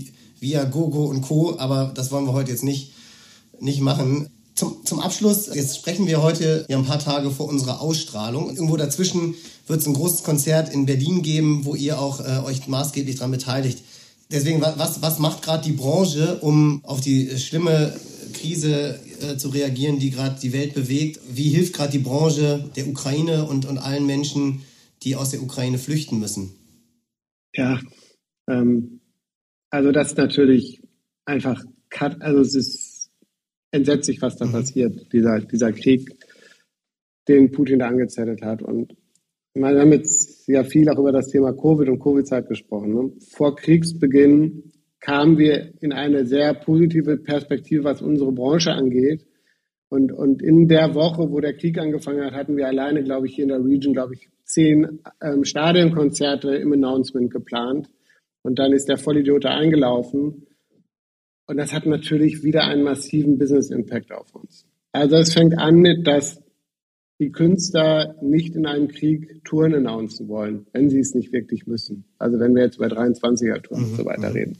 Via, 0.44 0.66
Gogo 0.66 1.06
und 1.06 1.22
Co. 1.22 1.58
Aber 1.58 1.92
das 1.96 2.12
wollen 2.12 2.26
wir 2.26 2.34
heute 2.34 2.52
jetzt 2.52 2.64
nicht, 2.64 2.94
nicht 3.60 3.82
machen. 3.82 4.30
Zum, 4.54 4.86
zum 4.86 5.00
Abschluss, 5.00 5.50
jetzt 5.52 5.78
sprechen 5.78 6.06
wir 6.06 6.22
heute 6.22 6.66
ja 6.70 6.78
ein 6.78 6.86
paar 6.86 7.00
Tage 7.00 7.32
vor 7.32 7.48
unserer 7.48 7.82
Ausstrahlung. 7.82 8.50
Irgendwo 8.50 8.78
dazwischen 8.78 9.34
wird 9.66 9.80
es 9.80 9.88
ein 9.88 9.96
großes 9.96 10.24
Konzert 10.24 10.72
in 10.72 10.86
Berlin 10.86 11.24
geben, 11.24 11.66
wo 11.66 11.74
ihr 11.74 12.00
auch 12.00 12.20
äh, 12.20 12.46
euch 12.46 12.68
maßgeblich 12.68 13.16
daran 13.16 13.32
beteiligt. 13.32 13.80
Deswegen, 14.32 14.62
was, 14.62 15.02
was 15.02 15.20
macht 15.20 15.42
gerade 15.42 15.64
die 15.64 15.74
Branche, 15.74 16.38
um 16.42 16.84
auf 16.84 17.02
die 17.02 17.38
schlimme 17.40 17.96
Krise 18.34 19.00
äh, 19.22 19.38
zu 19.38 19.50
reagieren, 19.50 20.00
die 20.00 20.12
gerade 20.12 20.40
die 20.40 20.54
Welt 20.54 20.74
bewegt? 20.74 21.20
Wie 21.32 21.50
hilft 21.50 21.74
gerade 21.74 21.92
die 21.92 22.00
Branche 22.00 22.70
der 22.76 22.88
Ukraine 22.88 23.46
und, 23.46 23.66
und 23.66 23.78
allen 23.78 24.06
Menschen, 24.06 24.64
die 25.04 25.16
aus 25.16 25.30
der 25.30 25.42
Ukraine 25.42 25.78
flüchten 25.78 26.20
müssen? 26.20 26.54
Ja, 27.56 27.80
ähm, 28.50 29.00
also 29.74 29.92
das 29.92 30.10
ist 30.10 30.18
natürlich 30.20 30.84
einfach, 31.26 31.64
also 32.20 32.42
es 32.42 32.54
ist 32.54 33.12
entsetzlich, 33.72 34.22
was 34.22 34.38
da 34.38 34.46
mhm. 34.46 34.52
passiert, 34.52 35.12
dieser, 35.12 35.40
dieser 35.40 35.72
Krieg, 35.72 36.08
den 37.28 37.52
Putin 37.52 37.80
da 37.80 37.88
angezettelt 37.88 38.44
hat. 38.44 38.62
Und 38.62 38.96
wir 39.56 39.66
haben 39.66 39.92
jetzt 39.92 40.48
ja 40.48 40.64
viel 40.64 40.88
auch 40.90 41.00
über 41.00 41.12
das 41.12 41.30
Thema 41.30 41.54
Covid 41.54 41.90
und 41.90 42.00
Covid-Zeit 42.00 42.48
gesprochen. 42.50 42.94
Ne? 42.94 43.14
Vor 43.32 43.56
Kriegsbeginn 43.56 44.74
kamen 45.00 45.40
wir 45.40 45.74
in 45.82 45.92
eine 45.92 46.28
sehr 46.28 46.54
positive 46.54 47.18
Perspektive, 47.18 47.84
was 47.84 48.04
unsere 48.04 48.32
Branche 48.32 48.74
angeht. 48.74 49.26
Und, 49.90 50.12
und 50.12 50.44
in 50.44 50.68
der 50.68 50.94
Woche, 50.94 51.32
wo 51.32 51.40
der 51.40 51.58
Krieg 51.58 51.80
angefangen 51.80 52.24
hat, 52.24 52.34
hatten 52.34 52.58
wir 52.58 52.68
alleine, 52.68 53.04
glaube 53.04 53.26
ich, 53.26 53.36
hier 53.36 53.46
in 53.46 53.50
der 53.50 53.64
Region, 53.64 53.94
glaube 53.94 54.14
ich, 54.14 54.30
zehn 54.44 55.00
ähm, 55.20 55.44
Stadionkonzerte 55.44 56.56
im 56.58 56.74
Announcement 56.74 57.32
geplant. 57.32 57.90
Und 58.44 58.60
dann 58.60 58.74
ist 58.74 58.88
der 58.90 58.98
Vollidiot 58.98 59.46
eingelaufen. 59.46 60.48
Und 61.48 61.58
das 61.58 61.74
hat 61.74 61.86
natürlich 61.86 62.44
wieder 62.44 62.66
einen 62.66 62.84
massiven 62.84 63.38
Business 63.38 63.72
Impact 63.72 64.12
auf 64.12 64.34
uns. 64.36 64.66
Also 64.92 65.16
es 65.16 65.34
fängt 65.34 65.58
an 65.58 65.76
mit, 65.76 66.06
dass 66.06 66.42
die 67.20 67.32
Künstler 67.32 68.16
nicht 68.22 68.56
in 68.56 68.66
einem 68.66 68.90
Krieg 68.90 69.44
Touren 69.44 69.74
announcen 69.74 70.28
wollen, 70.28 70.68
wenn 70.74 70.90
sie 70.90 71.00
es 71.00 71.16
nicht 71.16 71.32
wirklich 71.32 71.68
müssen. 71.68 72.06
Also 72.18 72.40
wenn 72.40 72.54
wir 72.56 72.64
jetzt 72.64 72.78
über 72.78 72.88
23er-Touren 72.88 73.82
mhm. 73.82 73.90
und 73.90 73.96
so 73.96 74.06
weiter 74.06 74.30
mhm. 74.30 74.36
reden. 74.36 74.58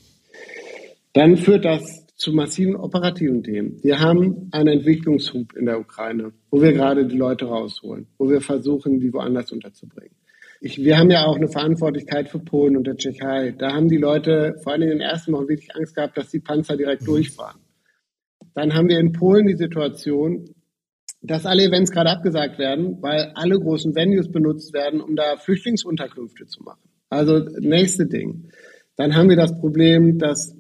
Dann 1.14 1.38
führt 1.38 1.66
das 1.66 2.04
zu 2.16 2.32
massiven 2.32 2.76
operativen 2.76 3.44
Themen. 3.44 3.84
Wir 3.84 4.00
haben 4.00 4.48
einen 4.52 4.80
Entwicklungshub 4.80 5.54
in 5.56 5.66
der 5.66 5.80
Ukraine, 5.80 6.32
wo 6.50 6.62
wir 6.62 6.74
gerade 6.74 7.06
die 7.06 7.18
Leute 7.18 7.46
rausholen, 7.46 8.08
wo 8.18 8.30
wir 8.30 8.42
versuchen, 8.42 9.00
die 9.00 9.12
woanders 9.14 9.52
unterzubringen. 9.52 10.16
Ich, 10.66 10.78
wir 10.78 10.98
haben 10.98 11.12
ja 11.12 11.26
auch 11.26 11.36
eine 11.36 11.50
Verantwortlichkeit 11.50 12.30
für 12.30 12.40
Polen 12.40 12.78
und 12.78 12.88
der 12.88 12.96
Tschechei. 12.96 13.52
Da 13.52 13.74
haben 13.74 13.90
die 13.90 13.98
Leute 13.98 14.56
vor 14.64 14.72
allem 14.72 14.84
in 14.84 14.90
den 14.92 15.02
ersten 15.02 15.34
Wochen 15.34 15.50
wirklich 15.50 15.76
Angst 15.76 15.94
gehabt, 15.94 16.18
dass 16.18 16.30
die 16.30 16.40
Panzer 16.40 16.78
direkt 16.78 17.02
mhm. 17.02 17.08
durchfahren. 17.08 17.60
Dann 18.54 18.74
haben 18.74 18.88
wir 18.88 18.98
in 18.98 19.12
Polen 19.12 19.46
die 19.46 19.58
Situation, 19.58 20.56
dass 21.22 21.46
alle 21.46 21.64
Events 21.64 21.92
gerade 21.92 22.12
abgesagt 22.12 22.60
werden, 22.60 23.02
weil 23.02 23.34
alle 23.36 23.60
großen 23.60 23.94
Venues 23.94 24.32
benutzt 24.32 24.74
werden, 24.74 25.02
um 25.02 25.18
da 25.18 25.36
Flüchtlingsunterkünfte 25.36 26.46
zu 26.46 26.64
machen. 26.64 26.90
Also 27.10 27.40
nächste 27.60 28.06
Ding. 28.06 28.50
Dann 28.96 29.16
haben 29.16 29.28
wir 29.28 29.36
das 29.36 29.60
Problem, 29.60 30.18
dass 30.18 30.56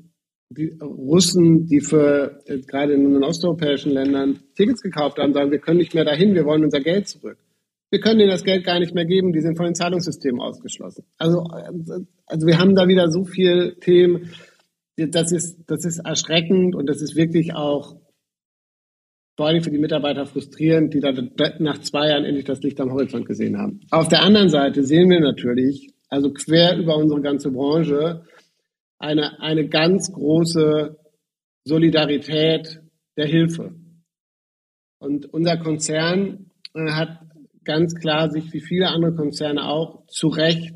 die 0.49 0.77
Russen, 0.81 1.65
die 1.67 1.79
für 1.79 2.41
äh, 2.45 2.59
gerade 2.59 2.91
in 2.91 3.13
den 3.13 3.23
osteuropäischen 3.23 3.93
Ländern 3.93 4.39
Tickets 4.57 4.81
gekauft 4.81 5.17
haben, 5.17 5.33
sagen, 5.33 5.51
wir 5.51 5.59
können 5.59 5.77
nicht 5.77 5.93
mehr 5.93 6.03
dahin, 6.03 6.35
wir 6.35 6.43
wollen 6.43 6.65
unser 6.65 6.81
Geld 6.81 7.07
zurück. 7.07 7.37
Wir 7.93 7.99
können 7.99 8.21
ihnen 8.21 8.31
das 8.31 8.43
Geld 8.43 8.65
gar 8.65 8.79
nicht 8.79 8.95
mehr 8.95 9.05
geben, 9.05 9.33
die 9.33 9.41
sind 9.41 9.55
von 9.55 9.67
den 9.67 9.75
Zahlungssystemen 9.75 10.41
ausgeschlossen. 10.41 11.05
Also, 11.19 11.43
also 12.25 12.47
wir 12.47 12.57
haben 12.57 12.73
da 12.73 12.87
wieder 12.87 13.11
so 13.11 13.23
viel 13.23 13.75
Themen, 13.81 14.31
das 14.97 15.31
ist, 15.31 15.59
das 15.67 15.85
ist 15.85 15.99
erschreckend 15.99 16.73
und 16.73 16.89
das 16.89 17.03
ist 17.03 17.15
wirklich 17.15 17.53
auch 17.53 17.95
vor 19.37 19.45
allem 19.45 19.61
für 19.61 19.69
die 19.69 19.77
Mitarbeiter 19.77 20.25
frustrierend, 20.25 20.91
die 20.95 21.01
da 21.01 21.11
nach 21.59 21.81
zwei 21.81 22.09
Jahren 22.09 22.25
endlich 22.25 22.45
das 22.45 22.63
Licht 22.63 22.81
am 22.81 22.91
Horizont 22.91 23.27
gesehen 23.27 23.59
haben. 23.59 23.81
Auf 23.91 24.07
der 24.07 24.23
anderen 24.23 24.49
Seite 24.49 24.83
sehen 24.83 25.11
wir 25.11 25.19
natürlich, 25.19 25.93
also 26.09 26.33
quer 26.33 26.75
über 26.75 26.97
unsere 26.97 27.21
ganze 27.21 27.51
Branche, 27.51 28.23
eine, 28.97 29.39
eine 29.39 29.69
ganz 29.69 30.11
große 30.11 30.97
Solidarität 31.63 32.81
der 33.17 33.27
Hilfe. 33.27 33.75
Und 34.97 35.31
unser 35.31 35.57
Konzern 35.57 36.49
äh, 36.73 36.89
hat 36.89 37.22
ganz 37.65 37.95
klar 37.95 38.29
sich 38.29 38.51
wie 38.53 38.61
viele 38.61 38.89
andere 38.89 39.15
Konzerne 39.15 39.67
auch 39.67 40.05
zu 40.07 40.27
Recht 40.27 40.75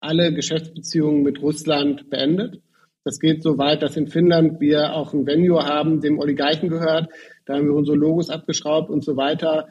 alle 0.00 0.32
Geschäftsbeziehungen 0.32 1.22
mit 1.22 1.42
Russland 1.42 2.08
beendet. 2.10 2.62
Das 3.04 3.18
geht 3.18 3.42
so 3.42 3.58
weit, 3.58 3.82
dass 3.82 3.96
in 3.96 4.08
Finnland 4.08 4.60
wir 4.60 4.94
auch 4.94 5.12
ein 5.14 5.26
Venue 5.26 5.64
haben, 5.64 6.00
dem 6.00 6.18
Oligarchen 6.18 6.68
gehört. 6.68 7.10
Da 7.46 7.54
haben 7.54 7.66
wir 7.66 7.74
unsere 7.74 7.96
Logos 7.96 8.30
abgeschraubt 8.30 8.90
und 8.90 9.04
so 9.04 9.16
weiter. 9.16 9.68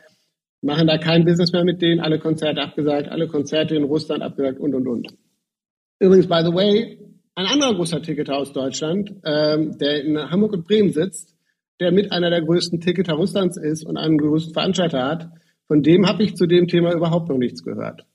Machen 0.61 0.87
da 0.87 0.97
kein 0.97 1.25
Business 1.25 1.51
mehr 1.51 1.63
mit 1.63 1.81
denen, 1.81 1.99
alle 1.99 2.19
Konzerte 2.19 2.61
abgesagt, 2.61 3.07
alle 3.09 3.27
Konzerte 3.27 3.75
in 3.75 3.83
Russland 3.83 4.23
abgesagt 4.23 4.59
und, 4.59 4.73
und, 4.73 4.87
und. 4.87 5.07
Übrigens, 5.99 6.27
by 6.27 6.41
the 6.43 6.53
way, 6.53 6.99
ein 7.35 7.45
anderer 7.45 7.75
großer 7.75 8.01
Ticketer 8.01 8.35
aus 8.35 8.51
Deutschland, 8.51 9.13
ähm, 9.23 9.77
der 9.77 10.03
in 10.03 10.17
Hamburg 10.17 10.53
und 10.53 10.67
Bremen 10.67 10.91
sitzt, 10.91 11.35
der 11.79 11.91
mit 11.91 12.11
einer 12.11 12.29
der 12.29 12.41
größten 12.41 12.81
Ticketer 12.81 13.13
Russlands 13.13 13.57
ist 13.57 13.85
und 13.85 13.95
einen 13.95 14.17
größten 14.17 14.53
Veranstalter 14.53 15.05
hat, 15.05 15.29
von 15.69 15.82
dem 15.82 16.05
habe 16.05 16.23
ich 16.23 16.36
zu 16.36 16.45
dem 16.45 16.67
Thema 16.67 16.93
überhaupt 16.93 17.29
noch 17.29 17.38
nichts 17.38 17.63
gehört. 17.63 18.05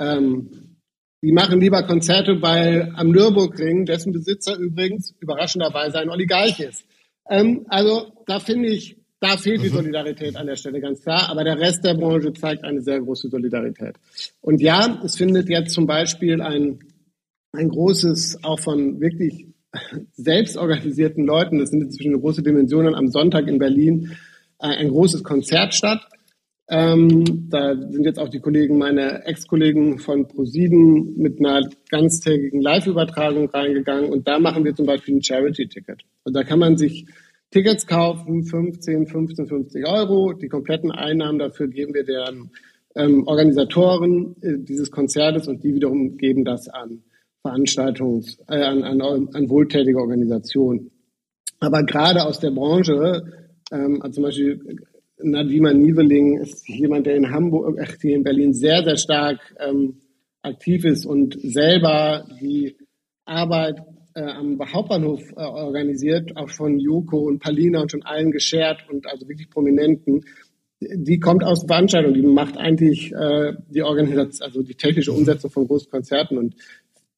Ähm, 0.00 0.78
die 1.22 1.32
machen 1.32 1.60
lieber 1.60 1.82
Konzerte 1.82 2.36
bei 2.36 2.90
am 2.94 3.10
Nürburgring, 3.10 3.84
dessen 3.84 4.14
Besitzer 4.14 4.56
übrigens 4.56 5.14
überraschenderweise 5.20 5.98
ein 5.98 6.08
Oligarch 6.08 6.60
ist. 6.60 6.86
Ähm, 7.28 7.66
also 7.68 8.12
da 8.26 8.40
finde 8.40 8.68
ich, 8.68 8.96
da 9.20 9.36
fehlt 9.36 9.62
die 9.62 9.68
mhm. 9.68 9.74
Solidarität 9.74 10.36
an 10.36 10.46
der 10.46 10.56
Stelle 10.56 10.80
ganz 10.80 11.02
klar, 11.02 11.28
aber 11.28 11.44
der 11.44 11.58
Rest 11.60 11.84
der 11.84 11.94
Branche 11.94 12.32
zeigt 12.32 12.64
eine 12.64 12.80
sehr 12.80 13.00
große 13.00 13.28
Solidarität. 13.28 13.96
Und 14.40 14.62
ja, 14.62 15.02
es 15.04 15.16
findet 15.16 15.50
jetzt 15.50 15.74
zum 15.74 15.86
Beispiel 15.86 16.40
ein 16.40 16.78
ein 17.56 17.68
großes, 17.68 18.44
auch 18.44 18.60
von 18.60 19.00
wirklich 19.00 19.46
selbstorganisierten 20.12 21.24
Leuten, 21.24 21.58
das 21.58 21.70
sind 21.70 21.82
inzwischen 21.82 22.20
große 22.20 22.42
Dimensionen, 22.42 22.94
am 22.94 23.08
Sonntag 23.08 23.48
in 23.48 23.58
Berlin 23.58 24.16
äh, 24.58 24.68
ein 24.68 24.88
großes 24.88 25.24
Konzert 25.24 25.74
statt. 25.74 26.06
Ähm, 26.68 27.48
da 27.48 27.76
sind 27.76 28.04
jetzt 28.04 28.18
auch 28.18 28.28
die 28.28 28.40
Kollegen, 28.40 28.76
meine 28.76 29.24
Ex-Kollegen 29.24 29.98
von 29.98 30.26
ProSieben 30.26 31.16
mit 31.16 31.38
einer 31.38 31.68
ganztägigen 31.90 32.60
Live-Übertragung 32.60 33.48
reingegangen 33.50 34.10
und 34.10 34.26
da 34.26 34.40
machen 34.40 34.64
wir 34.64 34.74
zum 34.74 34.86
Beispiel 34.86 35.16
ein 35.16 35.22
Charity-Ticket. 35.22 36.02
Und 36.24 36.34
da 36.34 36.42
kann 36.42 36.58
man 36.58 36.76
sich 36.76 37.06
Tickets 37.52 37.86
kaufen, 37.86 38.42
15, 38.42 39.06
15, 39.06 39.46
50 39.46 39.86
Euro. 39.86 40.32
Die 40.32 40.48
kompletten 40.48 40.90
Einnahmen 40.90 41.38
dafür 41.38 41.68
geben 41.68 41.94
wir 41.94 42.04
den 42.04 42.50
ähm, 42.96 43.26
Organisatoren 43.26 44.34
äh, 44.42 44.58
dieses 44.58 44.90
Konzertes 44.90 45.46
und 45.46 45.62
die 45.62 45.74
wiederum 45.74 46.16
geben 46.16 46.44
das 46.44 46.68
an 46.68 47.04
Veranstaltungs-, 47.44 48.38
äh, 48.48 48.62
an, 48.62 48.82
an, 48.82 49.00
an 49.00 49.48
wohltätige 49.48 49.98
Organisationen. 49.98 50.90
Aber 51.60 51.84
gerade 51.84 52.24
aus 52.24 52.40
der 52.40 52.50
Branche, 52.50 53.22
ähm, 53.70 54.02
also 54.02 54.16
zum 54.16 54.24
Beispiel 54.24 54.84
Nadima 55.22 55.72
Nieveling 55.72 56.38
ist 56.38 56.68
jemand, 56.68 57.06
der 57.06 57.16
in 57.16 57.30
Hamburg, 57.30 57.78
äh, 57.78 57.86
hier 58.00 58.16
in 58.16 58.22
Berlin 58.22 58.52
sehr, 58.52 58.82
sehr 58.84 58.96
stark 58.96 59.40
ähm, 59.58 60.00
aktiv 60.42 60.84
ist 60.84 61.06
und 61.06 61.38
selber 61.40 62.26
die 62.40 62.76
Arbeit 63.24 63.80
äh, 64.14 64.22
am 64.22 64.58
Hauptbahnhof 64.60 65.20
äh, 65.32 65.40
organisiert, 65.40 66.36
auch 66.36 66.50
von 66.50 66.78
Joko 66.78 67.18
und 67.18 67.38
Palina 67.38 67.82
und 67.82 67.90
schon 67.90 68.02
allen 68.02 68.30
geschert 68.30 68.86
und 68.90 69.06
also 69.06 69.28
wirklich 69.28 69.50
Prominenten. 69.50 70.24
Die 70.80 71.18
kommt 71.18 71.42
aus 71.42 71.64
Veranstaltungen, 71.66 72.14
die 72.14 72.26
macht 72.26 72.56
eigentlich 72.56 73.12
äh, 73.12 73.54
die 73.68 73.82
Organisation, 73.82 74.46
also 74.46 74.62
die 74.62 74.74
technische 74.74 75.12
Umsetzung 75.12 75.50
von 75.50 75.66
großen 75.66 75.90
Konzerten 75.90 76.38
und 76.38 76.54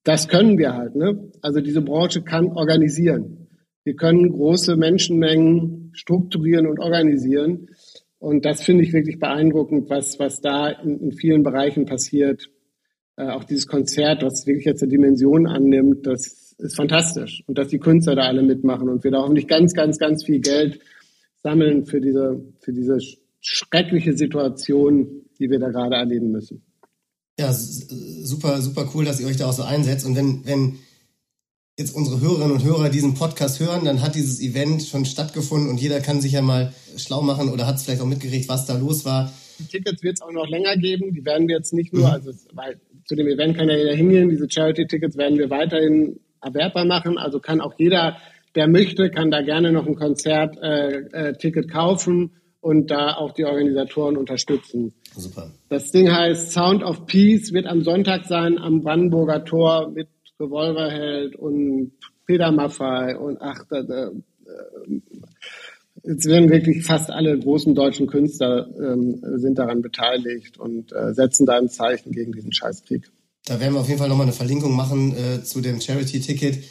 das 0.05 0.29
können 0.29 0.59
wir 0.59 0.75
halt. 0.75 0.95
Ne? 0.95 1.31
Also 1.43 1.61
diese 1.61 1.83
Branche 1.83 2.23
kann 2.23 2.47
organisieren. 2.53 3.49
Wir 3.85 3.95
können 3.95 4.31
große 4.31 4.77
Menschenmengen 4.77 5.91
strukturieren 5.93 6.67
und 6.67 6.79
organisieren. 6.79 7.69
Und 8.19 8.45
das 8.45 8.63
finde 8.63 8.85
ich 8.85 8.93
wirklich 8.93 9.19
beeindruckend, 9.19 9.89
was, 9.91 10.19
was 10.19 10.41
da 10.41 10.69
in, 10.69 11.01
in 11.01 11.13
vielen 11.13 11.43
Bereichen 11.43 11.87
passiert. 11.87 12.51
Äh, 13.17 13.29
auch 13.31 13.45
dieses 13.45 13.67
Konzert, 13.67 14.23
was 14.23 14.47
wirklich 14.47 14.65
jetzt 14.65 14.83
eine 14.83 14.91
Dimension 14.91 15.47
annimmt, 15.47 16.07
das 16.07 16.55
ist 16.59 16.77
fantastisch. 16.77 17.45
Und 17.47 17.59
dass 17.59 17.69
die 17.69 17.79
Künstler 17.79 18.17
da 18.17 18.23
alle 18.23 18.43
mitmachen 18.43 18.89
und 18.89 19.05
wir 19.05 19.11
da 19.11 19.19
hoffentlich 19.23 19.47
ganz, 19.47 19.73
ganz, 19.73 19.99
ganz 19.99 20.25
viel 20.25 20.41
Geld 20.41 20.81
sammeln 21.43 21.87
für 21.87 22.01
diese, 22.01 22.45
für 22.61 22.73
diese 22.73 22.99
schreckliche 23.41 24.17
Situation, 24.17 25.23
die 25.39 25.51
wir 25.51 25.61
da 25.61 25.69
gerade 25.69 25.95
erleben 25.95 26.33
müssen. 26.33 26.63
Ja, 27.39 27.53
super, 27.53 28.61
super 28.61 28.91
cool, 28.95 29.05
dass 29.05 29.21
ihr 29.21 29.29
euch 29.29 29.37
da 29.37 29.47
auch 29.47 29.53
so 29.53 29.63
einsetzt. 29.63 30.05
Und 30.05 30.17
wenn, 30.17 30.45
wenn 30.45 30.79
jetzt 31.79 31.95
unsere 31.95 32.21
Hörerinnen 32.21 32.51
und 32.51 32.65
Hörer 32.65 32.89
diesen 32.89 33.15
Podcast 33.15 33.61
hören, 33.61 33.85
dann 33.85 34.03
hat 34.03 34.17
dieses 34.17 34.41
Event 34.41 34.83
schon 34.83 35.05
stattgefunden 35.05 35.71
und 35.71 35.81
jeder 35.81 36.01
kann 36.01 36.21
sich 36.21 36.33
ja 36.33 36.43
mal 36.43 36.75
schlau 36.97 37.23
machen 37.23 37.51
oder 37.51 37.67
hat 37.69 37.77
es 37.77 37.85
vielleicht 37.85 38.03
auch 38.03 38.07
mitgekriegt, 38.07 38.49
was 38.49 38.67
da 38.67 38.77
los 38.77 39.05
war. 39.05 39.33
Die 39.61 39.65
Tickets 39.65 40.03
wird 40.03 40.17
es 40.17 40.23
auch 40.23 40.33
noch 40.33 40.49
länger 40.49 40.77
geben. 40.77 41.15
Die 41.15 41.25
werden 41.25 41.47
wir 41.47 41.57
jetzt 41.57 41.73
nicht 41.73 41.93
nur, 41.93 42.09
mhm. 42.09 42.13
also 42.13 42.33
weil 42.53 42.81
zu 43.05 43.15
dem 43.15 43.29
Event 43.29 43.57
kann 43.57 43.69
ja 43.69 43.77
jeder 43.77 43.95
hingehen. 43.95 44.29
Diese 44.29 44.51
Charity-Tickets 44.51 45.17
werden 45.17 45.39
wir 45.39 45.51
weiterhin 45.51 46.19
erwerbbar 46.43 46.85
machen. 46.85 47.17
Also 47.17 47.39
kann 47.39 47.61
auch 47.61 47.75
jeder, 47.79 48.17
der 48.57 48.69
möchte, 48.69 49.11
kann 49.11 49.31
da 49.31 49.43
gerne 49.43 49.71
noch 49.71 49.87
ein 49.87 49.95
Konzertticket 49.95 51.65
äh, 51.65 51.69
äh, 51.69 51.73
kaufen 51.73 52.33
und 52.61 52.91
da 52.91 53.15
auch 53.15 53.33
die 53.33 53.45
Organisatoren 53.45 54.17
unterstützen. 54.17 54.95
Super. 55.17 55.53
Das 55.69 55.93
Ding 55.93 56.11
heißt 56.11 56.53
Sound 56.53 56.83
of 56.83 57.07
Peace, 57.07 57.53
wird 57.53 57.67
am 57.67 57.83
Sonntag 57.83 58.27
sein 58.27 58.59
am 58.59 58.83
Brandenburger 58.83 59.45
Tor 59.45 59.91
mit 59.91 60.09
Revolverheld 60.41 61.37
und 61.37 61.93
Peter 62.27 62.53
Maffay 62.53 63.15
und 63.15 63.39
ach, 63.41 63.65
da, 63.69 63.83
da, 63.83 64.11
Jetzt 66.05 66.27
werden 66.27 66.49
wirklich 66.49 66.85
fast 66.85 67.11
alle 67.11 67.39
großen 67.39 67.75
deutschen 67.75 68.07
Künstler 68.07 68.69
ähm, 68.81 69.21
sind 69.37 69.59
daran 69.59 69.83
beteiligt 69.83 70.59
und 70.59 70.93
äh, 70.93 71.13
setzen 71.13 71.45
da 71.45 71.59
ein 71.59 71.69
Zeichen 71.69 72.13
gegen 72.13 72.33
diesen 72.33 72.53
Scheißkrieg. 72.53 73.11
Da 73.45 73.61
werden 73.61 73.75
wir 73.75 73.81
auf 73.81 73.89
jeden 73.89 73.99
Fall 73.99 74.09
nochmal 74.09 74.27
eine 74.27 74.33
Verlinkung 74.33 74.75
machen 74.75 75.15
äh, 75.17 75.43
zu 75.43 75.61
dem 75.61 75.81
Charity-Ticket. 75.81 76.65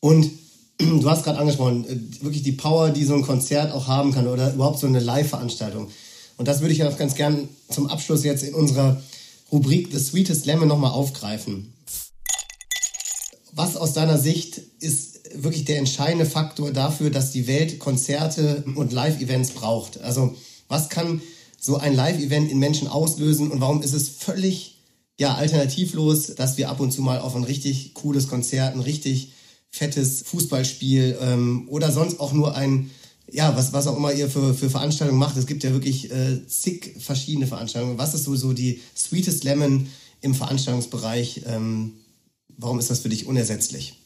Und 0.00 0.30
du 0.78 1.10
hast 1.10 1.24
gerade 1.24 1.38
angesprochen, 1.38 1.84
äh, 1.88 2.24
wirklich 2.24 2.42
die 2.42 2.52
Power, 2.52 2.90
die 2.90 3.04
so 3.04 3.14
ein 3.14 3.22
Konzert 3.22 3.72
auch 3.72 3.88
haben 3.88 4.12
kann 4.12 4.26
oder 4.26 4.52
überhaupt 4.54 4.78
so 4.78 4.86
eine 4.86 5.00
Live-Veranstaltung. 5.00 5.88
Und 6.36 6.48
das 6.48 6.60
würde 6.60 6.74
ich 6.74 6.84
auch 6.84 6.98
ganz 6.98 7.14
gern 7.14 7.48
zum 7.70 7.88
Abschluss 7.88 8.24
jetzt 8.24 8.42
in 8.42 8.54
unserer 8.54 9.00
Rubrik 9.50 9.88
The 9.92 9.98
Sweetest 9.98 10.46
Lemon 10.46 10.68
nochmal 10.68 10.92
aufgreifen. 10.92 11.73
Was 13.54 13.76
aus 13.76 13.92
deiner 13.92 14.18
Sicht 14.18 14.60
ist 14.80 15.14
wirklich 15.34 15.64
der 15.64 15.78
entscheidende 15.78 16.26
Faktor 16.26 16.72
dafür, 16.72 17.10
dass 17.10 17.32
die 17.32 17.46
Welt 17.46 17.78
Konzerte 17.78 18.64
und 18.74 18.92
Live-Events 18.92 19.50
braucht. 19.50 20.00
Also 20.00 20.34
was 20.68 20.88
kann 20.88 21.20
so 21.60 21.76
ein 21.76 21.94
Live-Event 21.94 22.50
in 22.50 22.58
Menschen 22.58 22.88
auslösen 22.88 23.50
und 23.50 23.60
warum 23.60 23.82
ist 23.82 23.94
es 23.94 24.08
völlig 24.08 24.78
ja, 25.18 25.34
alternativlos, 25.34 26.34
dass 26.34 26.56
wir 26.56 26.68
ab 26.68 26.80
und 26.80 26.92
zu 26.92 27.00
mal 27.02 27.20
auf 27.20 27.36
ein 27.36 27.44
richtig 27.44 27.94
cooles 27.94 28.28
Konzert, 28.28 28.74
ein 28.74 28.80
richtig 28.80 29.32
fettes 29.70 30.22
Fußballspiel 30.22 31.18
ähm, 31.20 31.68
oder 31.68 31.92
sonst 31.92 32.20
auch 32.20 32.32
nur 32.32 32.56
ein, 32.56 32.90
ja, 33.30 33.56
was, 33.56 33.72
was 33.72 33.86
auch 33.86 33.96
immer 33.96 34.12
ihr 34.12 34.28
für, 34.28 34.54
für 34.54 34.70
Veranstaltungen 34.70 35.18
macht. 35.18 35.36
Es 35.36 35.46
gibt 35.46 35.64
ja 35.64 35.72
wirklich 35.72 36.10
äh, 36.10 36.46
zig 36.46 36.96
verschiedene 36.98 37.46
Veranstaltungen. 37.46 37.98
Was 37.98 38.14
ist 38.14 38.24
so, 38.24 38.34
so 38.36 38.52
die 38.52 38.80
Sweetest 38.96 39.44
Lemon 39.44 39.86
im 40.20 40.34
Veranstaltungsbereich? 40.34 41.42
Ähm, 41.46 41.94
warum 42.56 42.78
ist 42.78 42.90
das 42.90 43.00
für 43.00 43.08
dich 43.08 43.26
unersetzlich? 43.26 44.04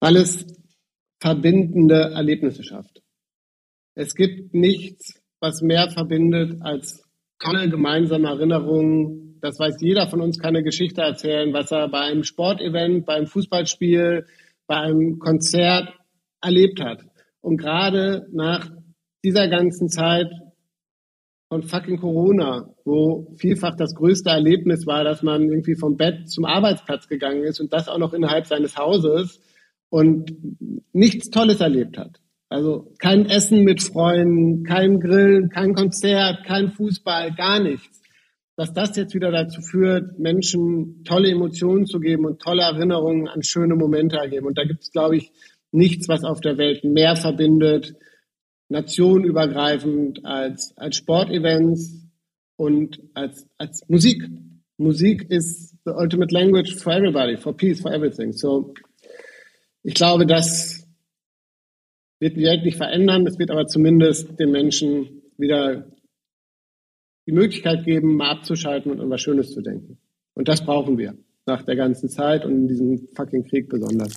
alles 0.00 0.46
verbindende 1.20 2.12
Erlebnisse 2.14 2.62
schafft. 2.62 3.02
Es 3.94 4.14
gibt 4.14 4.54
nichts, 4.54 5.20
was 5.40 5.62
mehr 5.62 5.90
verbindet 5.90 6.58
als 6.60 7.02
tolle 7.38 7.68
gemeinsame 7.68 8.28
Erinnerungen. 8.28 9.38
Das 9.40 9.58
weiß 9.58 9.76
jeder 9.80 10.08
von 10.08 10.20
uns, 10.20 10.38
kann 10.38 10.54
eine 10.54 10.64
Geschichte 10.64 11.00
erzählen, 11.00 11.52
was 11.52 11.70
er 11.70 11.88
bei 11.88 12.00
einem 12.00 12.24
Sportevent, 12.24 13.06
beim 13.06 13.26
Fußballspiel, 13.26 14.26
bei 14.66 14.76
einem 14.76 15.18
Konzert 15.18 15.92
erlebt 16.42 16.80
hat. 16.80 17.02
Und 17.40 17.56
gerade 17.56 18.26
nach 18.32 18.70
dieser 19.24 19.48
ganzen 19.48 19.88
Zeit 19.88 20.28
von 21.48 21.62
fucking 21.62 21.98
Corona, 21.98 22.74
wo 22.84 23.32
vielfach 23.38 23.76
das 23.76 23.94
größte 23.94 24.30
Erlebnis 24.30 24.86
war, 24.86 25.04
dass 25.04 25.22
man 25.22 25.42
irgendwie 25.42 25.76
vom 25.76 25.96
Bett 25.96 26.28
zum 26.28 26.44
Arbeitsplatz 26.44 27.08
gegangen 27.08 27.44
ist 27.44 27.60
und 27.60 27.72
das 27.72 27.88
auch 27.88 27.98
noch 27.98 28.12
innerhalb 28.12 28.46
seines 28.46 28.76
Hauses, 28.76 29.40
und 29.88 30.32
nichts 30.92 31.30
Tolles 31.30 31.60
erlebt 31.60 31.98
hat. 31.98 32.20
Also 32.48 32.92
kein 32.98 33.26
Essen 33.26 33.62
mit 33.64 33.82
Freunden, 33.82 34.62
kein 34.64 35.00
Grillen, 35.00 35.48
kein 35.48 35.74
Konzert, 35.74 36.44
kein 36.44 36.70
Fußball, 36.70 37.34
gar 37.34 37.60
nichts. 37.60 38.02
Dass 38.56 38.72
das 38.72 38.96
jetzt 38.96 39.14
wieder 39.14 39.30
dazu 39.30 39.60
führt, 39.60 40.18
Menschen 40.18 41.02
tolle 41.04 41.30
Emotionen 41.30 41.86
zu 41.86 41.98
geben 41.98 42.24
und 42.24 42.40
tolle 42.40 42.62
Erinnerungen 42.62 43.28
an 43.28 43.42
schöne 43.42 43.74
Momente 43.74 44.16
ergeben. 44.16 44.46
Und 44.46 44.56
da 44.56 44.64
gibt 44.64 44.82
es, 44.82 44.92
glaube 44.92 45.16
ich, 45.16 45.32
nichts, 45.72 46.08
was 46.08 46.24
auf 46.24 46.40
der 46.40 46.56
Welt 46.56 46.84
mehr 46.84 47.16
verbindet, 47.16 47.94
nationenübergreifend 48.68 50.24
als, 50.24 50.76
als 50.76 50.96
Sportevents 50.96 52.06
und 52.56 53.00
als, 53.14 53.46
als 53.58 53.88
Musik. 53.88 54.22
Musik 54.78 55.30
is 55.30 55.74
the 55.84 55.92
ultimate 55.92 56.32
language 56.34 56.76
for 56.76 56.92
everybody, 56.92 57.36
for 57.36 57.56
peace, 57.56 57.80
for 57.80 57.92
everything. 57.92 58.32
So 58.32 58.74
ich 59.88 59.94
glaube, 59.94 60.26
das 60.26 60.84
wird 62.18 62.36
die 62.36 62.42
Welt 62.42 62.64
nicht 62.64 62.76
verändern. 62.76 63.24
Es 63.24 63.38
wird 63.38 63.52
aber 63.52 63.68
zumindest 63.68 64.36
den 64.40 64.50
Menschen 64.50 65.22
wieder 65.38 65.86
die 67.26 67.32
Möglichkeit 67.32 67.84
geben, 67.84 68.16
mal 68.16 68.30
abzuschalten 68.30 68.90
und 68.90 69.00
an 69.00 69.10
was 69.10 69.20
Schönes 69.20 69.52
zu 69.52 69.62
denken. 69.62 69.98
Und 70.34 70.48
das 70.48 70.64
brauchen 70.64 70.98
wir 70.98 71.16
nach 71.46 71.62
der 71.62 71.76
ganzen 71.76 72.08
Zeit 72.08 72.44
und 72.44 72.52
in 72.52 72.68
diesem 72.68 73.08
fucking 73.14 73.44
Krieg 73.44 73.68
besonders. 73.68 74.16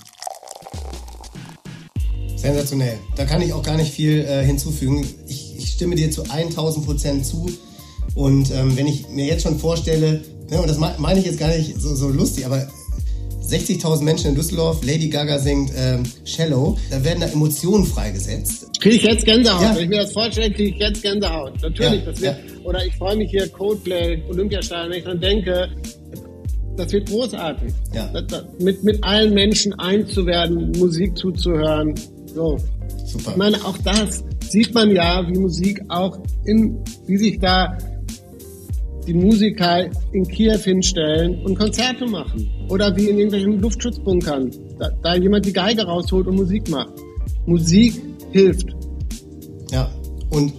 Sensationell. 2.39 2.97
Da 3.15 3.25
kann 3.25 3.41
ich 3.41 3.53
auch 3.53 3.63
gar 3.63 3.75
nicht 3.75 3.91
viel 3.91 4.21
äh, 4.21 4.43
hinzufügen. 4.43 5.05
Ich, 5.27 5.57
ich, 5.57 5.69
stimme 5.69 5.95
dir 5.95 6.09
zu 6.09 6.23
1000 6.23 6.85
Prozent 6.85 7.25
zu. 7.25 7.47
Und 8.15 8.51
ähm, 8.51 8.75
wenn 8.77 8.87
ich 8.87 9.09
mir 9.09 9.25
jetzt 9.25 9.43
schon 9.43 9.59
vorstelle, 9.59 10.21
ne, 10.49 10.61
und 10.61 10.67
das 10.67 10.77
meine 10.77 11.19
ich 11.19 11.25
jetzt 11.25 11.39
gar 11.39 11.49
nicht 11.49 11.79
so, 11.79 11.95
so 11.95 12.09
lustig, 12.09 12.45
aber 12.45 12.67
60.000 13.49 14.03
Menschen 14.03 14.29
in 14.29 14.35
Düsseldorf, 14.35 14.83
Lady 14.85 15.09
Gaga 15.09 15.39
singt 15.39 15.71
ähm, 15.75 16.03
Shallow, 16.23 16.77
da 16.91 17.03
werden 17.03 17.19
da 17.19 17.27
Emotionen 17.27 17.85
freigesetzt. 17.85 18.67
Kriege 18.79 18.95
ich 18.95 19.03
jetzt 19.03 19.25
Gänsehaut. 19.25 19.61
Ja. 19.61 19.75
Wenn 19.75 19.83
ich 19.83 19.89
mir 19.89 20.01
das 20.01 20.13
vorstelle, 20.13 20.51
kriege 20.51 20.69
ich 20.69 20.77
jetzt 20.77 21.01
Gänsehaut. 21.01 21.61
Natürlich, 21.61 22.05
ja, 22.05 22.11
das 22.11 22.21
wird, 22.21 22.37
ja. 22.37 22.59
oder 22.63 22.85
ich 22.85 22.95
freue 22.95 23.17
mich 23.17 23.31
hier, 23.31 23.47
Coldplay, 23.49 24.21
Olympiastadion, 24.29 24.91
wenn 24.91 24.99
ich 24.99 25.05
dann 25.05 25.19
denke, 25.19 25.69
das 26.77 26.93
wird 26.93 27.09
großartig. 27.09 27.73
Ja. 27.93 28.07
Das, 28.13 28.27
das, 28.27 28.43
mit, 28.59 28.83
mit 28.83 29.03
allen 29.03 29.33
Menschen 29.33 29.73
eins 29.79 30.13
zu 30.13 30.25
werden, 30.25 30.71
Musik 30.77 31.17
zuzuhören. 31.17 31.95
So. 32.39 32.57
Super. 33.05 33.31
Ich 33.31 33.37
meine, 33.37 33.65
auch 33.65 33.77
das 33.79 34.23
sieht 34.49 34.73
man 34.73 34.91
ja, 34.91 35.27
wie 35.27 35.37
Musik 35.37 35.81
auch 35.89 36.17
in, 36.45 36.77
wie 37.05 37.17
sich 37.17 37.37
da 37.37 37.77
die 39.05 39.13
Musiker 39.13 39.89
in 40.13 40.25
Kiew 40.25 40.59
hinstellen 40.59 41.43
und 41.43 41.59
Konzerte 41.59 42.05
machen. 42.05 42.49
Oder 42.69 42.95
wie 42.95 43.09
in 43.09 43.17
irgendwelchen 43.17 43.59
Luftschutzbunkern, 43.59 44.51
da, 44.77 44.89
da 45.03 45.15
jemand 45.15 45.45
die 45.47 45.51
Geige 45.51 45.83
rausholt 45.83 46.27
und 46.27 46.35
Musik 46.35 46.69
macht. 46.69 46.93
Musik 47.45 48.01
hilft. 48.31 48.67
Ja, 49.71 49.91
und 50.29 50.53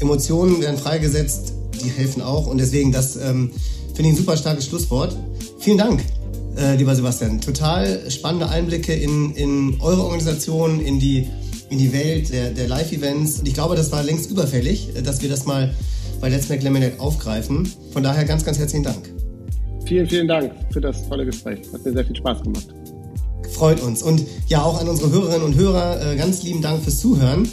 Emotionen 0.00 0.60
werden 0.60 0.76
freigesetzt, 0.76 1.52
die 1.82 1.88
helfen 1.88 2.22
auch. 2.22 2.46
Und 2.46 2.58
deswegen, 2.58 2.92
das 2.92 3.16
ähm, 3.16 3.50
finde 3.94 4.10
ich 4.10 4.14
ein 4.14 4.16
super 4.18 4.36
starkes 4.36 4.66
Schlusswort. 4.66 5.16
Vielen 5.58 5.78
Dank, 5.78 6.04
äh, 6.56 6.76
lieber 6.76 6.94
Sebastian. 6.94 7.40
Total 7.40 8.10
spannende 8.10 8.48
Einblicke 8.48 8.94
in, 8.94 9.34
in 9.34 9.80
eure 9.80 10.04
Organisation, 10.04 10.80
in 10.80 11.00
die, 11.00 11.28
in 11.70 11.78
die 11.78 11.92
Welt 11.92 12.32
der, 12.32 12.50
der 12.50 12.68
Live-Events. 12.68 13.40
Und 13.40 13.48
ich 13.48 13.54
glaube, 13.54 13.76
das 13.76 13.92
war 13.92 14.02
längst 14.02 14.30
überfällig, 14.30 14.90
dass 15.02 15.22
wir 15.22 15.28
das 15.28 15.46
mal 15.46 15.74
bei 16.20 16.28
Let's 16.28 16.48
Make 16.48 16.62
Lemonade 16.62 16.94
aufgreifen. 16.98 17.68
Von 17.92 18.02
daher 18.02 18.24
ganz, 18.24 18.44
ganz 18.44 18.58
herzlichen 18.58 18.84
Dank. 18.84 19.12
Vielen, 19.86 20.08
vielen 20.08 20.28
Dank 20.28 20.52
für 20.70 20.80
das 20.80 21.06
tolle 21.08 21.26
Gespräch. 21.26 21.60
Hat 21.72 21.84
mir 21.84 21.92
sehr 21.92 22.04
viel 22.04 22.16
Spaß 22.16 22.42
gemacht. 22.42 22.66
Freut 23.52 23.80
uns. 23.82 24.02
Und 24.02 24.22
ja, 24.48 24.62
auch 24.62 24.80
an 24.80 24.88
unsere 24.88 25.10
Hörerinnen 25.10 25.42
und 25.42 25.56
Hörer 25.56 26.12
äh, 26.12 26.16
ganz 26.16 26.42
lieben 26.42 26.62
Dank 26.62 26.82
fürs 26.82 27.00
Zuhören. 27.00 27.48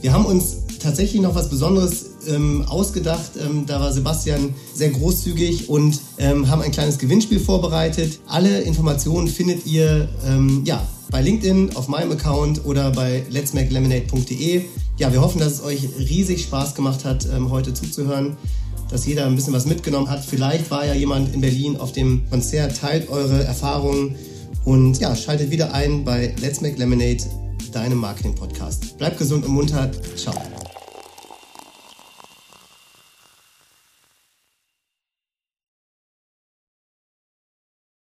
Wir 0.00 0.12
haben 0.12 0.26
uns 0.26 0.64
tatsächlich 0.80 1.22
noch 1.22 1.34
was 1.34 1.48
Besonderes 1.48 2.15
ähm, 2.28 2.64
ausgedacht. 2.66 3.32
Ähm, 3.38 3.64
da 3.66 3.80
war 3.80 3.92
Sebastian 3.92 4.54
sehr 4.74 4.90
großzügig 4.90 5.68
und 5.68 6.00
ähm, 6.18 6.48
haben 6.48 6.62
ein 6.62 6.72
kleines 6.72 6.98
Gewinnspiel 6.98 7.40
vorbereitet. 7.40 8.20
Alle 8.26 8.60
Informationen 8.60 9.28
findet 9.28 9.66
ihr 9.66 10.08
ähm, 10.26 10.62
ja, 10.64 10.86
bei 11.10 11.22
LinkedIn, 11.22 11.76
auf 11.76 11.88
meinem 11.88 12.12
Account 12.12 12.64
oder 12.64 12.90
bei 12.90 13.24
letsmakelemonade.de. 13.30 14.64
Ja, 14.98 15.12
wir 15.12 15.20
hoffen, 15.20 15.40
dass 15.40 15.54
es 15.54 15.62
euch 15.62 15.88
riesig 15.98 16.42
Spaß 16.42 16.74
gemacht 16.74 17.04
hat, 17.04 17.26
ähm, 17.34 17.50
heute 17.50 17.74
zuzuhören, 17.74 18.36
dass 18.90 19.06
jeder 19.06 19.26
ein 19.26 19.36
bisschen 19.36 19.52
was 19.52 19.66
mitgenommen 19.66 20.08
hat. 20.08 20.24
Vielleicht 20.24 20.70
war 20.70 20.86
ja 20.86 20.94
jemand 20.94 21.34
in 21.34 21.40
Berlin 21.40 21.76
auf 21.76 21.92
dem 21.92 22.28
Konzert, 22.30 22.76
teilt 22.78 23.08
eure 23.08 23.44
Erfahrungen 23.44 24.16
und 24.64 24.98
ja, 24.98 25.14
schaltet 25.14 25.50
wieder 25.50 25.72
ein 25.72 26.04
bei 26.04 26.34
Let's 26.40 26.60
Make 26.60 26.76
Lemonade, 26.76 27.24
deinem 27.72 27.98
Marketing-Podcast. 27.98 28.98
Bleibt 28.98 29.18
gesund 29.18 29.44
und 29.44 29.52
munter. 29.52 29.90
Ciao. 30.16 30.34